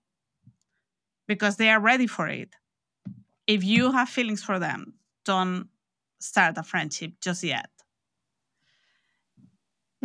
because 1.27 1.57
they 1.57 1.71
are 1.71 1.81
ready 1.81 2.07
for 2.07 2.27
it 2.29 2.51
if 3.47 3.65
you 3.65 3.91
have 3.93 4.09
feelings 4.09 4.43
for 4.49 4.59
them 4.59 4.93
don't 5.25 5.69
start 6.21 6.59
a 6.59 6.63
friendship 6.63 7.11
just 7.27 7.43
yet 7.43 7.71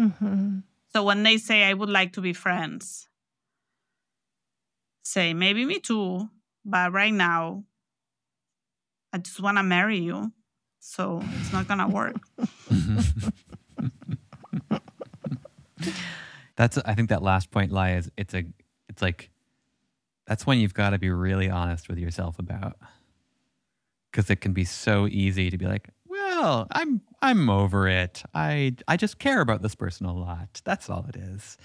Mhm. 0.02 0.64
so 0.92 1.04
when 1.04 1.22
they 1.24 1.38
say 1.38 1.64
i 1.64 1.74
would 1.74 1.90
like 1.90 2.14
to 2.14 2.22
be 2.22 2.34
friends 2.34 3.08
say 5.04 5.34
maybe 5.34 5.64
me 5.66 5.80
too 5.80 6.30
but 6.66 6.92
right 6.92 7.14
now 7.14 7.64
i 9.14 9.18
just 9.20 9.40
want 9.40 9.58
to 9.58 9.64
marry 9.64 10.00
you 10.00 10.32
so 10.80 11.22
it's 11.40 11.54
not 11.54 11.68
gonna 11.68 11.88
work 11.88 12.16
That's 16.56 16.78
I 16.78 16.94
think 16.94 17.10
that 17.10 17.24
last 17.24 17.50
point 17.50 17.72
Laia 17.72 17.98
is 17.98 18.12
it's 18.18 18.34
a 18.34 18.44
it's 18.88 19.02
like 19.02 19.32
that's 20.28 20.46
when 20.46 20.60
you've 20.60 20.74
got 20.76 20.92
to 20.92 21.00
be 21.00 21.10
really 21.10 21.50
honest 21.50 21.90
with 21.90 21.98
yourself 21.98 22.38
about 22.40 22.78
because 24.12 24.30
it 24.30 24.42
can 24.42 24.54
be 24.54 24.66
so 24.66 25.08
easy 25.08 25.50
to 25.50 25.58
be 25.58 25.66
like, 25.66 25.90
well, 26.42 26.68
I'm 26.72 27.02
I'm 27.22 27.50
over 27.50 27.88
it. 27.88 28.24
I 28.34 28.76
I 28.88 28.98
just 28.98 29.20
care 29.20 29.42
about 29.42 29.62
this 29.62 29.76
person 29.76 30.06
a 30.06 30.14
lot. 30.14 30.62
That's 30.64 30.90
all 30.90 31.06
it 31.08 31.16
is. 31.16 31.58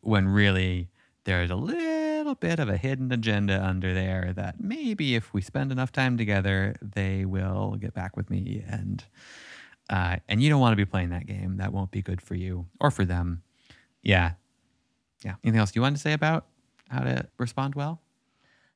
When 0.00 0.28
really 0.28 0.88
there's 1.24 1.50
a 1.50 1.56
little 1.56 2.34
bit 2.34 2.58
of 2.58 2.68
a 2.68 2.76
hidden 2.76 3.10
agenda 3.12 3.64
under 3.64 3.94
there 3.94 4.32
that 4.34 4.60
maybe 4.60 5.14
if 5.14 5.32
we 5.32 5.40
spend 5.40 5.72
enough 5.72 5.92
time 5.92 6.18
together, 6.18 6.74
they 6.82 7.24
will 7.24 7.76
get 7.80 7.94
back 7.94 8.16
with 8.16 8.28
me 8.28 8.62
and 8.66 9.04
uh, 9.88 10.16
and 10.28 10.42
you 10.42 10.50
don't 10.50 10.60
want 10.60 10.72
to 10.72 10.76
be 10.76 10.84
playing 10.84 11.10
that 11.10 11.26
game. 11.26 11.58
That 11.58 11.72
won't 11.72 11.90
be 11.90 12.02
good 12.02 12.20
for 12.20 12.34
you 12.34 12.66
or 12.80 12.90
for 12.90 13.04
them. 13.04 13.42
Yeah. 14.02 14.32
Yeah. 15.24 15.34
Anything 15.44 15.60
else 15.60 15.74
you 15.74 15.82
wanted 15.82 15.96
to 15.96 16.02
say 16.02 16.12
about 16.12 16.46
how 16.88 17.00
to 17.00 17.28
respond 17.38 17.74
well? 17.74 18.00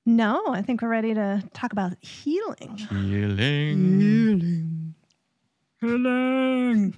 No, 0.06 0.42
I 0.48 0.62
think 0.62 0.80
we're 0.80 0.88
ready 0.88 1.12
to 1.12 1.42
talk 1.52 1.72
about 1.72 1.92
healing. 2.02 2.78
Healing. 2.78 4.00
healing 4.00 4.94
heal 5.82 6.92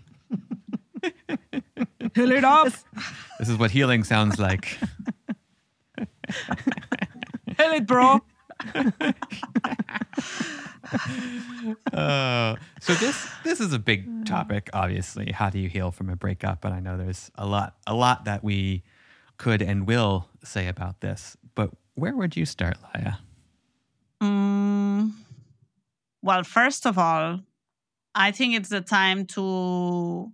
it 2.33 2.45
up 2.45 2.69
This 3.39 3.49
is 3.49 3.57
what 3.59 3.71
healing 3.71 4.05
sounds 4.05 4.39
like. 4.39 4.79
heal 5.97 7.73
it 7.73 7.87
bro 7.87 8.21
Uh, 11.93 12.57
so 12.81 12.95
this 12.95 13.29
this 13.45 13.61
is 13.61 13.73
a 13.73 13.79
big 13.79 14.27
topic, 14.27 14.69
obviously. 14.73 15.31
How 15.31 15.49
do 15.51 15.59
you 15.59 15.69
heal 15.69 15.93
from 15.93 16.11
a 16.11 16.17
breakup? 16.17 16.65
And 16.65 16.75
I 16.75 16.81
know 16.81 16.97
there's 16.97 17.31
a 17.37 17.47
lot 17.47 17.77
a 17.87 17.95
lot 17.95 18.25
that 18.25 18.43
we 18.43 18.83
could 19.37 19.63
and 19.63 19.87
will 19.87 20.29
say 20.43 20.67
about 20.67 21.01
this. 21.01 21.37
But 21.55 21.71
where 21.95 22.17
would 22.17 22.37
you 22.37 22.45
start, 22.45 22.77
Laia? 22.83 23.19
Mm, 24.23 25.13
well, 26.23 26.43
first 26.43 26.87
of 26.87 26.99
all, 26.99 27.41
I 28.15 28.33
think 28.33 28.55
it's 28.55 28.69
the 28.69 28.81
time 28.81 29.27
to 29.27 30.33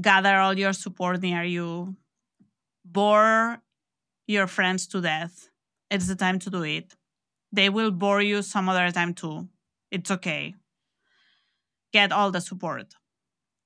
gather 0.00 0.36
all 0.36 0.58
your 0.58 0.72
support 0.72 1.20
near 1.20 1.42
you, 1.42 1.96
bore 2.84 3.58
your 4.26 4.46
friends 4.46 4.86
to 4.88 5.00
death. 5.00 5.48
It's 5.90 6.06
the 6.06 6.16
time 6.16 6.38
to 6.40 6.50
do 6.50 6.62
it. 6.62 6.94
They 7.52 7.68
will 7.68 7.90
bore 7.90 8.22
you 8.22 8.42
some 8.42 8.68
other 8.68 8.90
time 8.90 9.14
too. 9.14 9.48
It's 9.90 10.10
okay. 10.10 10.54
Get 11.92 12.12
all 12.12 12.30
the 12.30 12.40
support. 12.40 12.94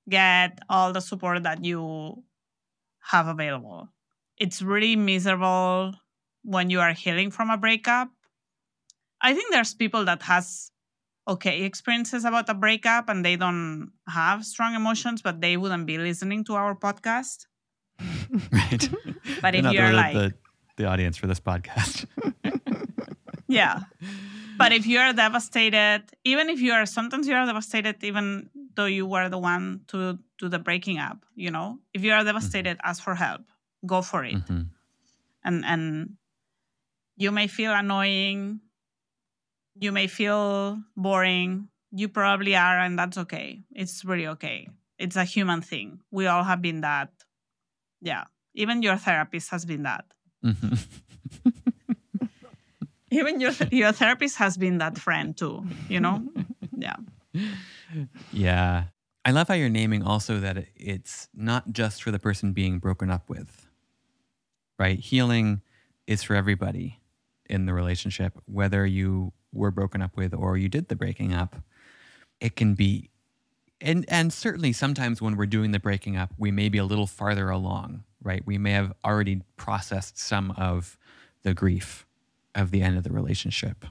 Get 0.08 0.58
all 0.68 0.92
the 0.92 1.00
support 1.00 1.42
that 1.44 1.64
you 1.64 2.24
have 3.10 3.28
available. 3.28 3.88
It's 4.38 4.62
really 4.62 4.96
miserable 4.96 5.94
when 6.42 6.70
you 6.70 6.80
are 6.80 6.92
healing 6.92 7.30
from 7.30 7.50
a 7.50 7.56
breakup. 7.56 8.08
I 9.20 9.34
think 9.34 9.52
there's 9.52 9.74
people 9.74 10.04
that 10.06 10.22
has 10.22 10.71
okay 11.26 11.62
experiences 11.62 12.24
about 12.24 12.48
a 12.48 12.54
breakup 12.54 13.08
and 13.08 13.24
they 13.24 13.36
don't 13.36 13.92
have 14.08 14.44
strong 14.44 14.74
emotions, 14.74 15.22
but 15.22 15.40
they 15.40 15.56
wouldn't 15.56 15.86
be 15.86 15.98
listening 15.98 16.44
to 16.44 16.54
our 16.54 16.74
podcast. 16.74 17.46
right. 18.52 18.88
But 19.40 19.54
if 19.54 19.64
you're 19.72 19.90
the, 19.90 19.92
like, 19.92 20.14
the, 20.14 20.34
the 20.76 20.84
audience 20.86 21.16
for 21.16 21.26
this 21.26 21.40
podcast. 21.40 22.06
yeah. 23.48 23.80
But 24.58 24.72
if 24.72 24.86
you're 24.86 25.12
devastated, 25.12 26.02
even 26.24 26.48
if 26.48 26.60
you 26.60 26.72
are 26.72 26.86
sometimes 26.86 27.26
you 27.26 27.34
are 27.34 27.46
devastated, 27.46 28.02
even 28.04 28.50
though 28.74 28.86
you 28.86 29.06
were 29.06 29.28
the 29.28 29.38
one 29.38 29.82
to 29.88 30.18
do 30.38 30.48
the 30.48 30.58
breaking 30.58 30.98
up, 30.98 31.24
you 31.34 31.50
know, 31.50 31.78
if 31.94 32.02
you 32.02 32.12
are 32.12 32.24
devastated, 32.24 32.78
ask 32.82 33.02
for 33.02 33.14
help. 33.14 33.42
Go 33.86 34.02
for 34.02 34.24
it. 34.24 34.34
Mhm. 34.34 34.68
And 35.44 35.64
and 35.64 36.16
you 37.16 37.32
may 37.32 37.46
feel 37.46 37.72
annoying, 37.72 38.60
you 39.78 39.92
may 39.92 40.06
feel 40.06 40.78
boring. 40.96 41.68
You 41.90 42.08
probably 42.08 42.56
are, 42.56 42.78
and 42.78 42.98
that's 42.98 43.18
okay. 43.18 43.62
It's 43.72 44.04
really 44.04 44.26
okay. 44.28 44.68
It's 44.98 45.16
a 45.16 45.24
human 45.24 45.62
thing. 45.62 46.00
We 46.10 46.26
all 46.26 46.44
have 46.44 46.62
been 46.62 46.80
that. 46.82 47.10
Yeah. 48.00 48.24
Even 48.54 48.82
your 48.82 48.96
therapist 48.96 49.50
has 49.50 49.64
been 49.64 49.82
that. 49.84 50.04
Mhm. 50.44 50.78
Even 53.10 53.40
your 53.40 53.52
your 53.70 53.92
therapist 53.92 54.36
has 54.38 54.56
been 54.56 54.78
that 54.78 54.98
friend 54.98 55.36
too, 55.36 55.64
you 55.88 56.00
know? 56.00 56.22
Yeah. 56.76 56.96
Yeah. 58.32 58.84
I 59.24 59.30
love 59.30 59.48
how 59.48 59.54
you're 59.54 59.68
naming 59.68 60.02
also 60.02 60.40
that 60.40 60.66
it's 60.76 61.28
not 61.34 61.72
just 61.72 62.02
for 62.02 62.10
the 62.10 62.18
person 62.18 62.52
being 62.52 62.78
broken 62.78 63.10
up 63.10 63.28
with, 63.28 63.68
right? 64.78 64.98
Healing 64.98 65.60
is 66.06 66.22
for 66.22 66.34
everybody 66.34 67.00
in 67.48 67.66
the 67.66 67.74
relationship, 67.74 68.40
whether 68.46 68.84
you 68.86 69.32
were 69.52 69.70
broken 69.70 70.02
up 70.02 70.16
with 70.16 70.34
or 70.34 70.56
you 70.56 70.68
did 70.68 70.88
the 70.88 70.96
breaking 70.96 71.32
up. 71.32 71.56
It 72.40 72.56
can 72.56 72.74
be, 72.74 73.10
and, 73.80 74.04
and 74.08 74.32
certainly 74.32 74.72
sometimes 74.72 75.20
when 75.20 75.36
we're 75.36 75.46
doing 75.46 75.72
the 75.72 75.78
breaking 75.78 76.16
up, 76.16 76.32
we 76.38 76.50
may 76.50 76.68
be 76.68 76.78
a 76.78 76.84
little 76.84 77.06
farther 77.06 77.50
along, 77.50 78.04
right? 78.22 78.42
We 78.46 78.58
may 78.58 78.72
have 78.72 78.92
already 79.04 79.42
processed 79.56 80.18
some 80.18 80.52
of 80.52 80.96
the 81.42 81.54
grief 81.54 82.06
of 82.54 82.70
the 82.70 82.82
end 82.82 82.96
of 82.96 83.04
the 83.04 83.12
relationship. 83.12 83.84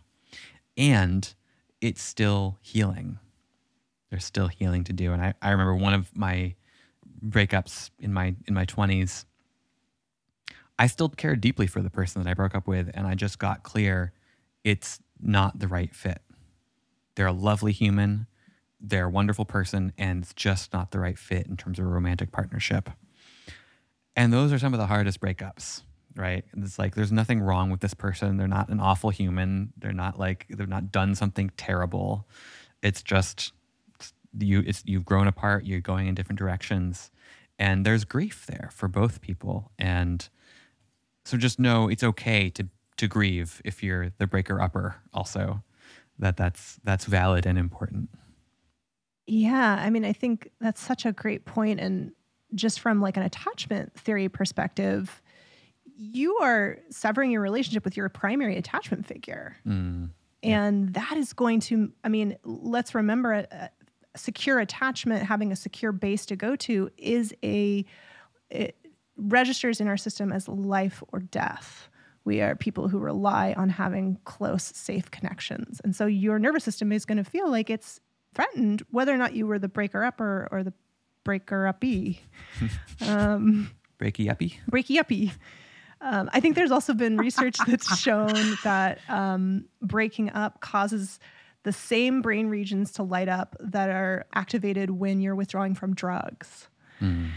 And 0.78 1.34
it's 1.80 2.02
still 2.02 2.58
healing 2.62 3.20
there's 4.12 4.26
still 4.26 4.48
healing 4.48 4.84
to 4.84 4.94
do. 4.94 5.14
And 5.14 5.22
I, 5.22 5.34
I 5.42 5.50
remember 5.52 5.76
one 5.76 5.94
of 5.94 6.16
my 6.16 6.54
breakups 7.26 7.90
in 7.98 8.14
my 8.14 8.36
in 8.46 8.54
my 8.54 8.66
twenties. 8.66 9.26
I 10.78 10.88
still 10.88 11.10
cared 11.10 11.42
deeply 11.42 11.68
for 11.68 11.82
the 11.82 11.90
person 11.90 12.22
that 12.22 12.30
I 12.30 12.34
broke 12.34 12.54
up 12.54 12.68
with, 12.68 12.92
and 12.94 13.08
I 13.08 13.16
just 13.16 13.40
got 13.40 13.64
clear 13.64 14.12
it's 14.64 15.00
not 15.22 15.60
the 15.60 15.68
right 15.68 15.94
fit. 15.96 16.22
They're 17.16 17.28
a 17.28 17.32
lovely 17.32 17.72
human, 17.72 18.28
they're 18.80 19.06
a 19.06 19.10
wonderful 19.10 19.46
person, 19.46 19.94
and 19.98 20.24
it's 20.24 20.34
just 20.34 20.74
not 20.74 20.92
the 20.92 21.00
right 21.00 21.18
fit 21.18 21.48
in 21.48 21.58
terms 21.58 21.80
of 21.80 21.86
a 21.86 21.90
romantic 21.90 22.32
partnership. 22.32 22.90
And 24.16 24.34
those 24.34 24.52
are 24.52 24.60
some 24.60 24.74
of 24.74 24.80
the 24.80 24.88
hardest 24.88 25.20
breakups, 25.20 25.82
right? 26.16 26.44
It's 26.58 26.80
like 26.80 26.96
there's 26.96 27.12
nothing 27.12 27.42
wrong 27.42 27.70
with 27.70 27.80
this 27.80 27.94
person. 27.94 28.38
They're 28.38 28.48
not 28.48 28.70
an 28.70 28.80
awful 28.80 29.10
human. 29.10 29.74
They're 29.78 29.94
not 29.94 30.20
like 30.20 30.48
they've 30.50 30.68
not 30.68 30.92
done 30.92 31.16
something 31.16 31.52
terrible. 31.58 32.28
It's 32.82 33.04
just 33.04 33.54
you 34.40 34.64
it's 34.66 34.84
you've 34.86 35.06
grown 35.06 35.28
apart 35.28 35.66
you're 35.66 35.82
going 35.82 36.08
in 36.08 36.16
different 36.16 36.40
directions 36.40 37.12
and 37.60 37.86
there's 37.86 38.06
grief 38.06 38.46
there 38.48 38.70
for 38.72 38.88
both 38.88 39.22
people 39.22 39.72
and 39.78 40.30
so 41.26 41.38
just 41.38 41.60
know 41.60 41.90
it's 41.90 42.04
okay 42.04 42.50
to 42.50 42.68
to 43.02 43.08
grieve 43.08 43.62
if 43.66 43.84
you're 43.84 44.12
the 44.18 44.28
breaker 44.28 44.62
upper 44.62 44.96
also 45.14 45.62
that 46.20 46.38
that's 46.38 46.80
that's 46.84 47.06
valid 47.06 47.46
and 47.46 47.58
important 47.58 48.10
Yeah, 49.28 49.80
I 49.80 49.90
mean, 49.90 50.04
I 50.04 50.14
think 50.14 50.50
that's 50.60 50.82
such 50.82 51.06
a 51.06 51.12
great 51.12 51.46
point 51.46 51.80
and 51.80 52.12
just 52.54 52.80
from 52.80 53.00
like 53.02 53.18
an 53.18 53.24
attachment 53.24 53.94
theory 53.98 54.28
perspective, 54.30 55.22
you 55.96 56.36
are 56.42 56.80
severing 56.90 57.32
your 57.32 57.42
relationship 57.42 57.86
with 57.86 57.96
your 57.96 58.10
primary 58.10 58.58
attachment 58.58 59.06
figure. 59.06 59.56
Mm, 59.66 60.10
And 60.44 60.94
that 60.94 61.16
is 61.18 61.34
going 61.34 61.62
to, 61.62 61.94
I 62.04 62.10
mean, 62.10 62.36
let's 62.44 62.94
remember 62.94 63.34
a, 63.34 63.48
a 63.52 63.70
secure 64.18 64.60
attachment, 64.60 65.24
having 65.24 65.52
a 65.52 65.56
secure 65.56 65.94
base 65.94 66.26
to 66.26 66.36
go 66.36 66.56
to 66.58 66.90
is 66.98 67.34
a, 67.44 67.86
it 68.50 68.76
registers 69.16 69.80
in 69.80 69.88
our 69.88 69.98
system 69.98 70.34
as 70.34 70.48
life 70.48 71.04
or 71.14 71.20
death. 71.20 71.90
We 72.32 72.40
are 72.40 72.56
people 72.56 72.88
who 72.88 72.98
rely 72.98 73.54
on 73.58 73.68
having 73.68 74.18
close, 74.24 74.64
safe 74.64 75.12
connections. 75.12 75.82
And 75.84 75.94
so 75.94 76.06
your 76.06 76.40
nervous 76.40 76.64
system 76.64 76.94
is 76.94 77.04
going 77.04 77.18
to 77.18 77.26
feel 77.26 77.52
like 77.52 77.70
it's 77.70 78.00
threatened, 78.34 78.84
whether 78.90 79.14
or 79.14 79.18
not 79.18 79.36
you 79.36 79.46
were 79.46 79.60
the 79.60 79.68
breaker 79.68 80.02
upper 80.02 80.48
or 80.50 80.64
the 80.64 80.72
breaker 81.26 81.68
uppy. 81.68 82.22
um, 83.06 83.70
breaky 84.00 84.32
uppy 84.32 84.62
breaky 84.72 84.98
uppy. 84.98 85.34
Um, 86.00 86.30
I 86.32 86.40
think 86.40 86.56
there's 86.56 86.72
also 86.72 86.94
been 86.94 87.18
research 87.18 87.58
that's 87.68 88.00
shown 88.00 88.58
that 88.64 89.00
um, 89.10 89.66
breaking 89.82 90.30
up 90.30 90.62
causes 90.62 91.20
the 91.64 91.74
same 91.74 92.22
brain 92.22 92.48
regions 92.48 92.94
to 92.94 93.04
light 93.04 93.28
up 93.28 93.58
that 93.60 93.90
are 93.90 94.26
activated 94.34 94.90
when 94.90 95.20
you're 95.20 95.36
withdrawing 95.36 95.76
from 95.76 95.96
drugs. 95.96 96.70
Mm, 97.02 97.32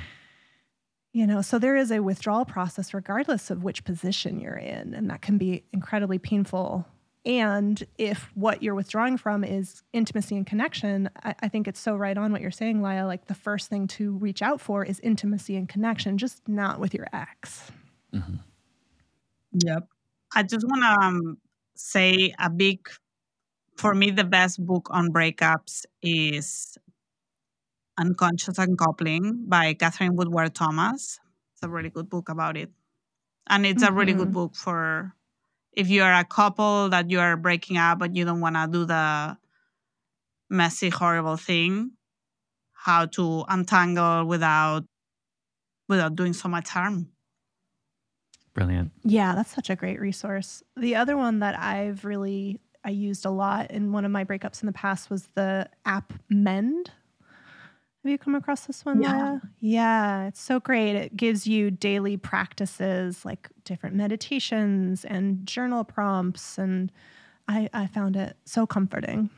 You 1.15 1.29
know, 1.29 1.43
so 1.43 1.61
there 1.61 1.77
is 1.77 1.93
a 1.93 2.01
withdrawal 2.01 2.45
process 2.45 2.93
regardless 2.93 3.49
of 3.49 3.62
which 3.62 3.85
position 3.85 4.41
you're 4.41 4.57
in, 4.57 4.95
and 4.95 5.09
that 5.11 5.23
can 5.23 5.39
be 5.39 5.62
incredibly 5.73 6.19
painful. 6.19 6.87
And 7.25 7.83
if 7.97 8.33
what 8.35 8.65
you're 8.65 8.75
withdrawing 8.75 9.17
from 9.17 9.45
is 9.45 9.85
intimacy 9.93 10.37
and 10.37 10.45
connection, 10.45 11.09
I, 11.23 11.37
I 11.41 11.49
think 11.49 11.69
it's 11.69 11.79
so 11.79 11.95
right 11.95 12.19
on 12.19 12.33
what 12.33 12.41
you're 12.41 12.51
saying, 12.51 12.81
Laia. 12.81 13.07
Like 13.07 13.29
the 13.29 13.35
first 13.35 13.71
thing 13.71 13.87
to 13.89 14.17
reach 14.17 14.43
out 14.43 14.61
for 14.61 14.85
is 14.85 14.99
intimacy 15.01 15.55
and 15.57 15.69
connection, 15.69 16.19
just 16.19 16.47
not 16.49 16.81
with 16.81 16.93
your 16.93 17.07
ex. 17.12 17.71
mhm. 18.12 18.41
Yep. 19.53 19.89
I 20.35 20.43
just 20.43 20.67
want 20.67 20.83
to 20.83 21.07
um, 21.07 21.39
say 21.77 22.35
a 22.41 22.51
big, 22.51 22.89
for 23.77 23.95
me, 23.95 24.11
the 24.11 24.25
best 24.25 24.59
book 24.67 24.89
on 24.91 25.12
breakups 25.12 25.85
is 26.03 26.77
Unconscious 27.99 28.59
Uncoupling 28.59 29.47
by 29.47 29.74
Katherine 29.74 30.16
Woodward 30.16 30.55
Thomas. 30.55 31.18
It's 31.55 31.62
a 31.62 31.68
really 31.68 31.90
good 31.90 32.09
book 32.09 32.28
about 32.28 32.57
it. 32.57 32.70
And 33.49 33.66
it's 33.66 33.82
a 33.82 33.92
really 33.92 34.14
good 34.14 34.28
Mhm. 34.28 34.32
book 34.32 34.57
for 34.57 35.14
if 35.72 35.88
you 35.90 36.03
are 36.03 36.14
a 36.14 36.24
couple 36.24 36.90
that 36.90 37.11
you 37.11 37.20
are 37.20 37.36
breaking 37.36 37.78
up 37.78 37.99
but 38.01 38.16
you 38.16 38.24
don't 38.24 38.40
want 38.40 38.57
to 38.57 38.68
do 38.70 38.84
the 38.86 39.38
messy, 40.49 40.88
horrible 40.90 41.36
thing, 41.36 41.92
how 42.72 43.07
to 43.07 43.45
untangle 43.49 44.26
without 44.26 44.84
without 45.88 46.14
doing 46.16 46.32
so 46.32 46.49
much 46.49 46.68
harm. 46.68 47.09
brilliant 48.55 48.92
Yeah, 49.03 49.34
that's 49.34 49.55
such 49.55 49.70
a 49.70 49.76
great 49.76 50.01
resource. 50.01 50.62
The 50.76 50.97
other 50.97 51.16
one 51.16 51.40
that 51.40 51.59
I've 51.59 52.05
really 52.05 52.61
I 52.84 52.90
used 52.90 53.24
a 53.24 53.30
lot 53.30 53.70
in 53.70 53.92
one 53.92 54.05
of 54.05 54.11
my 54.11 54.24
breakups 54.24 54.62
in 54.62 54.66
the 54.66 54.72
past 54.72 55.09
was 55.11 55.28
the 55.34 55.68
app 55.86 56.12
Mend. 56.28 56.90
Have 58.05 58.11
you 58.11 58.18
come 58.18 58.34
across 58.34 58.66
this 58.66 58.84
one? 58.84 59.02
Yeah. 59.02 59.14
Laia? 59.14 59.40
Yeah, 59.61 60.26
it's 60.26 60.40
so 60.40 60.61
great. 60.61 60.94
It 60.94 61.16
gives 61.16 61.46
you 61.46 61.70
daily 61.70 62.18
practices 62.18 63.24
like 63.24 63.48
different 63.64 63.96
meditations 63.96 65.07
and 65.07 65.46
journal 65.46 65.84
prompts 65.84 66.59
and 66.59 66.92
I, 67.48 67.70
I 67.72 67.86
found 67.86 68.16
it 68.16 68.36
so 68.44 68.66
comforting. 68.66 69.30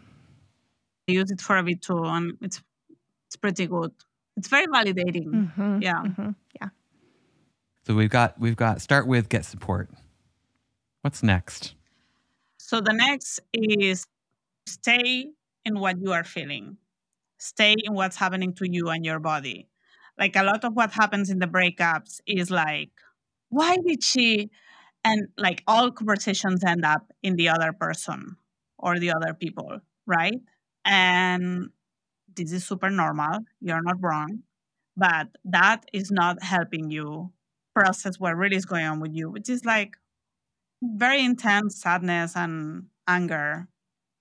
I 1.08 1.12
use 1.12 1.30
it 1.30 1.40
for 1.40 1.56
a 1.56 1.62
bit 1.62 1.82
too, 1.82 2.02
and 2.04 2.36
it's 2.40 2.60
it's 3.28 3.36
pretty 3.36 3.66
good. 3.66 3.92
It's 4.36 4.48
very 4.48 4.66
validating. 4.66 5.52
Mhm, 5.56 5.82
Yeah. 5.82 6.02
mhm. 6.02 6.34
so 7.86 7.94
we've 7.94 8.10
got 8.10 8.38
we've 8.40 8.56
got 8.56 8.80
start 8.80 9.06
with 9.06 9.28
get 9.28 9.44
support 9.44 9.88
what's 11.02 11.22
next 11.22 11.74
So 12.58 12.80
the 12.80 12.92
next 12.92 13.38
is 13.52 14.06
stay 14.66 15.30
in 15.64 15.78
what 15.78 16.00
you 16.00 16.12
are 16.12 16.24
feeling. 16.24 16.78
Stay 17.38 17.74
in 17.84 17.94
what's 17.94 18.16
happening 18.16 18.54
to 18.54 18.70
you 18.70 18.88
and 18.88 19.04
your 19.04 19.18
body. 19.18 19.68
Like 20.18 20.36
a 20.36 20.42
lot 20.42 20.64
of 20.64 20.74
what 20.74 20.92
happens 20.92 21.30
in 21.30 21.38
the 21.38 21.46
breakups 21.46 22.20
is 22.26 22.50
like, 22.50 22.90
why 23.50 23.76
did 23.76 24.02
she? 24.02 24.50
And 25.04 25.28
like 25.36 25.62
all 25.66 25.90
conversations 25.90 26.64
end 26.64 26.84
up 26.84 27.12
in 27.22 27.36
the 27.36 27.48
other 27.48 27.72
person 27.72 28.36
or 28.78 28.98
the 28.98 29.12
other 29.12 29.34
people, 29.34 29.80
right? 30.06 30.40
And 30.84 31.70
this 32.34 32.52
is 32.52 32.66
super 32.66 32.90
normal. 32.90 33.40
You're 33.60 33.82
not 33.82 34.02
wrong. 34.02 34.42
But 34.96 35.28
that 35.44 35.84
is 35.92 36.10
not 36.10 36.42
helping 36.42 36.90
you 36.90 37.32
process 37.74 38.18
what 38.18 38.36
really 38.36 38.56
is 38.56 38.64
going 38.64 38.86
on 38.86 39.00
with 39.00 39.14
you, 39.14 39.30
which 39.30 39.50
is 39.50 39.64
like 39.64 39.96
very 40.82 41.22
intense 41.24 41.80
sadness 41.80 42.34
and 42.36 42.86
anger. 43.06 43.68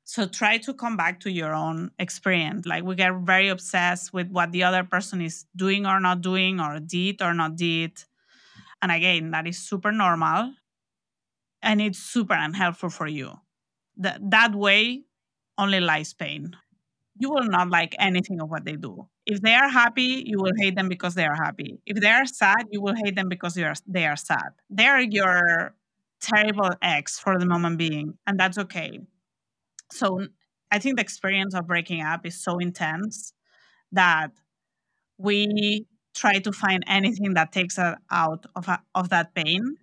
So 0.06 0.28
try 0.28 0.58
to 0.60 0.74
come 0.74 0.98
back 0.98 1.20
to 1.22 1.32
your 1.32 1.54
own 1.54 1.92
experience. 2.00 2.66
Like 2.66 2.84
we 2.84 2.96
get 2.96 3.14
very 3.24 3.50
obsessed 3.50 4.14
with 4.14 4.30
what 4.30 4.52
the 4.52 4.64
other 4.64 4.84
person 4.84 5.22
is 5.22 5.46
doing 5.56 5.86
or 5.86 6.00
not 6.00 6.22
doing, 6.22 6.60
or 6.60 6.80
did 6.80 7.22
or 7.22 7.34
not 7.34 7.56
did. 7.58 8.04
And 8.82 8.92
again, 8.92 9.32
that 9.32 9.48
is 9.48 9.60
super 9.60 9.92
normal 9.92 10.54
and 11.62 11.82
it's 11.82 12.00
super 12.00 12.34
unhelpful 12.34 12.90
for 12.90 13.08
you. 13.08 13.34
That, 13.98 14.20
that 14.32 14.56
way 14.56 15.04
only 15.58 15.80
lies 15.80 16.14
pain. 16.14 16.56
You 17.18 17.32
will 17.32 17.46
not 17.46 17.70
like 17.70 17.96
anything 18.00 18.42
of 18.42 18.50
what 18.50 18.66
they 18.66 18.76
do. 18.76 19.08
If 19.26 19.42
they 19.42 19.54
are 19.54 19.70
happy, 19.70 20.24
you 20.28 20.38
will 20.40 20.54
hate 20.58 20.76
them 20.76 20.90
because 20.90 21.16
they 21.16 21.26
are 21.26 21.36
happy. 21.36 21.80
If 21.86 22.00
they 22.02 22.10
are 22.10 22.26
sad, 22.26 22.66
you 22.72 22.82
will 22.82 22.96
hate 23.04 23.16
them 23.16 23.30
because 23.30 23.56
they 23.56 23.64
are, 23.64 23.76
they 23.88 24.06
are 24.06 24.18
sad. 24.18 24.50
They 24.70 24.86
are 24.86 25.02
your 25.02 25.76
terrible 26.22 26.72
ex 26.82 27.20
for 27.20 27.40
the 27.40 27.46
moment 27.46 27.78
being, 27.78 28.18
and 28.28 28.40
that's 28.40 28.58
okay. 28.58 29.00
So 29.92 30.28
I 30.72 30.80
think 30.80 30.98
the 30.98 31.02
experience 31.02 31.54
of 31.54 31.68
breaking 31.68 32.02
up 32.02 32.26
is 32.26 32.42
so 32.42 32.58
intense 32.58 33.34
that 33.92 34.32
we 35.18 35.86
try 36.16 36.40
to 36.40 36.52
find 36.52 36.84
anything 36.88 37.34
that 37.34 37.52
takes 37.52 37.78
us 37.78 37.98
out 38.12 38.46
of, 38.56 38.68
of 38.94 39.10
that 39.10 39.34
pain, 39.36 39.78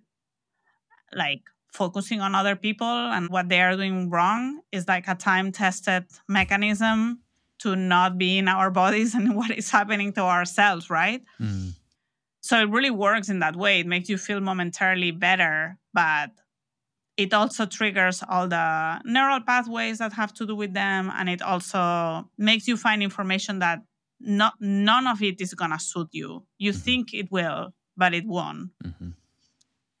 like 1.13 1.41
focusing 1.71 2.21
on 2.21 2.35
other 2.35 2.55
people 2.55 2.87
and 2.87 3.29
what 3.29 3.49
they 3.49 3.61
are 3.61 3.75
doing 3.75 4.09
wrong 4.09 4.61
is 4.71 4.87
like 4.87 5.07
a 5.07 5.15
time 5.15 5.51
tested 5.51 6.05
mechanism 6.27 7.19
to 7.59 7.75
not 7.75 8.17
be 8.17 8.37
in 8.37 8.47
our 8.47 8.69
bodies 8.81 9.15
and 9.15 9.35
what 9.35 9.51
is 9.51 9.69
happening 9.69 10.13
to 10.13 10.21
ourselves, 10.21 10.89
right? 10.89 11.23
Mm. 11.39 11.73
So 12.41 12.59
it 12.59 12.69
really 12.69 12.91
works 12.91 13.29
in 13.29 13.39
that 13.39 13.55
way. 13.55 13.79
It 13.79 13.87
makes 13.87 14.09
you 14.09 14.17
feel 14.17 14.41
momentarily 14.41 15.11
better, 15.11 15.79
but 15.93 16.31
it 17.15 17.33
also 17.33 17.65
triggers 17.65 18.23
all 18.27 18.47
the 18.47 19.01
neural 19.05 19.41
pathways 19.41 19.99
that 19.99 20.13
have 20.13 20.33
to 20.33 20.45
do 20.45 20.55
with 20.55 20.73
them. 20.73 21.11
And 21.13 21.29
it 21.29 21.41
also 21.41 22.29
makes 22.37 22.67
you 22.67 22.77
find 22.77 23.03
information 23.03 23.59
that 23.59 23.81
not, 24.19 24.53
none 24.59 25.07
of 25.07 25.21
it 25.21 25.39
is 25.41 25.53
going 25.53 25.71
to 25.71 25.79
suit 25.79 26.09
you. 26.11 26.45
You 26.57 26.71
mm-hmm. 26.71 26.79
think 26.79 27.13
it 27.13 27.31
will, 27.31 27.73
but 27.95 28.13
it 28.13 28.25
won't. 28.25 28.71
Mm-hmm. 28.83 29.09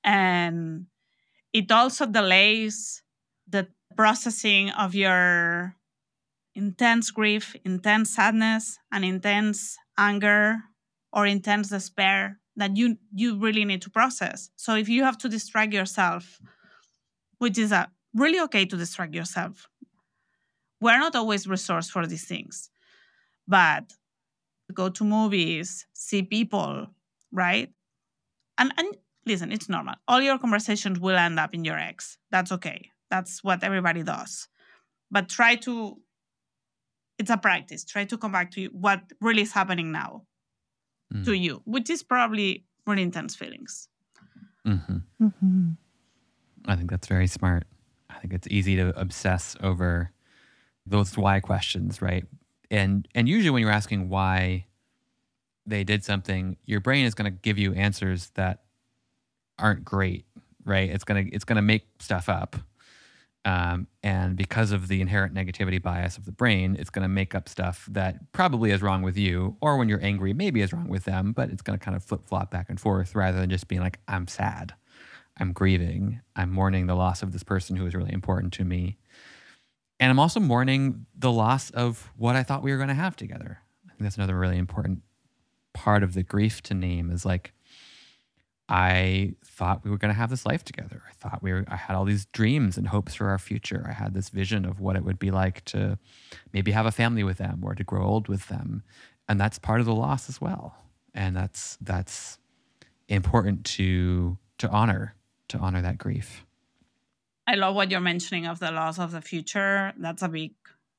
And 0.03 0.85
it 1.51 1.71
also 1.71 2.05
delays 2.05 3.03
the 3.47 3.67
processing 3.95 4.71
of 4.71 4.95
your 4.95 5.75
intense 6.55 7.11
grief, 7.11 7.55
intense 7.63 8.15
sadness, 8.15 8.79
and 8.91 9.05
intense 9.05 9.77
anger 9.97 10.57
or 11.11 11.27
intense 11.27 11.69
despair 11.69 12.39
that 12.55 12.75
you 12.75 12.97
you 13.13 13.37
really 13.37 13.65
need 13.65 13.81
to 13.81 13.89
process. 13.89 14.49
So 14.55 14.75
if 14.75 14.89
you 14.89 15.03
have 15.03 15.17
to 15.19 15.29
distract 15.29 15.73
yourself, 15.73 16.39
which 17.43 17.57
is 17.57 17.73
a 17.73 17.89
really 18.13 18.39
okay 18.39 18.65
to 18.65 18.77
distract 18.77 19.13
yourself. 19.13 19.67
We're 20.79 20.97
not 20.97 21.13
always 21.13 21.45
resource 21.45 21.89
for 21.89 22.07
these 22.07 22.23
things. 22.23 22.69
But 23.45 23.83
go 24.73 24.87
to 24.87 25.03
movies, 25.03 25.85
see 25.91 26.21
people, 26.23 26.87
right? 27.33 27.69
And 28.57 28.71
and 28.77 28.87
listen, 29.25 29.51
it's 29.51 29.67
normal. 29.67 29.95
All 30.07 30.21
your 30.21 30.39
conversations 30.39 31.01
will 31.01 31.17
end 31.17 31.37
up 31.37 31.53
in 31.53 31.65
your 31.65 31.77
ex. 31.77 32.17
That's 32.31 32.53
okay. 32.53 32.79
That's 33.11 33.43
what 33.43 33.61
everybody 33.61 34.03
does. 34.03 34.47
But 35.11 35.27
try 35.27 35.55
to, 35.67 35.97
it's 37.19 37.29
a 37.29 37.37
practice. 37.37 37.83
Try 37.83 38.05
to 38.05 38.17
come 38.17 38.31
back 38.31 38.51
to 38.51 38.67
what 38.67 39.01
really 39.19 39.41
is 39.41 39.51
happening 39.51 39.91
now 39.91 40.23
mm. 41.13 41.25
to 41.25 41.33
you, 41.33 41.61
which 41.65 41.89
is 41.89 42.03
probably 42.03 42.65
really 42.87 43.03
intense 43.03 43.35
feelings. 43.35 43.89
Mm-hmm. 44.65 44.97
Mm-hmm. 45.21 45.71
I 46.67 46.75
think 46.75 46.89
that's 46.89 47.07
very 47.07 47.27
smart. 47.27 47.65
I 48.09 48.19
think 48.19 48.33
it's 48.33 48.47
easy 48.49 48.75
to 48.77 48.97
obsess 48.99 49.55
over 49.61 50.11
those 50.85 51.17
why 51.17 51.39
questions, 51.39 52.01
right? 52.01 52.25
And 52.71 53.07
and 53.15 53.27
usually 53.27 53.51
when 53.51 53.61
you're 53.61 53.71
asking 53.71 54.09
why 54.09 54.65
they 55.65 55.83
did 55.83 56.03
something, 56.03 56.57
your 56.65 56.79
brain 56.79 57.05
is 57.05 57.13
going 57.13 57.31
to 57.31 57.37
give 57.37 57.57
you 57.57 57.73
answers 57.73 58.31
that 58.35 58.63
aren't 59.59 59.85
great, 59.85 60.25
right? 60.65 60.89
It's 60.89 61.03
gonna 61.03 61.25
it's 61.31 61.45
gonna 61.45 61.61
make 61.61 61.87
stuff 61.99 62.29
up, 62.29 62.55
um, 63.45 63.87
and 64.01 64.35
because 64.35 64.71
of 64.71 64.87
the 64.87 65.01
inherent 65.01 65.33
negativity 65.33 65.81
bias 65.81 66.17
of 66.17 66.25
the 66.25 66.31
brain, 66.31 66.75
it's 66.79 66.89
gonna 66.89 67.07
make 67.07 67.35
up 67.35 67.47
stuff 67.47 67.87
that 67.91 68.31
probably 68.31 68.71
is 68.71 68.81
wrong 68.81 69.01
with 69.01 69.17
you, 69.17 69.55
or 69.61 69.77
when 69.77 69.89
you're 69.89 70.03
angry, 70.03 70.33
maybe 70.33 70.61
is 70.61 70.73
wrong 70.73 70.87
with 70.87 71.05
them. 71.05 71.33
But 71.33 71.49
it's 71.49 71.61
gonna 71.61 71.77
kind 71.77 71.95
of 71.95 72.03
flip 72.03 72.25
flop 72.25 72.51
back 72.51 72.69
and 72.69 72.79
forth 72.79 73.15
rather 73.15 73.39
than 73.39 73.49
just 73.49 73.67
being 73.67 73.81
like, 73.81 73.99
I'm 74.07 74.27
sad, 74.27 74.73
I'm 75.39 75.53
grieving, 75.53 76.21
I'm 76.35 76.51
mourning 76.51 76.87
the 76.87 76.95
loss 76.95 77.23
of 77.23 77.31
this 77.31 77.43
person 77.43 77.75
who 77.75 77.83
was 77.83 77.95
really 77.95 78.13
important 78.13 78.53
to 78.53 78.65
me, 78.65 78.97
and 79.99 80.09
I'm 80.09 80.19
also 80.19 80.39
mourning 80.39 81.05
the 81.17 81.31
loss 81.31 81.69
of 81.71 82.11
what 82.17 82.35
I 82.35 82.43
thought 82.43 82.63
we 82.63 82.71
were 82.71 82.77
gonna 82.77 82.93
have 82.93 83.15
together. 83.15 83.59
I 83.85 83.89
think 83.89 84.01
that's 84.01 84.17
another 84.17 84.37
really 84.37 84.57
important 84.57 85.01
part 85.73 86.03
of 86.03 86.13
the 86.13 86.23
grief 86.23 86.61
to 86.63 86.73
name 86.73 87.09
is 87.09 87.25
like 87.25 87.53
I 88.69 89.35
thought 89.43 89.83
we 89.83 89.91
were 89.91 89.97
going 89.97 90.13
to 90.13 90.17
have 90.17 90.29
this 90.29 90.45
life 90.45 90.63
together. 90.63 91.03
I 91.09 91.13
thought 91.13 91.43
we 91.43 91.51
were, 91.51 91.65
I 91.67 91.75
had 91.75 91.95
all 91.95 92.05
these 92.05 92.25
dreams 92.27 92.77
and 92.77 92.87
hopes 92.87 93.13
for 93.13 93.27
our 93.29 93.37
future. 93.37 93.85
I 93.87 93.93
had 93.93 94.13
this 94.13 94.29
vision 94.29 94.65
of 94.65 94.79
what 94.79 94.95
it 94.95 95.03
would 95.03 95.19
be 95.19 95.31
like 95.31 95.65
to 95.65 95.99
maybe 96.53 96.71
have 96.71 96.85
a 96.85 96.91
family 96.91 97.23
with 97.23 97.37
them 97.37 97.61
or 97.63 97.75
to 97.75 97.83
grow 97.83 98.03
old 98.03 98.27
with 98.27 98.47
them. 98.47 98.83
And 99.27 99.39
that's 99.39 99.59
part 99.59 99.79
of 99.79 99.85
the 99.85 99.93
loss 99.93 100.29
as 100.29 100.39
well. 100.39 100.75
And 101.13 101.35
that's, 101.35 101.77
that's 101.81 102.39
important 103.09 103.65
to, 103.65 104.37
to 104.59 104.69
honor, 104.69 105.15
to 105.53 105.59
honor 105.59 105.81
that 105.81 105.97
grief. 105.97 106.45
I 107.45 107.55
love 107.55 107.75
what 107.75 107.91
you're 107.91 107.99
mentioning 107.99 108.45
of 108.45 108.59
the 108.59 108.71
loss 108.71 108.99
of 108.99 109.11
the 109.11 109.21
future. 109.21 109.93
That's 109.97 110.21
a 110.21 110.29
big 110.29 110.53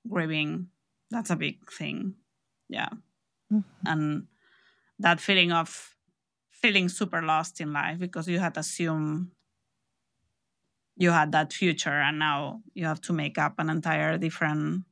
grieving. 0.09 0.69
That's 1.11 1.31
a 1.31 1.37
big 1.37 1.71
thing. 1.71 2.15
Yeah. 2.69 2.89
Mm-hmm. 3.53 3.87
And 3.87 4.27
that 4.99 5.21
feeling 5.21 5.53
of 5.53 5.95
feeling 6.51 6.89
super 6.89 7.21
lost 7.23 7.61
in 7.61 7.73
life 7.73 7.99
because 7.99 8.29
you 8.29 8.39
had 8.39 8.57
assumed 8.57 9.29
you 10.97 11.11
had 11.11 11.33
that 11.33 11.53
future 11.53 12.01
and 12.01 12.19
now 12.19 12.63
you 12.75 12.85
have 12.87 13.01
to 13.01 13.13
make 13.13 13.37
up 13.37 13.55
an 13.59 13.69
entire 13.69 14.17
different 14.17 14.85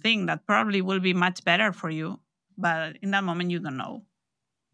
thing 0.00 0.26
that 0.26 0.46
probably 0.46 0.80
will 0.80 1.00
be 1.00 1.12
much 1.12 1.44
better 1.44 1.72
for 1.72 1.90
you 1.90 2.18
but 2.56 2.96
in 3.02 3.10
that 3.10 3.24
moment 3.24 3.50
you 3.50 3.58
don't 3.58 3.76
know 3.76 4.02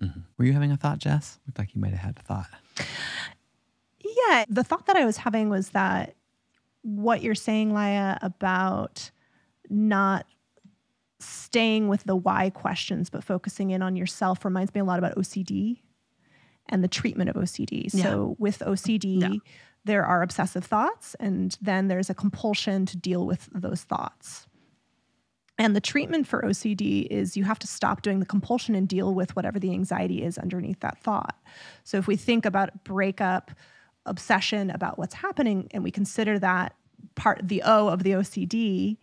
mm-hmm. 0.01 0.20
were 0.37 0.45
you 0.45 0.53
having 0.53 0.70
a 0.70 0.76
thought 0.76 0.99
jess 0.99 1.41
looked 1.47 1.59
like 1.59 1.74
you 1.74 1.81
might 1.81 1.91
have 1.91 2.01
had 2.01 2.18
a 2.18 2.22
thought 2.22 2.51
yeah 4.27 4.45
the 4.49 4.64
thought 4.64 4.87
that 4.87 4.97
i 4.97 5.05
was 5.05 5.19
having 5.19 5.49
was 5.49 5.71
that 5.71 6.14
what 6.83 7.23
you're 7.23 7.35
saying 7.35 7.73
Laia 7.73 8.19
about 8.23 9.11
not 9.69 10.25
staying 11.21 11.89
with 11.89 12.05
the 12.05 12.16
why 12.16 12.51
questions 12.51 13.11
but 13.11 13.25
focusing 13.25 13.71
in 13.71 13.83
on 13.83 13.97
yourself 13.97 14.45
reminds 14.45 14.75
me 14.75 14.81
a 14.81 14.85
lot 14.85 14.99
about 14.99 15.16
ocd 15.16 15.79
and 16.69 16.85
the 16.85 16.89
treatment 16.89 17.31
of 17.31 17.37
OCD. 17.37 17.89
Yeah. 17.93 18.03
So 18.03 18.37
with 18.39 18.59
OCD, 18.61 19.21
yeah. 19.21 19.39
there 19.85 20.05
are 20.05 20.23
obsessive 20.23 20.64
thoughts, 20.64 21.16
and 21.19 21.57
then 21.61 21.89
there's 21.89 22.11
a 22.11 22.14
compulsion 22.14 22.87
to 22.87 22.97
deal 22.97 23.27
with 23.27 23.49
those 23.53 23.83
thoughts. 23.83 24.47
And 25.61 25.75
the 25.75 25.81
treatment 25.81 26.29
for 26.29 26.43
OCD 26.43 27.09
is 27.11 27.37
you 27.37 27.43
have 27.43 27.59
to 27.59 27.66
stop 27.66 28.03
doing 28.03 28.21
the 28.21 28.27
compulsion 28.27 28.77
and 28.77 28.87
deal 28.87 29.12
with 29.12 29.35
whatever 29.35 29.59
the 29.59 29.73
anxiety 29.73 30.23
is 30.23 30.39
underneath 30.39 30.79
that 30.81 31.03
thought. 31.03 31.37
So 31.83 31.97
if 31.97 32.07
we 32.07 32.16
think 32.16 32.47
about 32.47 32.85
breakup, 32.85 33.51
obsession 34.09 34.71
about 34.71 34.99
what's 34.99 35.15
happening, 35.15 35.69
and 35.73 35.85
we 35.85 35.91
consider 35.91 36.39
that 36.39 36.75
part, 37.15 37.41
the 37.43 37.63
O 37.65 37.89
of 37.89 38.03
the 38.03 38.13
OCD, 38.13 38.97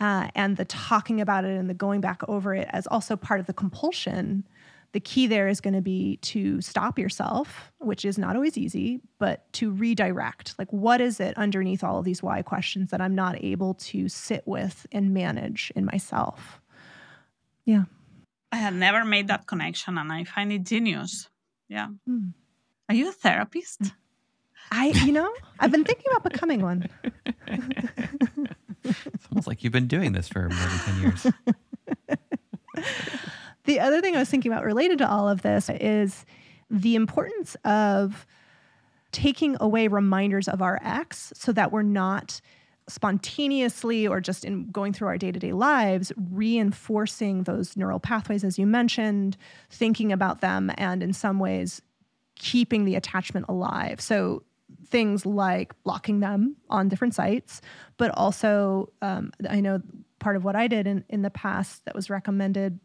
uh, 0.00 0.28
and 0.34 0.56
the 0.56 0.64
talking 0.64 1.20
about 1.20 1.44
it 1.44 1.56
and 1.56 1.68
the 1.68 1.74
going 1.74 2.00
back 2.00 2.22
over 2.28 2.54
it 2.54 2.68
as 2.72 2.86
also 2.86 3.16
part 3.16 3.40
of 3.40 3.46
the 3.46 3.52
compulsion, 3.52 4.44
the 4.92 5.00
key 5.00 5.26
there 5.26 5.48
is 5.48 5.60
going 5.60 5.74
to 5.74 5.80
be 5.80 6.18
to 6.18 6.60
stop 6.60 6.98
yourself, 6.98 7.72
which 7.78 8.04
is 8.04 8.18
not 8.18 8.36
always 8.36 8.58
easy, 8.58 9.00
but 9.18 9.50
to 9.54 9.70
redirect. 9.70 10.54
Like, 10.58 10.72
what 10.72 11.00
is 11.00 11.18
it 11.18 11.36
underneath 11.38 11.82
all 11.82 11.98
of 11.98 12.04
these 12.04 12.22
why 12.22 12.42
questions 12.42 12.90
that 12.90 13.00
I'm 13.00 13.14
not 13.14 13.42
able 13.42 13.74
to 13.74 14.08
sit 14.08 14.42
with 14.46 14.86
and 14.92 15.14
manage 15.14 15.72
in 15.74 15.84
myself? 15.84 16.60
Yeah. 17.64 17.84
I 18.50 18.56
had 18.56 18.74
never 18.74 19.04
made 19.04 19.28
that 19.28 19.46
connection 19.46 19.96
and 19.96 20.12
I 20.12 20.24
find 20.24 20.52
it 20.52 20.64
genius. 20.64 21.28
Yeah. 21.68 21.88
Mm. 22.08 22.34
Are 22.88 22.94
you 22.94 23.08
a 23.08 23.12
therapist? 23.12 23.92
I, 24.74 24.86
you 25.04 25.12
know, 25.12 25.32
I've 25.60 25.70
been 25.70 25.84
thinking 25.84 26.06
about 26.10 26.32
becoming 26.32 26.62
one. 26.62 26.88
it's 28.84 29.26
almost 29.30 29.46
like 29.46 29.62
you've 29.62 29.72
been 29.72 29.86
doing 29.86 30.12
this 30.12 30.28
for 30.28 30.48
more 30.48 30.68
than 30.68 30.78
10 30.78 31.00
years. 31.02 31.26
The 33.64 33.78
other 33.78 34.00
thing 34.00 34.16
I 34.16 34.18
was 34.18 34.28
thinking 34.28 34.52
about 34.52 34.64
related 34.64 34.98
to 34.98 35.08
all 35.08 35.28
of 35.28 35.42
this 35.42 35.70
is 35.70 36.24
the 36.70 36.96
importance 36.96 37.56
of 37.64 38.26
taking 39.12 39.56
away 39.60 39.88
reminders 39.88 40.48
of 40.48 40.62
our 40.62 40.80
ex 40.82 41.32
so 41.36 41.52
that 41.52 41.70
we're 41.70 41.82
not 41.82 42.40
spontaneously 42.88 44.08
or 44.08 44.20
just 44.20 44.44
in 44.44 44.68
going 44.70 44.92
through 44.92 45.06
our 45.06 45.16
day-to-day 45.16 45.52
lives 45.52 46.12
reinforcing 46.32 47.44
those 47.44 47.76
neural 47.76 48.00
pathways 48.00 48.42
as 48.42 48.58
you 48.58 48.66
mentioned 48.66 49.36
thinking 49.70 50.10
about 50.10 50.40
them 50.40 50.72
and 50.76 51.00
in 51.00 51.12
some 51.12 51.38
ways 51.38 51.80
keeping 52.34 52.84
the 52.84 52.96
attachment 52.96 53.46
alive 53.48 54.00
so 54.00 54.42
things 54.86 55.24
like 55.24 55.74
blocking 55.84 56.20
them 56.20 56.56
on 56.68 56.88
different 56.88 57.14
sites, 57.14 57.60
but 57.96 58.10
also 58.16 58.90
um, 59.00 59.32
I 59.48 59.60
know 59.60 59.80
part 60.18 60.36
of 60.36 60.44
what 60.44 60.56
I 60.56 60.68
did 60.68 60.86
in, 60.86 61.04
in 61.08 61.22
the 61.22 61.30
past 61.30 61.84
that 61.84 61.94
was 61.94 62.10
recommended, 62.10 62.78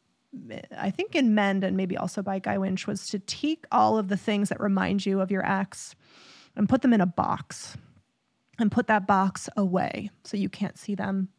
I 0.77 0.91
think 0.91 1.15
in 1.15 1.35
Mend 1.35 1.63
and 1.63 1.77
maybe 1.77 1.97
also 1.97 2.21
by 2.21 2.39
Guy 2.39 2.57
Winch, 2.57 2.87
was 2.87 3.07
to 3.09 3.19
take 3.19 3.65
all 3.71 3.97
of 3.97 4.09
the 4.09 4.17
things 4.17 4.49
that 4.49 4.59
remind 4.59 5.05
you 5.05 5.21
of 5.21 5.31
your 5.31 5.45
ex 5.45 5.95
and 6.55 6.67
put 6.67 6.81
them 6.81 6.93
in 6.93 7.01
a 7.01 7.05
box 7.05 7.77
and 8.59 8.71
put 8.71 8.87
that 8.87 9.05
box 9.05 9.49
away 9.55 10.09
so 10.23 10.35
you 10.35 10.49
can't 10.49 10.77
see 10.77 10.95
them. 10.95 11.29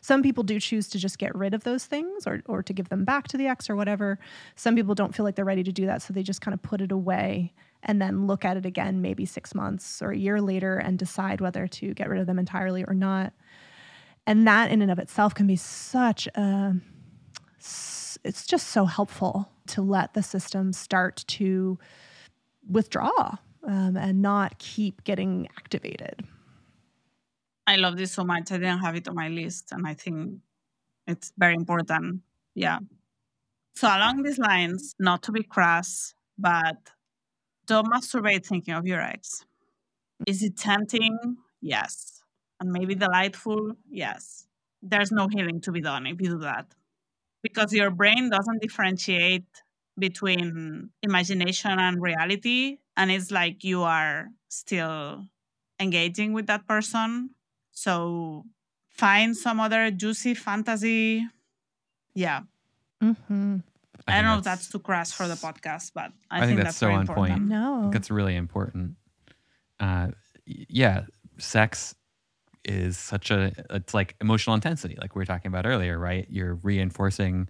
Some 0.00 0.22
people 0.22 0.44
do 0.44 0.58
choose 0.58 0.88
to 0.90 0.98
just 0.98 1.18
get 1.18 1.34
rid 1.34 1.52
of 1.52 1.64
those 1.64 1.84
things 1.84 2.26
or, 2.26 2.42
or 2.46 2.62
to 2.62 2.72
give 2.72 2.88
them 2.88 3.04
back 3.04 3.28
to 3.28 3.36
the 3.36 3.48
ex 3.48 3.68
or 3.68 3.76
whatever. 3.76 4.18
Some 4.56 4.74
people 4.74 4.94
don't 4.94 5.14
feel 5.14 5.24
like 5.24 5.34
they're 5.34 5.44
ready 5.44 5.64
to 5.64 5.72
do 5.72 5.86
that, 5.86 6.00
so 6.00 6.12
they 6.12 6.22
just 6.22 6.40
kind 6.40 6.54
of 6.54 6.62
put 6.62 6.80
it 6.80 6.92
away 6.92 7.52
and 7.82 8.00
then 8.00 8.26
look 8.26 8.44
at 8.44 8.56
it 8.56 8.66
again 8.66 9.00
maybe 9.00 9.24
six 9.24 9.54
months 9.54 10.02
or 10.02 10.10
a 10.10 10.16
year 10.16 10.40
later 10.40 10.76
and 10.76 10.98
decide 10.98 11.40
whether 11.40 11.66
to 11.66 11.94
get 11.94 12.08
rid 12.08 12.20
of 12.20 12.26
them 12.26 12.38
entirely 12.38 12.84
or 12.84 12.94
not. 12.94 13.32
And 14.26 14.46
that 14.46 14.70
in 14.70 14.82
and 14.82 14.90
of 14.90 14.98
itself 14.98 15.34
can 15.34 15.46
be 15.46 15.56
such 15.56 16.26
a, 16.28 16.74
it's 17.58 18.46
just 18.46 18.68
so 18.68 18.84
helpful 18.84 19.50
to 19.68 19.82
let 19.82 20.14
the 20.14 20.22
system 20.22 20.72
start 20.72 21.24
to 21.28 21.78
withdraw 22.68 23.36
um, 23.66 23.96
and 23.96 24.22
not 24.22 24.58
keep 24.58 25.04
getting 25.04 25.48
activated. 25.56 26.24
I 27.66 27.76
love 27.76 27.96
this 27.96 28.12
so 28.12 28.24
much. 28.24 28.50
I 28.52 28.58
didn't 28.58 28.80
have 28.80 28.96
it 28.96 29.08
on 29.08 29.14
my 29.14 29.28
list, 29.28 29.72
and 29.72 29.86
I 29.86 29.94
think 29.94 30.40
it's 31.06 31.32
very 31.38 31.54
important. 31.54 32.22
Yeah. 32.54 32.78
So, 33.74 33.86
along 33.86 34.22
these 34.22 34.38
lines, 34.38 34.94
not 34.98 35.22
to 35.24 35.32
be 35.32 35.42
crass, 35.42 36.14
but 36.36 36.76
don't 37.70 37.86
masturbate 37.86 38.44
thinking 38.44 38.74
of 38.74 38.86
your 38.86 39.00
ex. 39.00 39.44
Is 40.26 40.42
it 40.42 40.56
tempting? 40.56 41.36
Yes. 41.62 42.22
And 42.58 42.72
maybe 42.72 42.94
delightful? 42.94 43.72
Yes. 43.90 44.46
There's 44.82 45.12
no 45.12 45.28
healing 45.28 45.60
to 45.62 45.72
be 45.72 45.80
done 45.80 46.06
if 46.06 46.20
you 46.20 46.30
do 46.30 46.38
that. 46.40 46.66
Because 47.42 47.72
your 47.72 47.90
brain 47.90 48.28
doesn't 48.30 48.60
differentiate 48.60 49.46
between 49.98 50.90
imagination 51.02 51.78
and 51.78 52.02
reality. 52.02 52.78
And 52.96 53.10
it's 53.10 53.30
like 53.30 53.64
you 53.64 53.82
are 53.82 54.28
still 54.48 55.26
engaging 55.78 56.32
with 56.32 56.46
that 56.48 56.66
person 56.66 57.30
so 57.80 58.44
find 58.90 59.34
some 59.34 59.58
other 59.58 59.90
juicy 59.90 60.34
fantasy. 60.34 61.26
Yeah. 62.14 62.40
Mm-hmm. 63.02 63.58
I, 64.10 64.18
I 64.18 64.22
don't 64.22 64.30
know 64.32 64.38
if 64.38 64.44
that's 64.44 64.68
too 64.68 64.78
crass 64.78 65.12
for 65.12 65.28
the 65.28 65.34
podcast, 65.34 65.92
but 65.94 66.12
I, 66.30 66.38
I 66.38 66.40
think, 66.40 66.48
think, 66.48 66.56
that's, 66.58 66.68
that's 66.68 66.76
so 66.78 66.90
on 66.90 67.00
important. 67.00 67.38
point. 67.38 67.48
No. 67.48 67.90
That's 67.92 68.10
really 68.10 68.36
important. 68.36 68.96
Uh, 69.78 70.08
yeah, 70.46 71.04
sex 71.38 71.94
is 72.64 72.98
such 72.98 73.30
a 73.30 73.52
it's 73.70 73.94
like 73.94 74.16
emotional 74.20 74.54
intensity, 74.54 74.96
like 75.00 75.14
we 75.14 75.20
were 75.20 75.26
talking 75.26 75.48
about 75.48 75.66
earlier, 75.66 75.98
right? 75.98 76.26
You're 76.28 76.54
reinforcing 76.56 77.48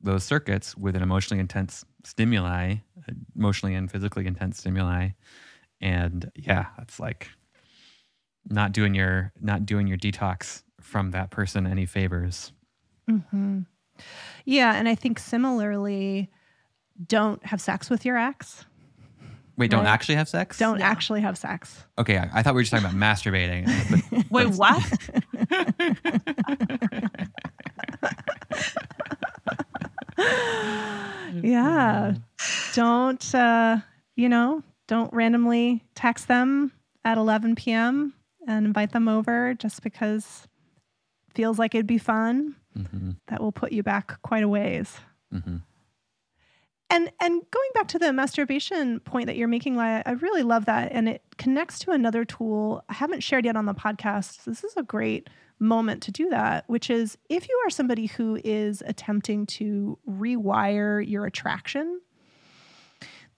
those 0.00 0.22
circuits 0.22 0.76
with 0.76 0.94
an 0.94 1.02
emotionally 1.02 1.40
intense 1.40 1.84
stimuli, 2.04 2.76
emotionally 3.34 3.74
and 3.74 3.90
physically 3.90 4.26
intense 4.26 4.58
stimuli, 4.58 5.10
and 5.80 6.30
yeah, 6.36 6.66
it's 6.80 7.00
like 7.00 7.28
not 8.48 8.72
doing 8.72 8.94
your 8.94 9.32
not 9.40 9.66
doing 9.66 9.86
your 9.86 9.98
detox 9.98 10.62
from 10.80 11.10
that 11.10 11.30
person 11.30 11.66
any 11.66 11.86
favors. 11.86 12.52
Mm-hmm. 13.10 13.60
Yeah, 14.44 14.74
and 14.74 14.88
I 14.88 14.94
think 14.94 15.18
similarly, 15.18 16.30
don't 17.06 17.44
have 17.46 17.60
sex 17.60 17.90
with 17.90 18.04
your 18.04 18.16
ex. 18.16 18.64
Wait, 19.56 19.70
don't 19.70 19.84
right? 19.84 19.90
actually 19.90 20.14
have 20.14 20.28
sex? 20.28 20.58
Don't 20.58 20.78
yeah. 20.78 20.88
actually 20.88 21.20
have 21.20 21.36
sex. 21.36 21.84
Okay, 21.98 22.16
I, 22.16 22.30
I, 22.32 22.42
thought 22.42 22.54
we 22.54 22.58
were 22.58 22.62
just 22.62 22.70
talking 22.70 22.86
about 22.86 22.96
masturbating. 22.98 23.66
But, 24.10 24.30
Wait, 24.30 24.48
what? 24.56 24.82
yeah. 31.42 32.14
Don't, 32.74 33.34
uh, 33.34 33.78
you 34.14 34.28
know, 34.28 34.62
don't 34.86 35.12
randomly 35.12 35.84
text 35.96 36.28
them 36.28 36.72
at 37.04 37.18
11 37.18 37.56
p.m 37.56 38.14
and 38.48 38.66
invite 38.66 38.92
them 38.92 39.06
over 39.06 39.54
just 39.54 39.82
because 39.82 40.48
it 41.28 41.34
feels 41.34 41.58
like 41.58 41.74
it'd 41.74 41.86
be 41.86 41.98
fun. 41.98 42.56
Mm-hmm. 42.78 43.10
That 43.28 43.40
will 43.40 43.52
put 43.52 43.72
you 43.72 43.82
back 43.82 44.20
quite 44.22 44.42
a 44.42 44.48
ways. 44.48 44.96
Mm-hmm. 45.32 45.56
And 46.90 47.12
and 47.20 47.42
going 47.50 47.70
back 47.74 47.88
to 47.88 47.98
the 47.98 48.12
masturbation 48.12 49.00
point 49.00 49.26
that 49.26 49.36
you're 49.36 49.48
making, 49.48 49.74
Laia, 49.74 50.02
I 50.06 50.12
really 50.12 50.42
love 50.42 50.64
that, 50.66 50.90
and 50.92 51.08
it 51.08 51.22
connects 51.36 51.78
to 51.80 51.90
another 51.90 52.24
tool 52.24 52.82
I 52.88 52.94
haven't 52.94 53.22
shared 53.22 53.44
yet 53.44 53.56
on 53.56 53.66
the 53.66 53.74
podcast. 53.74 54.44
This 54.44 54.64
is 54.64 54.74
a 54.76 54.82
great 54.82 55.28
moment 55.58 56.02
to 56.04 56.12
do 56.12 56.30
that, 56.30 56.64
which 56.68 56.88
is 56.88 57.18
if 57.28 57.48
you 57.48 57.62
are 57.66 57.70
somebody 57.70 58.06
who 58.06 58.40
is 58.42 58.82
attempting 58.86 59.44
to 59.46 59.98
rewire 60.08 61.06
your 61.06 61.26
attraction 61.26 62.00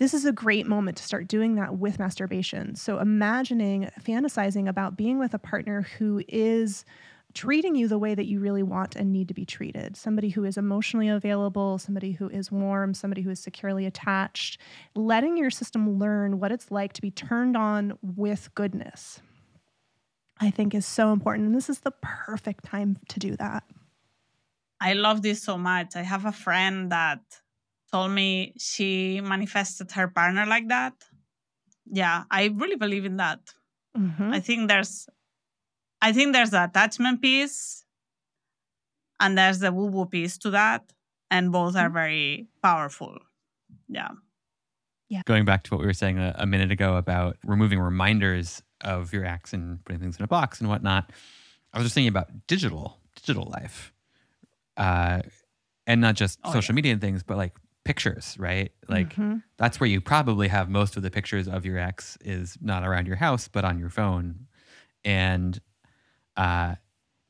this 0.01 0.15
is 0.15 0.25
a 0.25 0.33
great 0.33 0.67
moment 0.67 0.97
to 0.97 1.03
start 1.03 1.29
doing 1.29 1.57
that 1.57 1.77
with 1.77 1.99
masturbation. 1.99 2.75
So, 2.75 2.99
imagining, 2.99 3.91
fantasizing 4.01 4.67
about 4.67 4.97
being 4.97 5.19
with 5.19 5.35
a 5.35 5.39
partner 5.39 5.83
who 5.99 6.23
is 6.27 6.87
treating 7.35 7.75
you 7.75 7.89
the 7.89 7.99
way 7.99 8.15
that 8.15 8.27
you 8.27 8.41
really 8.41 8.63
want 8.63 8.97
and 8.97 9.13
need 9.13 9.29
to 9.29 9.35
be 9.35 9.45
treated. 9.45 9.97
Somebody 9.97 10.31
who 10.31 10.45
is 10.45 10.57
emotionally 10.57 11.09
available, 11.09 11.79
somebody 11.79 12.13
who 12.13 12.29
is 12.29 12.51
warm, 12.51 12.95
somebody 12.95 13.23
who 13.23 13.31
is 13.31 13.41
securely 13.41 13.87
attached, 13.87 14.59
letting 14.95 15.37
your 15.37 15.51
system 15.51 15.99
learn 15.99 16.41
what 16.41 16.53
it's 16.53 16.71
like 16.71 16.93
to 16.95 17.03
be 17.03 17.11
turned 17.11 17.57
on 17.57 17.99
with 18.03 18.55
goodness. 18.55 19.21
I 20.41 20.51
think 20.51 20.75
is 20.75 20.87
so 20.87 21.13
important. 21.13 21.47
And 21.47 21.55
this 21.55 21.69
is 21.69 21.81
the 21.81 21.93
perfect 22.03 22.65
time 22.65 22.99
to 23.09 23.19
do 23.19 23.37
that. 23.37 23.63
I 24.81 24.95
love 24.95 25.21
this 25.21 25.43
so 25.43 25.59
much. 25.59 25.97
I 25.97 26.03
have 26.03 26.25
a 26.25 26.33
friend 26.33 26.91
that 26.91 27.21
told 27.93 28.13
me 28.13 28.55
she 28.59 29.21
manifested 29.21 29.91
her 29.93 30.09
partner 30.09 30.47
like 30.47 30.69
that. 30.69 30.95
Yeah, 31.93 32.25
I 32.31 32.47
really 32.47 32.77
believe 32.77 33.05
in 33.05 33.19
that. 33.19 33.41
Mm-hmm. 33.97 34.33
I 34.33 34.41
think 34.41 34.69
there's 34.69 35.07
I 36.03 36.13
think 36.13 36.33
there's 36.33 36.51
the 36.51 36.65
attachment 36.65 37.21
piece 37.21 37.85
and 39.21 39.37
there's 39.37 39.59
the 39.59 39.73
woo 39.73 39.87
woo 39.87 40.07
piece 40.07 40.39
to 40.39 40.51
that. 40.51 40.93
And 41.31 41.53
both 41.53 41.77
are 41.77 41.85
mm-hmm. 41.85 41.95
very 41.95 42.49
powerful. 42.63 43.19
Yeah. 43.89 44.09
Yeah. 45.09 45.23
Going 45.27 45.45
back 45.45 45.63
to 45.65 45.75
what 45.75 45.81
we 45.81 45.87
were 45.87 45.93
saying 45.93 46.19
a, 46.19 46.35
a 46.39 46.47
minute 46.47 46.71
ago 46.73 46.97
about 46.97 47.37
removing 47.45 47.79
reminders 47.79 48.63
of 48.81 49.13
your 49.13 49.25
acts 49.25 49.53
and 49.53 49.85
putting 49.85 50.01
things 50.01 50.17
in 50.17 50.25
a 50.25 50.29
box 50.29 50.61
and 50.61 50.69
whatnot, 50.69 51.13
I 51.73 51.79
was 51.79 51.85
just 51.85 51.95
thinking 51.95 52.09
about 52.09 52.47
digital, 52.47 52.99
digital 53.15 53.49
life. 53.53 53.93
Uh, 54.77 55.21
and 55.87 56.01
not 56.01 56.15
just 56.15 56.39
oh, 56.45 56.53
social 56.53 56.73
yeah. 56.73 56.77
media 56.77 56.93
and 56.93 57.01
things, 57.01 57.23
but 57.23 57.37
like 57.37 57.57
pictures, 57.85 58.37
right? 58.39 58.73
Like 58.89 59.11
mm-hmm. 59.11 59.39
that's 59.57 59.81
where 59.81 59.89
you 59.89 60.01
probably 60.01 60.49
have 60.49 60.69
most 60.69 60.97
of 60.97 61.03
the 61.03 61.11
pictures 61.11 61.49
of 61.49 61.65
your 61.65 61.79
ex 61.79 62.17
is 62.25 62.57
not 62.61 62.85
around 62.85 63.07
your 63.07 63.17
house, 63.17 63.49
but 63.49 63.65
on 63.65 63.79
your 63.79 63.91
phone. 63.91 64.47
And 65.05 65.61
uh, 66.41 66.75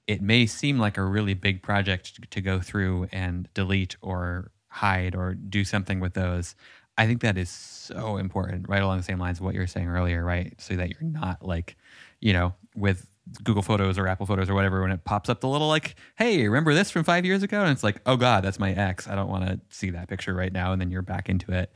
it 0.06 0.22
may 0.22 0.46
seem 0.46 0.78
like 0.78 0.96
a 0.96 1.04
really 1.04 1.34
big 1.34 1.62
project 1.62 2.30
to 2.30 2.40
go 2.40 2.60
through 2.60 3.08
and 3.10 3.48
delete 3.54 3.96
or 4.02 4.52
hide 4.68 5.16
or 5.16 5.34
do 5.34 5.64
something 5.64 5.98
with 5.98 6.14
those. 6.14 6.54
I 6.96 7.06
think 7.06 7.20
that 7.22 7.36
is 7.36 7.50
so 7.50 8.18
important, 8.18 8.68
right 8.68 8.80
along 8.82 8.98
the 8.98 9.02
same 9.02 9.18
lines 9.18 9.40
of 9.40 9.44
what 9.44 9.54
you 9.54 9.60
were 9.60 9.66
saying 9.66 9.88
earlier, 9.88 10.24
right? 10.24 10.54
So 10.58 10.76
that 10.76 10.90
you're 10.90 11.10
not 11.10 11.44
like, 11.44 11.76
you 12.20 12.32
know, 12.32 12.54
with 12.76 13.04
Google 13.42 13.62
Photos 13.62 13.98
or 13.98 14.06
Apple 14.06 14.26
Photos 14.26 14.48
or 14.48 14.54
whatever, 14.54 14.80
when 14.80 14.92
it 14.92 15.04
pops 15.04 15.28
up 15.28 15.40
the 15.40 15.48
little 15.48 15.68
like, 15.68 15.96
"Hey, 16.16 16.46
remember 16.46 16.72
this 16.72 16.92
from 16.92 17.02
five 17.02 17.24
years 17.24 17.42
ago?" 17.42 17.62
and 17.62 17.72
it's 17.72 17.82
like, 17.82 18.00
"Oh 18.06 18.16
God, 18.16 18.44
that's 18.44 18.60
my 18.60 18.72
ex. 18.72 19.08
I 19.08 19.16
don't 19.16 19.28
want 19.28 19.46
to 19.46 19.60
see 19.70 19.90
that 19.90 20.08
picture 20.08 20.34
right 20.34 20.52
now." 20.52 20.72
And 20.72 20.80
then 20.80 20.90
you're 20.90 21.02
back 21.02 21.28
into 21.28 21.52
it. 21.52 21.72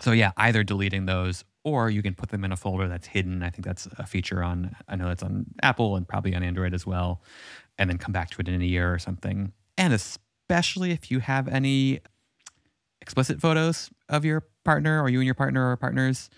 So 0.00 0.12
yeah, 0.12 0.30
either 0.36 0.62
deleting 0.62 1.06
those 1.06 1.44
or 1.64 1.90
you 1.90 2.02
can 2.02 2.14
put 2.14 2.30
them 2.30 2.44
in 2.44 2.52
a 2.52 2.56
folder 2.56 2.88
that's 2.88 3.06
hidden. 3.06 3.42
I 3.42 3.50
think 3.50 3.64
that's 3.64 3.86
a 3.98 4.06
feature 4.06 4.42
on. 4.42 4.74
I 4.88 4.96
know 4.96 5.08
that's 5.08 5.22
on 5.22 5.46
Apple 5.62 5.96
and 5.96 6.06
probably 6.06 6.34
on 6.34 6.42
Android 6.42 6.74
as 6.74 6.86
well, 6.86 7.22
and 7.78 7.88
then 7.88 7.98
come 7.98 8.12
back 8.12 8.30
to 8.30 8.40
it 8.40 8.48
in 8.48 8.60
a 8.60 8.64
year 8.64 8.92
or 8.92 8.98
something. 8.98 9.52
And 9.78 9.92
especially 9.92 10.90
if 10.90 11.10
you 11.10 11.20
have 11.20 11.48
any 11.48 12.00
explicit 13.00 13.40
photos 13.40 13.90
of 14.08 14.24
your 14.24 14.46
partner 14.64 15.02
or 15.02 15.08
you 15.08 15.18
and 15.18 15.26
your 15.26 15.34
partner 15.34 15.70
or 15.70 15.76
partners. 15.76 16.30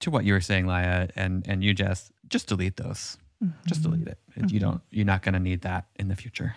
To 0.00 0.10
what 0.10 0.24
you 0.24 0.32
were 0.32 0.40
saying, 0.40 0.66
Laia, 0.66 1.12
and 1.14 1.46
and 1.46 1.62
you, 1.62 1.74
Jess, 1.74 2.10
just 2.28 2.48
delete 2.48 2.76
those 2.76 3.18
Mm-hmm. 3.42 3.68
Just 3.68 3.82
delete 3.82 4.06
it. 4.06 4.18
Mm-hmm. 4.36 4.54
You 4.54 4.60
don't. 4.60 4.80
You're 4.90 5.06
not 5.06 5.22
going 5.22 5.34
to 5.34 5.40
need 5.40 5.62
that 5.62 5.86
in 5.96 6.08
the 6.08 6.16
future. 6.16 6.54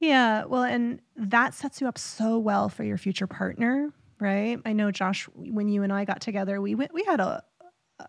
Yeah. 0.00 0.44
Well, 0.44 0.62
and 0.62 1.00
that 1.16 1.54
sets 1.54 1.80
you 1.80 1.88
up 1.88 1.98
so 1.98 2.38
well 2.38 2.68
for 2.68 2.84
your 2.84 2.98
future 2.98 3.26
partner, 3.26 3.90
right? 4.20 4.60
I 4.64 4.72
know, 4.72 4.90
Josh, 4.90 5.28
when 5.34 5.68
you 5.68 5.82
and 5.82 5.92
I 5.92 6.04
got 6.04 6.20
together, 6.20 6.60
we 6.60 6.74
went. 6.74 6.92
We 6.94 7.04
had 7.04 7.20
a 7.20 7.42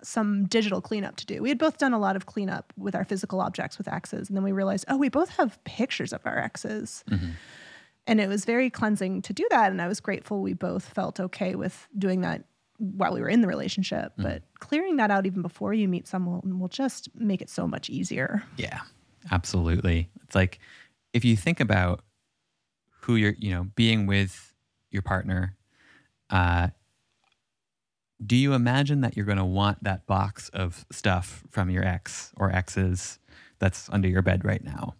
some 0.04 0.46
digital 0.48 0.82
cleanup 0.82 1.16
to 1.16 1.26
do. 1.26 1.42
We 1.42 1.48
had 1.50 1.58
both 1.58 1.78
done 1.78 1.94
a 1.94 2.00
lot 2.00 2.18
of 2.18 2.26
cleanup 2.26 2.74
with 2.78 2.94
our 2.94 3.06
physical 3.06 3.40
objects 3.40 3.78
with 3.78 3.88
exes, 3.88 4.28
and 4.28 4.36
then 4.36 4.44
we 4.44 4.52
realized, 4.52 4.86
oh, 4.90 4.98
we 4.98 5.10
both 5.10 5.30
have 5.38 5.64
pictures 5.64 6.12
of 6.12 6.22
our 6.26 6.38
exes. 6.38 7.04
Mm-hmm. 7.10 7.32
And 8.06 8.22
it 8.22 8.30
was 8.30 8.46
very 8.46 8.70
cleansing 8.70 9.22
to 9.24 9.34
do 9.34 9.46
that. 9.50 9.72
And 9.72 9.82
I 9.82 9.88
was 9.88 10.00
grateful 10.00 10.42
we 10.42 10.54
both 10.54 10.86
felt 10.86 11.20
okay 11.20 11.56
with 11.56 11.88
doing 11.98 12.22
that 12.22 12.46
while 12.78 13.14
we 13.14 13.20
were 13.20 13.28
in 13.28 13.42
the 13.42 13.48
relationship, 13.48 14.14
Mm. 14.18 14.24
but 14.24 14.44
clearing 14.60 14.98
that 14.98 15.12
out 15.12 15.26
even 15.26 15.42
before 15.42 15.74
you 15.74 15.88
meet 15.88 16.08
someone 16.08 16.60
will 16.60 16.68
just 16.70 17.10
make 17.16 17.42
it 17.42 17.50
so 17.50 17.68
much 17.68 17.90
easier. 17.90 18.44
Yeah, 18.56 18.82
absolutely. 19.32 20.10
It's 20.24 20.36
like 20.36 20.60
if 21.12 21.26
you 21.26 21.36
think 21.36 21.60
about 21.60 22.02
who 23.02 23.16
you're, 23.16 23.36
you 23.40 23.52
know, 23.52 23.66
being 23.76 24.06
with 24.06 24.54
your 24.92 25.02
partner, 25.02 25.57
uh, 26.30 26.70
do 28.26 28.36
you 28.36 28.54
imagine 28.54 29.02
that 29.02 29.16
you're 29.16 29.26
going 29.26 29.38
to 29.38 29.46
want 29.46 29.84
that 29.84 30.08
box 30.08 30.50
of 30.50 30.86
stuff 30.92 31.44
from 31.50 31.70
your 31.70 31.86
ex 31.86 32.32
or 32.38 32.52
exes 32.52 33.20
that's 33.60 33.90
under 33.90 34.08
your 34.08 34.22
bed 34.22 34.44
right 34.44 34.64
now? 34.64 34.96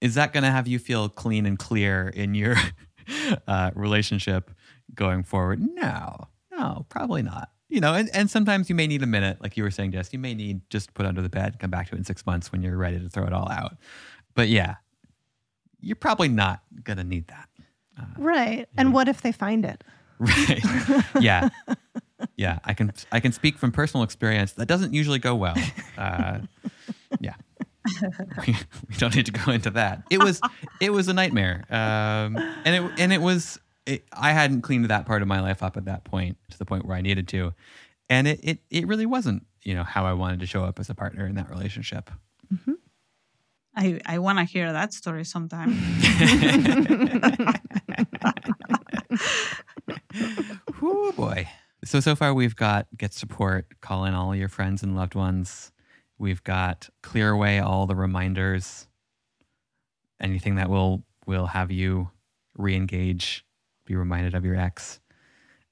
Is 0.00 0.14
that 0.14 0.32
going 0.32 0.44
to 0.44 0.50
have 0.50 0.68
you 0.68 0.78
feel 0.78 1.08
clean 1.08 1.46
and 1.46 1.58
clear 1.58 2.08
in 2.08 2.34
your 2.34 2.56
uh, 3.48 3.70
relationship 3.74 4.50
going 4.94 5.22
forward? 5.22 5.60
No, 5.60 6.28
no, 6.50 6.84
probably 6.90 7.22
not. 7.22 7.50
You 7.70 7.80
know, 7.80 7.94
and, 7.94 8.10
and 8.12 8.30
sometimes 8.30 8.68
you 8.68 8.74
may 8.74 8.86
need 8.86 9.02
a 9.02 9.06
minute, 9.06 9.40
like 9.40 9.56
you 9.56 9.62
were 9.62 9.70
saying, 9.70 9.92
Jess. 9.92 10.12
You 10.12 10.18
may 10.18 10.34
need 10.34 10.60
just 10.68 10.92
put 10.92 11.06
under 11.06 11.22
the 11.22 11.30
bed, 11.30 11.52
and 11.52 11.58
come 11.58 11.70
back 11.70 11.88
to 11.88 11.94
it 11.94 11.98
in 11.98 12.04
six 12.04 12.26
months 12.26 12.52
when 12.52 12.62
you're 12.62 12.76
ready 12.76 13.00
to 13.00 13.08
throw 13.08 13.24
it 13.24 13.32
all 13.32 13.50
out. 13.50 13.78
But 14.34 14.48
yeah, 14.48 14.76
you're 15.80 15.96
probably 15.96 16.28
not 16.28 16.62
going 16.82 16.98
to 16.98 17.04
need 17.04 17.28
that. 17.28 17.48
Right. 18.18 18.68
And 18.76 18.92
what 18.92 19.08
if 19.08 19.22
they 19.22 19.32
find 19.32 19.64
it? 19.64 19.84
Right. 20.18 20.62
yeah. 21.20 21.48
Yeah. 22.36 22.58
I 22.64 22.74
can 22.74 22.92
I 23.12 23.20
can 23.20 23.32
speak 23.32 23.58
from 23.58 23.72
personal 23.72 24.04
experience. 24.04 24.52
That 24.52 24.66
doesn't 24.66 24.94
usually 24.94 25.18
go 25.18 25.34
well. 25.34 25.56
Uh, 25.98 26.40
yeah. 27.20 27.34
we, 28.46 28.56
we 28.88 28.96
don't 28.96 29.14
need 29.14 29.26
to 29.26 29.32
go 29.32 29.52
into 29.52 29.70
that. 29.70 30.02
It 30.10 30.22
was 30.22 30.40
it 30.80 30.92
was 30.92 31.08
a 31.08 31.12
nightmare. 31.12 31.64
Um, 31.70 32.36
and 32.64 32.68
it 32.68 32.92
and 32.98 33.12
it 33.12 33.20
was 33.20 33.58
it, 33.86 34.04
I 34.12 34.32
hadn't 34.32 34.62
cleaned 34.62 34.86
that 34.86 35.04
part 35.06 35.22
of 35.22 35.28
my 35.28 35.40
life 35.40 35.62
up 35.62 35.76
at 35.76 35.84
that 35.86 36.04
point 36.04 36.38
to 36.50 36.58
the 36.58 36.64
point 36.64 36.86
where 36.86 36.96
I 36.96 37.02
needed 37.02 37.28
to. 37.28 37.52
And 38.08 38.26
it 38.28 38.40
it 38.42 38.58
it 38.70 38.86
really 38.86 39.06
wasn't, 39.06 39.46
you 39.62 39.74
know, 39.74 39.84
how 39.84 40.06
I 40.06 40.12
wanted 40.12 40.40
to 40.40 40.46
show 40.46 40.64
up 40.64 40.78
as 40.78 40.88
a 40.90 40.94
partner 40.94 41.26
in 41.26 41.34
that 41.34 41.50
relationship. 41.50 42.10
I, 43.76 44.00
I 44.06 44.18
want 44.18 44.38
to 44.38 44.44
hear 44.44 44.72
that 44.72 44.92
story 44.92 45.24
sometime. 45.24 45.72
Whoo 50.80 51.12
boy. 51.12 51.48
So 51.84 52.00
so 52.00 52.14
far 52.16 52.32
we've 52.32 52.56
got 52.56 52.86
get 52.96 53.12
support, 53.12 53.66
call 53.80 54.04
in 54.04 54.14
all 54.14 54.34
your 54.34 54.48
friends 54.48 54.82
and 54.82 54.96
loved 54.96 55.14
ones. 55.14 55.72
We've 56.18 56.42
got 56.44 56.88
clear 57.02 57.30
away 57.30 57.58
all 57.58 57.86
the 57.86 57.96
reminders. 57.96 58.88
Anything 60.20 60.54
that 60.56 60.70
will 60.70 61.02
will 61.26 61.46
have 61.46 61.70
you 61.70 62.10
re-engage, 62.56 63.44
be 63.84 63.96
reminded 63.96 64.34
of 64.34 64.44
your 64.44 64.56
ex, 64.56 65.00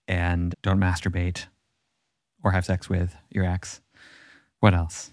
and 0.08 0.54
don't 0.62 0.80
masturbate 0.80 1.46
or 2.42 2.50
have 2.50 2.64
sex 2.64 2.88
with 2.88 3.14
your 3.30 3.44
ex. 3.44 3.80
What 4.60 4.74
else? 4.74 5.12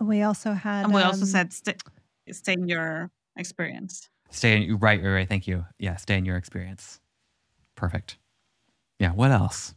We 0.00 0.22
also 0.22 0.52
had. 0.52 0.84
and 0.84 0.94
we 0.94 1.02
also 1.02 1.22
um, 1.22 1.26
said 1.26 1.52
stay, 1.52 1.74
stay 2.30 2.52
in 2.52 2.68
your 2.68 3.10
experience. 3.36 4.08
Stay 4.30 4.56
in 4.56 4.78
right, 4.78 5.02
right, 5.02 5.10
right. 5.10 5.28
Thank 5.28 5.46
you. 5.46 5.64
Yeah, 5.78 5.96
stay 5.96 6.16
in 6.16 6.24
your 6.24 6.36
experience. 6.36 7.00
Perfect. 7.76 8.18
Yeah. 8.98 9.12
What 9.12 9.30
else? 9.30 9.74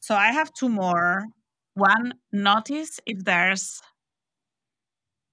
So 0.00 0.14
I 0.14 0.32
have 0.32 0.52
two 0.52 0.68
more. 0.68 1.26
One, 1.74 2.14
notice 2.32 3.00
if 3.06 3.24
there's 3.24 3.80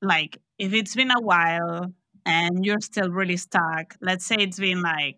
like 0.02 0.38
if 0.60 0.74
it's 0.74 0.96
been 0.96 1.12
a 1.12 1.22
while 1.22 1.94
and 2.26 2.66
you're 2.66 2.82
still 2.82 3.10
really 3.10 3.38
stuck. 3.38 3.96
Let's 4.02 4.26
say 4.26 4.36
it's 4.40 4.60
been 4.60 4.82
like 4.82 5.18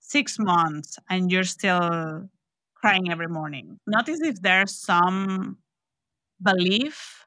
six 0.00 0.38
months 0.38 0.98
and 1.10 1.30
you're 1.30 1.44
still 1.44 2.28
crying 2.74 3.10
every 3.10 3.28
morning. 3.28 3.78
Notice 3.86 4.20
if 4.22 4.40
there's 4.40 4.74
some 4.74 5.58
belief 6.42 7.26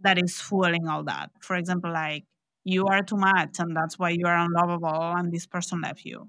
that 0.00 0.22
is 0.22 0.40
fueling 0.40 0.88
all 0.88 1.04
that. 1.04 1.30
For 1.40 1.56
example, 1.56 1.92
like 1.92 2.24
you 2.64 2.86
are 2.86 3.02
too 3.02 3.16
much 3.16 3.58
and 3.58 3.76
that's 3.76 3.98
why 3.98 4.10
you 4.10 4.26
are 4.26 4.36
unlovable 4.36 5.12
and 5.16 5.32
this 5.32 5.46
person 5.46 5.80
left 5.80 6.04
you. 6.04 6.28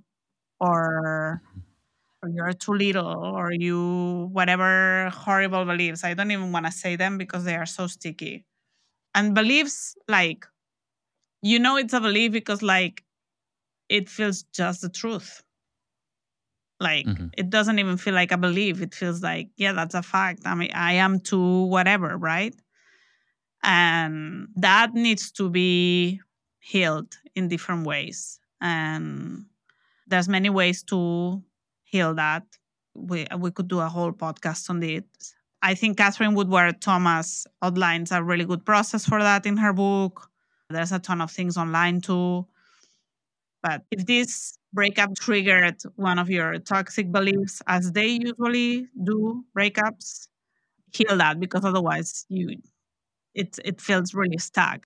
Or 0.60 1.42
mm-hmm. 1.46 1.60
Or 2.24 2.30
you're 2.30 2.54
too 2.54 2.74
little 2.74 3.08
or 3.08 3.52
you 3.54 4.30
whatever 4.32 5.10
horrible 5.14 5.66
beliefs 5.66 6.04
i 6.04 6.14
don't 6.14 6.32
even 6.32 6.52
want 6.52 6.66
to 6.66 6.72
say 6.72 6.96
them 6.96 7.18
because 7.18 7.44
they 7.46 7.56
are 7.56 7.66
so 7.66 7.88
sticky. 7.88 8.46
And 9.16 9.36
beliefs 9.36 9.96
like 10.08 10.46
you 11.42 11.60
know 11.60 11.78
it's 11.78 11.94
a 11.94 12.02
belief 12.02 12.32
because 12.32 12.62
like 12.62 13.04
it 13.90 14.10
feels 14.10 14.44
just 14.44 14.82
the 14.82 14.90
truth. 14.90 15.44
Like 16.80 17.10
Mhm. 17.10 17.30
it 17.34 17.50
doesn't 17.50 17.80
even 17.80 17.98
feel 17.98 18.14
like 18.14 18.32
a 18.32 18.38
belief 18.38 18.82
it 18.82 18.96
feels 18.96 19.22
like 19.22 19.50
yeah 19.58 19.74
that's 19.74 19.96
a 19.96 20.02
fact 20.02 20.42
i 20.46 20.56
mean 20.56 20.72
i 20.74 20.94
am 20.94 21.20
too 21.20 21.64
whatever 21.66 22.18
right? 22.18 22.56
And 23.64 24.48
that 24.56 24.94
needs 24.94 25.32
to 25.34 25.50
be 25.50 26.22
healed 26.60 27.16
in 27.36 27.48
different 27.48 27.86
ways. 27.86 28.40
And 28.62 29.46
there's 30.08 30.30
many 30.30 30.50
ways 30.50 30.84
to 30.86 31.44
heal 31.90 32.14
that. 32.16 32.44
We 32.96 33.28
we 33.38 33.52
could 33.52 33.68
do 33.68 33.80
a 33.80 33.88
whole 33.88 34.12
podcast 34.12 34.70
on 34.70 34.84
it. 34.84 35.08
I 35.62 35.76
think 35.76 35.98
Katherine 35.98 36.36
Woodward 36.36 36.82
Thomas 36.82 37.46
outlines 37.62 38.12
a 38.12 38.24
really 38.24 38.46
good 38.46 38.66
process 38.66 39.06
for 39.06 39.22
that 39.22 39.46
in 39.46 39.58
her 39.58 39.74
book. 39.74 40.30
There's 40.70 40.92
a 40.92 41.00
ton 41.00 41.22
of 41.22 41.32
things 41.32 41.58
online 41.58 42.02
too. 42.02 42.46
But 43.62 43.84
if 43.92 44.06
this 44.06 44.58
breakup 44.74 45.16
triggered 45.16 45.82
one 45.96 46.20
of 46.20 46.30
your 46.30 46.60
toxic 46.60 47.12
beliefs, 47.12 47.62
as 47.68 47.92
they 47.92 48.08
usually 48.08 48.88
do 49.04 49.44
breakups, 49.58 50.28
heal 50.94 51.18
that 51.18 51.40
because 51.40 51.66
otherwise 51.66 52.26
you 52.30 52.58
it 53.36 53.60
it 53.66 53.82
feels 53.82 54.14
really 54.14 54.38
stuck. 54.38 54.86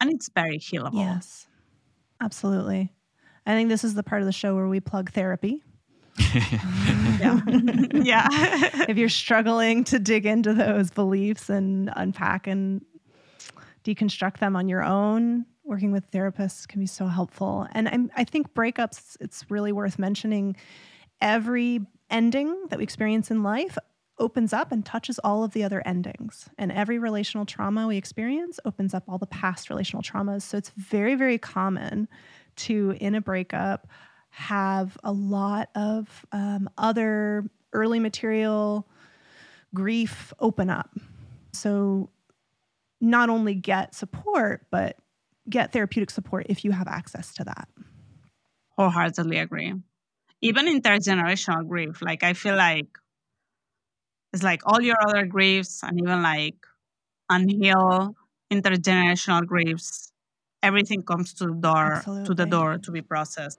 And 0.00 0.12
it's 0.12 0.30
very 0.34 0.58
healable. 0.58 0.94
Yes, 0.94 1.46
absolutely. 2.20 2.92
I 3.46 3.52
think 3.52 3.68
this 3.68 3.82
is 3.82 3.94
the 3.94 4.02
part 4.02 4.22
of 4.22 4.26
the 4.26 4.32
show 4.32 4.54
where 4.54 4.68
we 4.68 4.80
plug 4.80 5.10
therapy. 5.12 5.62
Yeah. 7.20 7.40
yeah. 7.92 8.28
if 8.88 8.96
you're 8.96 9.08
struggling 9.08 9.82
to 9.84 9.98
dig 9.98 10.24
into 10.24 10.54
those 10.54 10.90
beliefs 10.90 11.50
and 11.50 11.90
unpack 11.96 12.46
and 12.46 12.84
deconstruct 13.84 14.38
them 14.38 14.54
on 14.54 14.68
your 14.68 14.84
own, 14.84 15.46
working 15.64 15.90
with 15.90 16.10
therapists 16.10 16.66
can 16.68 16.80
be 16.80 16.86
so 16.86 17.06
helpful. 17.06 17.66
And 17.72 17.88
I'm, 17.88 18.10
I 18.16 18.24
think 18.24 18.54
breakups, 18.54 19.16
it's 19.20 19.44
really 19.50 19.72
worth 19.72 19.98
mentioning 19.98 20.56
every 21.20 21.80
ending 22.10 22.66
that 22.70 22.78
we 22.78 22.84
experience 22.84 23.30
in 23.30 23.42
life 23.42 23.76
opens 24.18 24.52
up 24.52 24.72
and 24.72 24.84
touches 24.84 25.18
all 25.20 25.44
of 25.44 25.52
the 25.52 25.62
other 25.62 25.82
endings. 25.86 26.48
And 26.58 26.72
every 26.72 26.98
relational 26.98 27.46
trauma 27.46 27.86
we 27.86 27.96
experience 27.96 28.58
opens 28.64 28.94
up 28.94 29.04
all 29.08 29.18
the 29.18 29.26
past 29.26 29.70
relational 29.70 30.02
traumas. 30.02 30.42
So 30.42 30.56
it's 30.56 30.70
very, 30.70 31.14
very 31.14 31.38
common 31.38 32.08
to, 32.56 32.96
in 33.00 33.14
a 33.14 33.20
breakup, 33.20 33.86
have 34.30 34.96
a 35.02 35.12
lot 35.12 35.70
of 35.74 36.26
um, 36.32 36.68
other 36.78 37.44
early 37.72 37.98
material 37.98 38.86
grief 39.74 40.32
open 40.40 40.70
up. 40.70 40.90
So 41.52 42.10
not 43.00 43.30
only 43.30 43.54
get 43.54 43.94
support, 43.94 44.66
but 44.70 44.96
get 45.48 45.72
therapeutic 45.72 46.10
support 46.10 46.46
if 46.48 46.64
you 46.64 46.72
have 46.72 46.88
access 46.88 47.32
to 47.34 47.44
that. 47.44 47.68
wholeheartedly 48.76 49.38
agree. 49.38 49.74
Even 50.40 50.66
intergenerational 50.66 51.66
grief, 51.66 52.00
like 52.00 52.22
I 52.22 52.32
feel 52.32 52.54
like 52.56 52.86
it's 54.32 54.42
like 54.42 54.62
all 54.66 54.80
your 54.80 54.96
other 55.00 55.24
griefs 55.26 55.82
and 55.82 55.98
even 55.98 56.22
like 56.22 56.56
unhealed 57.30 58.14
intergenerational 58.52 59.44
griefs, 59.46 60.12
everything 60.62 61.02
comes 61.02 61.34
to 61.34 61.46
the 61.46 61.54
door 61.54 62.02
to 62.24 62.34
the 62.34 62.46
door 62.46 62.78
to 62.78 62.90
be 62.92 63.02
processed. 63.02 63.58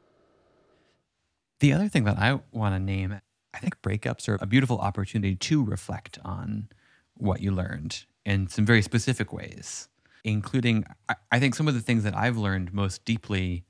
The 1.60 1.74
other 1.74 1.89
thing 1.89 2.05
that 2.05 2.18
I 2.18 2.39
want 2.51 2.76
to 2.76 2.80
name, 2.80 3.20
I 3.53 3.60
think 3.60 3.82
breakups 3.82 4.30
are 4.30 4.38
a 4.41 4.47
beautiful 4.47 4.80
opportunity 4.80 5.36
to 5.36 5.64
reflect 5.64 6.18
on 6.24 6.70
what 7.16 7.41
you 7.41 7.51
learned 7.51 8.05
in 8.26 8.47
some 8.47 8.66
very 8.66 8.82
specific 8.82 9.34
ways, 9.34 9.89
including, 10.24 10.86
I- 11.32 11.39
think, 11.39 11.55
some 11.55 11.68
of 11.68 11.74
the 11.74 11.82
things 11.82 12.03
that 12.03 12.16
I've 12.16 12.38
learned 12.38 12.74
most 12.74 13.03
deeply 13.03 13.66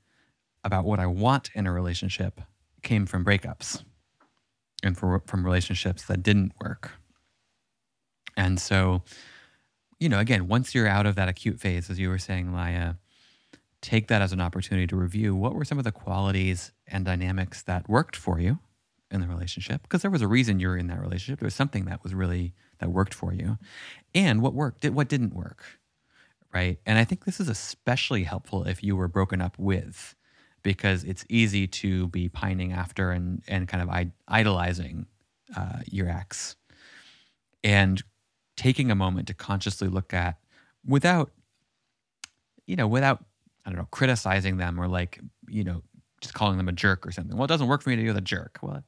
about 0.62 0.84
what 0.84 1.00
I 1.00 1.06
want 1.06 1.50
in 1.54 1.66
a 1.66 1.72
relationship 1.72 2.40
came 2.82 3.06
from 3.06 3.24
breakups 3.24 3.82
and 4.82 4.96
for, 4.96 5.22
from 5.26 5.44
relationships 5.44 6.04
that 6.04 6.22
didn't 6.22 6.52
work. 6.60 6.92
And 8.36 8.60
so, 8.60 9.02
you 9.98 10.08
know, 10.08 10.18
again, 10.18 10.48
once 10.48 10.74
you're 10.74 10.86
out 10.86 11.06
of 11.06 11.16
that 11.16 11.28
acute 11.28 11.60
phase, 11.60 11.90
as 11.90 11.98
you 11.98 12.08
were 12.08 12.18
saying, 12.18 12.52
Laia, 12.52 12.96
take 13.82 14.08
that 14.08 14.22
as 14.22 14.32
an 14.32 14.40
opportunity 14.40 14.86
to 14.86 14.96
review 14.96 15.34
what 15.34 15.54
were 15.54 15.64
some 15.64 15.78
of 15.78 15.84
the 15.84 15.92
qualities 15.92 16.72
and 16.90 17.04
dynamics 17.04 17.62
that 17.62 17.88
worked 17.88 18.16
for 18.16 18.40
you 18.40 18.58
in 19.10 19.20
the 19.20 19.26
relationship 19.26 19.82
because 19.82 20.02
there 20.02 20.10
was 20.10 20.22
a 20.22 20.28
reason 20.28 20.60
you're 20.60 20.76
in 20.76 20.86
that 20.88 21.00
relationship. 21.00 21.40
There 21.40 21.46
was 21.46 21.54
something 21.54 21.86
that 21.86 22.02
was 22.02 22.14
really 22.14 22.54
that 22.78 22.90
worked 22.90 23.14
for 23.14 23.32
you. 23.32 23.58
And 24.14 24.40
what 24.42 24.54
worked 24.54 24.84
what 24.84 25.08
didn't 25.08 25.34
work 25.34 25.64
right? 26.52 26.78
And 26.84 26.98
i 26.98 27.04
think 27.04 27.24
this 27.24 27.38
is 27.38 27.48
especially 27.48 28.24
helpful 28.24 28.64
if 28.64 28.82
you 28.82 28.96
were 28.96 29.08
broken 29.08 29.40
up 29.40 29.56
with 29.58 30.14
because 30.62 31.04
it's 31.04 31.24
easy 31.28 31.66
to 31.66 32.08
be 32.08 32.28
pining 32.28 32.72
after 32.72 33.10
and 33.10 33.42
and 33.48 33.68
kind 33.68 33.82
of 33.82 34.10
idolizing 34.28 35.06
uh, 35.56 35.80
your 35.86 36.08
ex, 36.08 36.56
and 37.64 38.02
taking 38.56 38.90
a 38.90 38.94
moment 38.94 39.28
to 39.28 39.34
consciously 39.34 39.88
look 39.88 40.12
at 40.12 40.38
without, 40.86 41.30
you 42.66 42.76
know, 42.76 42.86
without 42.86 43.24
I 43.64 43.70
don't 43.70 43.78
know, 43.78 43.88
criticizing 43.90 44.56
them 44.56 44.80
or 44.80 44.88
like 44.88 45.20
you 45.48 45.64
know 45.64 45.82
just 46.20 46.34
calling 46.34 46.56
them 46.56 46.68
a 46.68 46.72
jerk 46.72 47.06
or 47.06 47.12
something. 47.12 47.36
Well, 47.36 47.44
it 47.44 47.48
doesn't 47.48 47.68
work 47.68 47.82
for 47.82 47.90
me 47.90 47.96
to 47.96 48.02
be 48.02 48.12
the 48.12 48.20
jerk. 48.20 48.58
Well, 48.62 48.82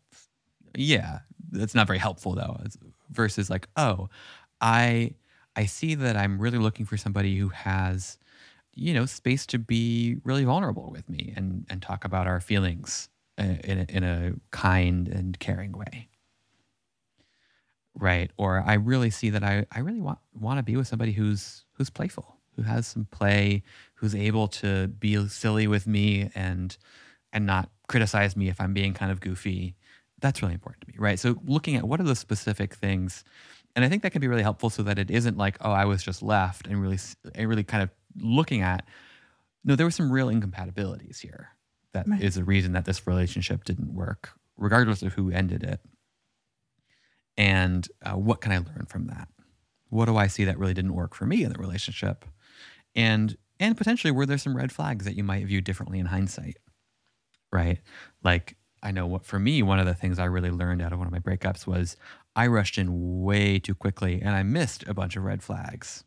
yeah, 0.76 1.20
that's 1.50 1.74
not 1.74 1.86
very 1.86 1.98
helpful 1.98 2.34
though. 2.34 2.60
It's 2.64 2.76
versus 3.10 3.50
like, 3.50 3.68
oh, 3.76 4.08
I 4.60 5.14
I 5.56 5.66
see 5.66 5.94
that 5.96 6.16
I'm 6.16 6.38
really 6.38 6.58
looking 6.58 6.86
for 6.86 6.96
somebody 6.96 7.36
who 7.38 7.48
has, 7.50 8.18
you 8.74 8.94
know, 8.94 9.06
space 9.06 9.46
to 9.46 9.58
be 9.58 10.16
really 10.24 10.44
vulnerable 10.44 10.90
with 10.90 11.08
me 11.08 11.32
and 11.36 11.66
and 11.68 11.82
talk 11.82 12.04
about 12.04 12.26
our 12.26 12.40
feelings 12.40 13.08
uh, 13.38 13.56
in 13.64 13.78
a, 13.80 13.86
in 13.88 14.04
a 14.04 14.32
kind 14.50 15.08
and 15.08 15.38
caring 15.38 15.72
way. 15.72 16.08
Right. 17.94 18.30
Or 18.38 18.62
I 18.66 18.74
really 18.74 19.10
see 19.10 19.30
that 19.30 19.44
I, 19.44 19.66
I 19.70 19.80
really 19.80 20.00
want 20.00 20.18
want 20.32 20.58
to 20.58 20.62
be 20.62 20.76
with 20.76 20.88
somebody 20.88 21.12
who's 21.12 21.64
who's 21.72 21.90
playful, 21.90 22.38
who 22.56 22.62
has 22.62 22.86
some 22.86 23.06
play, 23.10 23.62
who's 23.94 24.14
able 24.14 24.48
to 24.48 24.88
be 24.88 25.28
silly 25.28 25.66
with 25.66 25.86
me 25.86 26.30
and 26.34 26.76
and 27.32 27.46
not 27.46 27.70
criticize 27.88 28.36
me 28.36 28.48
if 28.48 28.60
I'm 28.60 28.72
being 28.72 28.94
kind 28.94 29.12
of 29.12 29.20
goofy. 29.20 29.74
That's 30.20 30.42
really 30.42 30.54
important 30.54 30.82
to 30.82 30.88
me, 30.88 30.94
right? 30.98 31.18
So 31.18 31.36
looking 31.44 31.76
at 31.76 31.84
what 31.84 32.00
are 32.00 32.04
the 32.04 32.16
specific 32.16 32.74
things, 32.74 33.24
and 33.74 33.84
I 33.84 33.88
think 33.88 34.02
that 34.02 34.10
can 34.10 34.20
be 34.20 34.28
really 34.28 34.42
helpful 34.42 34.70
so 34.70 34.82
that 34.82 34.98
it 34.98 35.10
isn't 35.10 35.36
like, 35.36 35.56
oh, 35.60 35.72
I 35.72 35.84
was 35.84 36.02
just 36.02 36.22
left, 36.22 36.66
and 36.66 36.80
really, 36.80 36.98
and 37.34 37.48
really 37.48 37.64
kind 37.64 37.82
of 37.82 37.90
looking 38.16 38.60
at, 38.60 38.86
no, 39.64 39.76
there 39.76 39.86
were 39.86 39.90
some 39.90 40.12
real 40.12 40.28
incompatibilities 40.28 41.20
here. 41.20 41.50
That 41.92 42.08
right. 42.08 42.22
is 42.22 42.36
the 42.36 42.44
reason 42.44 42.72
that 42.72 42.84
this 42.84 43.06
relationship 43.06 43.64
didn't 43.64 43.92
work, 43.92 44.30
regardless 44.56 45.02
of 45.02 45.12
who 45.12 45.30
ended 45.30 45.62
it. 45.62 45.80
And 47.36 47.86
uh, 48.04 48.12
what 48.12 48.40
can 48.40 48.52
I 48.52 48.58
learn 48.58 48.86
from 48.88 49.06
that? 49.08 49.28
What 49.88 50.06
do 50.06 50.16
I 50.16 50.26
see 50.26 50.44
that 50.44 50.58
really 50.58 50.74
didn't 50.74 50.94
work 50.94 51.14
for 51.14 51.26
me 51.26 51.44
in 51.44 51.52
the 51.52 51.58
relationship? 51.58 52.24
And 52.94 53.36
and 53.60 53.76
potentially 53.76 54.10
were 54.10 54.26
there 54.26 54.38
some 54.38 54.56
red 54.56 54.72
flags 54.72 55.04
that 55.04 55.16
you 55.16 55.22
might 55.22 55.46
view 55.46 55.60
differently 55.60 55.98
in 55.98 56.06
hindsight? 56.06 56.56
Right? 57.52 57.78
Like, 58.24 58.56
I 58.82 58.90
know 58.90 59.06
what 59.06 59.24
for 59.24 59.38
me, 59.38 59.62
one 59.62 59.78
of 59.78 59.86
the 59.86 59.94
things 59.94 60.18
I 60.18 60.24
really 60.24 60.50
learned 60.50 60.82
out 60.82 60.92
of 60.92 60.98
one 60.98 61.06
of 61.06 61.12
my 61.12 61.20
breakups 61.20 61.66
was 61.66 61.96
I 62.34 62.46
rushed 62.46 62.78
in 62.78 63.22
way 63.22 63.58
too 63.58 63.74
quickly 63.74 64.20
and 64.20 64.34
I 64.34 64.42
missed 64.42 64.84
a 64.88 64.94
bunch 64.94 65.16
of 65.16 65.22
red 65.22 65.42
flags 65.42 66.04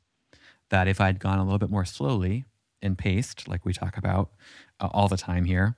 that 0.69 0.87
if 0.87 0.99
I'd 0.99 1.19
gone 1.19 1.39
a 1.39 1.43
little 1.43 1.59
bit 1.59 1.69
more 1.69 1.85
slowly 1.85 2.45
and 2.81 2.97
paced, 2.97 3.47
like 3.47 3.63
we 3.63 3.71
talk 3.71 3.97
about 3.97 4.31
uh, 4.79 4.89
all 4.91 5.07
the 5.07 5.17
time 5.17 5.45
here, 5.45 5.77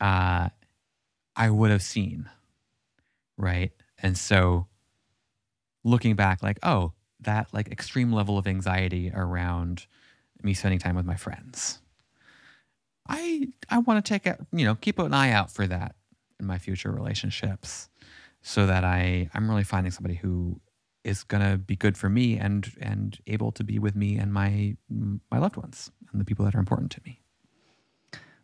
uh, 0.00 0.48
I 1.36 1.50
would 1.50 1.70
have 1.70 1.82
seen, 1.82 2.28
right? 3.38 3.72
And 4.02 4.18
so 4.18 4.66
looking 5.84 6.16
back, 6.16 6.42
like, 6.42 6.58
oh, 6.62 6.92
that 7.20 7.48
like 7.52 7.70
extreme 7.70 8.12
level 8.12 8.36
of 8.36 8.46
anxiety 8.46 9.10
around 9.14 9.86
me 10.42 10.54
spending 10.54 10.78
time 10.78 10.96
with 10.96 11.06
my 11.06 11.16
friends 11.16 11.80
I 13.08 13.48
I 13.68 13.78
want 13.78 14.04
to 14.04 14.08
take 14.08 14.26
a 14.26 14.38
you 14.52 14.64
know 14.64 14.74
keep 14.74 14.98
an 14.98 15.14
eye 15.14 15.30
out 15.30 15.50
for 15.50 15.66
that 15.66 15.94
in 16.38 16.46
my 16.46 16.58
future 16.58 16.90
relationships, 16.90 17.88
so 18.42 18.66
that 18.66 18.84
I 18.84 19.28
I'm 19.34 19.48
really 19.48 19.64
finding 19.64 19.92
somebody 19.92 20.16
who 20.16 20.60
is 21.02 21.24
gonna 21.24 21.56
be 21.56 21.76
good 21.76 21.96
for 21.96 22.08
me 22.08 22.38
and 22.38 22.72
and 22.80 23.18
able 23.26 23.52
to 23.52 23.64
be 23.64 23.78
with 23.78 23.96
me 23.96 24.16
and 24.16 24.32
my 24.32 24.76
my 25.30 25.38
loved 25.38 25.56
ones 25.56 25.90
and 26.12 26.20
the 26.20 26.24
people 26.24 26.44
that 26.44 26.54
are 26.54 26.60
important 26.60 26.90
to 26.92 27.00
me. 27.04 27.20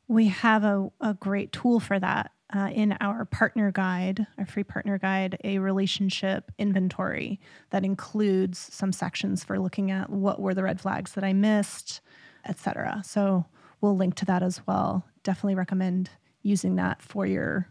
We 0.09 0.29
have 0.29 0.63
a, 0.63 0.91
a 1.01 1.15
great 1.15 1.51
tool 1.51 1.81
for 1.81 1.99
that 1.99 2.31
uh, 2.55 2.71
in 2.73 2.97
our 3.01 3.25
partner 3.25 3.73
guide, 3.73 4.27
our 4.39 4.47
free 4.47 4.63
partner 4.63 4.99
guide, 4.99 5.39
a 5.43 5.59
relationship 5.59 6.53
inventory 6.59 7.41
that 7.71 7.85
includes 7.85 8.59
some 8.59 8.93
sections 8.93 9.43
for 9.43 9.59
looking 9.59 9.91
at 9.91 10.11
what 10.11 10.41
were 10.41 10.55
the 10.55 10.63
red 10.63 10.81
flags 10.81 11.13
that 11.13 11.25
I 11.25 11.33
missed, 11.33 12.01
etc. 12.47 13.03
So 13.05 13.47
we'll 13.81 13.97
link 13.97 14.15
to 14.17 14.25
that 14.27 14.43
as 14.43 14.61
well. 14.67 15.05
Definitely 15.23 15.55
recommend 15.55 16.11
using 16.43 16.77
that 16.77 17.03
for 17.03 17.27
your 17.27 17.69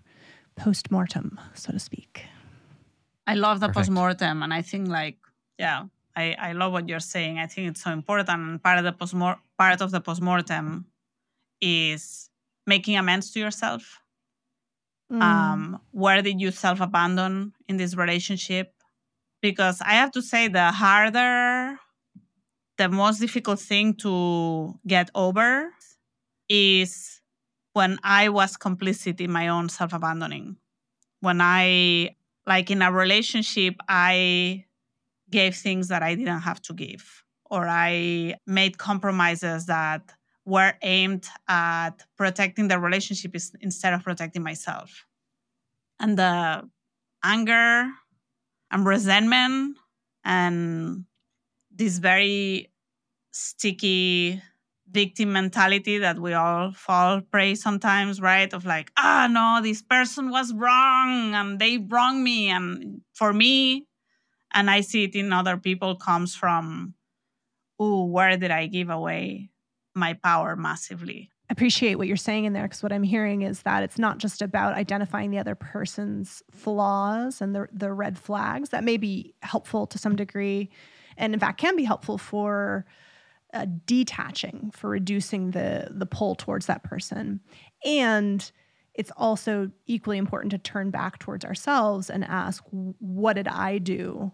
post 0.55 0.91
mortem, 0.91 1.39
so 1.53 1.71
to 1.71 1.79
speak. 1.79 2.25
I 3.27 3.35
love 3.35 3.59
the 3.59 3.69
post 3.69 3.89
mortem, 3.89 4.43
and 4.43 4.53
I 4.53 4.61
think 4.61 4.87
like 4.87 5.17
yeah, 5.57 5.85
I, 6.15 6.35
I 6.39 6.51
love 6.53 6.71
what 6.71 6.87
you're 6.87 6.99
saying. 6.99 7.39
I 7.39 7.47
think 7.47 7.69
it's 7.69 7.83
so 7.83 7.91
important. 7.91 8.29
And 8.29 8.61
part 8.61 8.77
of 8.77 8.83
the 8.83 8.91
post 8.91 9.15
part 9.57 9.81
of 9.81 9.91
the 9.91 10.01
post 10.01 10.21
mortem 10.21 10.85
is 11.61 12.29
making 12.67 12.97
amends 12.97 13.31
to 13.31 13.39
yourself. 13.39 13.99
Mm. 15.11 15.21
Um, 15.21 15.81
where 15.91 16.21
did 16.21 16.41
you 16.41 16.51
self 16.51 16.81
abandon 16.81 17.53
in 17.67 17.77
this 17.77 17.95
relationship? 17.95 18.73
Because 19.41 19.81
I 19.81 19.93
have 19.93 20.11
to 20.13 20.21
say, 20.21 20.47
the 20.47 20.71
harder, 20.71 21.77
the 22.77 22.89
most 22.89 23.19
difficult 23.19 23.59
thing 23.59 23.93
to 23.95 24.73
get 24.87 25.11
over 25.13 25.71
is 26.49 27.21
when 27.73 27.99
I 28.03 28.29
was 28.29 28.57
complicit 28.57 29.19
in 29.19 29.31
my 29.31 29.47
own 29.49 29.69
self 29.69 29.93
abandoning. 29.93 30.57
When 31.19 31.41
I, 31.41 32.15
like 32.45 32.71
in 32.71 32.81
a 32.81 32.91
relationship, 32.91 33.75
I 33.89 34.65
gave 35.29 35.55
things 35.55 35.87
that 35.87 36.03
I 36.03 36.15
didn't 36.15 36.41
have 36.41 36.61
to 36.63 36.73
give, 36.73 37.23
or 37.49 37.67
I 37.67 38.35
made 38.45 38.77
compromises 38.77 39.65
that 39.65 40.13
were 40.45 40.73
aimed 40.83 41.27
at 41.47 42.03
protecting 42.17 42.67
the 42.67 42.79
relationship 42.79 43.35
instead 43.59 43.93
of 43.93 44.03
protecting 44.03 44.43
myself. 44.43 45.05
And 45.99 46.17
the 46.17 46.69
anger 47.23 47.89
and 48.71 48.85
resentment 48.85 49.77
and 50.23 51.05
this 51.71 51.97
very 51.97 52.71
sticky 53.31 54.41
victim 54.89 55.33
mentality 55.33 55.97
that 55.97 56.19
we 56.19 56.33
all 56.33 56.71
fall 56.71 57.21
prey 57.21 57.55
sometimes, 57.55 58.21
right? 58.21 58.51
Of 58.53 58.65
like, 58.65 58.91
ah, 58.97 59.27
no, 59.29 59.61
this 59.61 59.81
person 59.81 60.29
was 60.29 60.53
wrong 60.53 61.33
and 61.33 61.59
they 61.59 61.77
wronged 61.77 62.23
me. 62.23 62.49
And 62.49 63.01
for 63.13 63.33
me, 63.33 63.87
and 64.53 64.69
I 64.69 64.81
see 64.81 65.03
it 65.03 65.15
in 65.15 65.33
other 65.33 65.57
people, 65.57 65.95
comes 65.95 66.35
from, 66.35 66.93
oh, 67.79 68.05
where 68.05 68.37
did 68.37 68.51
I 68.51 68.67
give 68.67 68.89
away 68.89 69.49
my 69.93 70.13
power 70.13 70.55
massively? 70.55 71.29
appreciate 71.49 71.95
what 71.95 72.07
you're 72.07 72.17
saying 72.17 72.45
in 72.45 72.53
there 72.53 72.63
because 72.63 72.81
what 72.81 72.91
I'm 72.91 73.03
hearing 73.03 73.43
is 73.43 73.61
that 73.61 73.83
it's 73.83 73.99
not 73.99 74.17
just 74.17 74.41
about 74.41 74.73
identifying 74.73 75.31
the 75.31 75.37
other 75.37 75.55
person's 75.55 76.41
flaws 76.51 77.41
and 77.41 77.53
the 77.55 77.67
the 77.71 77.93
red 77.93 78.17
flags 78.17 78.69
that 78.69 78.83
may 78.83 78.97
be 78.97 79.35
helpful 79.41 79.85
to 79.87 79.97
some 79.97 80.15
degree 80.15 80.69
and 81.17 81.33
in 81.33 81.39
fact 81.39 81.59
can 81.59 81.75
be 81.75 81.83
helpful 81.83 82.17
for 82.17 82.85
uh, 83.55 83.65
detaching 83.85 84.69
for 84.73 84.89
reducing 84.89 85.51
the 85.51 85.87
the 85.89 86.05
pull 86.05 86.35
towards 86.35 86.65
that 86.65 86.83
person. 86.83 87.39
And 87.83 88.51
it's 88.93 89.11
also 89.17 89.71
equally 89.87 90.17
important 90.17 90.51
to 90.51 90.57
turn 90.57 90.91
back 90.91 91.19
towards 91.19 91.45
ourselves 91.45 92.09
and 92.09 92.23
ask 92.23 92.63
what 92.69 93.33
did 93.33 93.47
i 93.47 93.77
do 93.77 94.31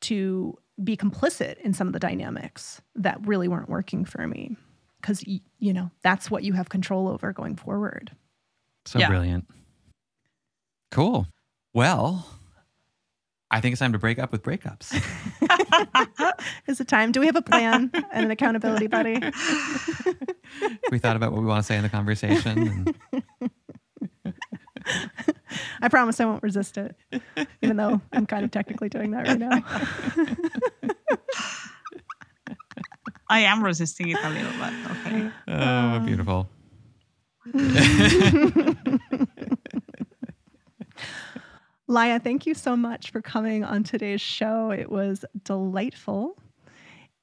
to 0.00 0.56
be 0.82 0.96
complicit 0.96 1.58
in 1.58 1.74
some 1.74 1.86
of 1.86 1.92
the 1.92 1.98
dynamics 1.98 2.80
that 2.94 3.24
really 3.26 3.48
weren't 3.48 3.68
working 3.68 4.04
for 4.04 4.26
me? 4.26 4.56
Because 5.00 5.24
you 5.26 5.72
know 5.72 5.90
that's 6.02 6.30
what 6.30 6.44
you 6.44 6.52
have 6.52 6.68
control 6.68 7.08
over 7.08 7.32
going 7.32 7.56
forward. 7.56 8.12
So 8.86 8.98
yeah. 8.98 9.08
brilliant. 9.08 9.46
Cool. 10.90 11.26
Well 11.74 12.26
I 13.50 13.60
think 13.60 13.72
it's 13.72 13.80
time 13.80 13.92
to 13.92 13.98
break 13.98 14.18
up 14.20 14.30
with 14.30 14.42
breakups. 14.42 14.94
Is 16.68 16.80
it 16.80 16.86
time? 16.88 17.10
Do 17.10 17.20
we 17.20 17.26
have 17.26 17.36
a 17.36 17.42
plan 17.42 17.90
and 18.12 18.24
an 18.24 18.30
accountability 18.30 18.86
buddy? 18.86 19.18
we 20.90 20.98
thought 20.98 21.16
about 21.16 21.32
what 21.32 21.40
we 21.40 21.46
want 21.46 21.64
to 21.64 21.66
say 21.66 21.76
in 21.76 21.82
the 21.82 21.88
conversation. 21.88 22.94
I 25.82 25.88
promise 25.88 26.20
I 26.20 26.26
won't 26.26 26.44
resist 26.44 26.78
it, 26.78 26.94
even 27.62 27.76
though 27.76 28.00
I'm 28.12 28.26
kind 28.26 28.44
of 28.44 28.50
technically 28.52 28.88
doing 28.88 29.10
that 29.12 29.26
right 29.26 29.38
now. 29.38 29.64
I 33.28 33.40
am 33.40 33.64
resisting 33.64 34.10
it 34.10 34.18
a 34.22 34.30
little 34.30 34.52
bit. 34.52 34.72
Okay. 34.90 35.30
Oh, 35.48 36.00
beautiful. 36.00 36.48
Laia, 41.90 42.22
thank 42.22 42.46
you 42.46 42.54
so 42.54 42.76
much 42.76 43.10
for 43.10 43.20
coming 43.20 43.64
on 43.64 43.82
today's 43.82 44.20
show. 44.20 44.70
It 44.70 44.92
was 44.92 45.24
delightful. 45.42 46.40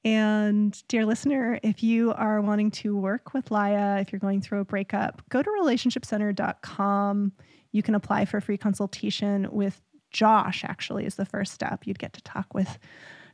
And 0.04 0.80
dear 0.88 1.06
listener, 1.06 1.58
if 1.62 1.82
you 1.82 2.12
are 2.12 2.42
wanting 2.42 2.70
to 2.72 2.94
work 2.94 3.32
with 3.32 3.48
Laia, 3.48 4.02
if 4.02 4.12
you're 4.12 4.18
going 4.18 4.42
through 4.42 4.60
a 4.60 4.66
breakup, 4.66 5.22
go 5.30 5.42
to 5.42 5.50
relationshipcenter.com. 5.62 7.32
You 7.72 7.82
can 7.82 7.94
apply 7.94 8.26
for 8.26 8.36
a 8.36 8.42
free 8.42 8.58
consultation 8.58 9.48
with 9.50 9.80
Josh, 10.10 10.62
actually, 10.64 11.06
is 11.06 11.14
the 11.14 11.24
first 11.24 11.54
step. 11.54 11.86
You'd 11.86 11.98
get 11.98 12.12
to 12.12 12.22
talk 12.22 12.52
with 12.52 12.78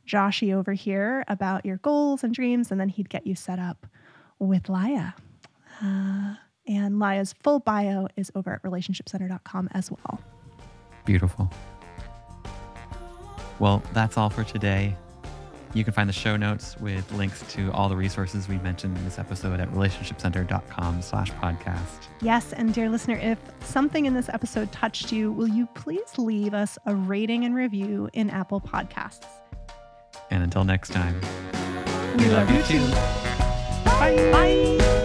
Joshy 0.07 0.53
over 0.53 0.71
here 0.71 1.25
about 1.27 1.65
your 1.65 1.77
goals 1.77 2.23
and 2.23 2.33
dreams, 2.33 2.71
and 2.71 2.79
then 2.79 2.87
he'd 2.87 3.09
get 3.09 3.27
you 3.27 3.35
set 3.35 3.59
up 3.59 3.85
with 4.39 4.63
Laia. 4.63 5.13
Uh, 5.83 6.35
and 6.65 6.95
Laia's 6.95 7.33
full 7.43 7.59
bio 7.59 8.07
is 8.15 8.31
over 8.35 8.53
at 8.53 8.63
relationshipcenter.com 8.63 9.67
as 9.73 9.91
well. 9.91 10.21
Beautiful. 11.05 11.49
Well, 13.59 13.81
that's 13.93 14.17
all 14.17 14.29
for 14.29 14.43
today. 14.43 14.95
You 15.73 15.83
can 15.83 15.93
find 15.93 16.07
the 16.07 16.13
show 16.13 16.37
notes 16.37 16.77
with 16.79 17.09
links 17.13 17.41
to 17.53 17.69
all 17.73 17.89
the 17.89 17.97
resources 17.97 18.47
we 18.47 18.57
mentioned 18.59 18.97
in 18.97 19.03
this 19.03 19.19
episode 19.19 19.59
at 19.59 19.69
relationshipcenter.com 19.71 21.01
slash 21.01 21.31
podcast. 21.33 22.07
Yes, 22.21 22.53
and 22.53 22.73
dear 22.73 22.89
listener, 22.89 23.17
if 23.17 23.37
something 23.61 24.05
in 24.05 24.13
this 24.13 24.29
episode 24.29 24.71
touched 24.71 25.11
you, 25.11 25.33
will 25.33 25.49
you 25.49 25.67
please 25.75 26.17
leave 26.17 26.53
us 26.53 26.77
a 26.85 26.95
rating 26.95 27.43
and 27.43 27.53
review 27.55 28.09
in 28.13 28.29
Apple 28.29 28.61
Podcasts? 28.61 29.25
And 30.31 30.43
until 30.43 30.63
next 30.63 30.91
time, 30.93 31.19
We 32.17 32.29
love 32.29 32.49
you 32.49 32.63
too. 32.63 32.87
Bye. 33.85 34.15
Bye. 34.31 34.77
Bye. 34.79 35.04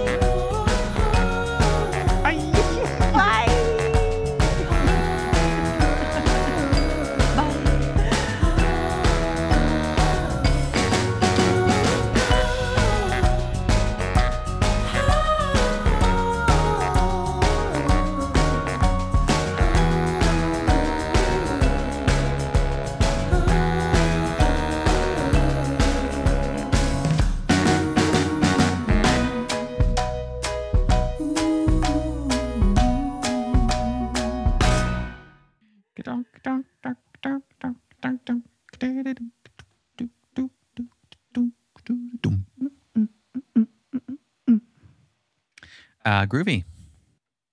Uh, 46.10 46.26
groovy. 46.26 46.64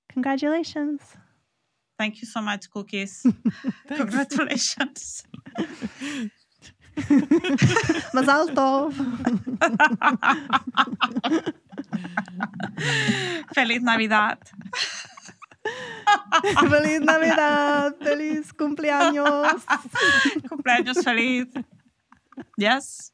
Congratulations. 0.09 1.01
Thank 1.99 2.21
you 2.21 2.27
so 2.27 2.41
much, 2.41 2.71
Cookies. 2.71 3.23
Congratulations. 3.87 5.23
Mazal 8.17 8.49
tov. 8.57 8.93
Feliz 13.53 13.83
Navidad. 13.83 14.39
Feliz 16.71 17.01
Navidad. 17.01 17.93
Feliz 18.01 18.51
cumpleaños. 18.53 19.61
Cumpleaños 20.49 21.03
feliz. 21.03 21.45
Yes. 22.57 23.11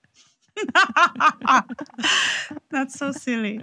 That's 2.71 2.97
so 2.97 3.11
silly. 3.11 3.59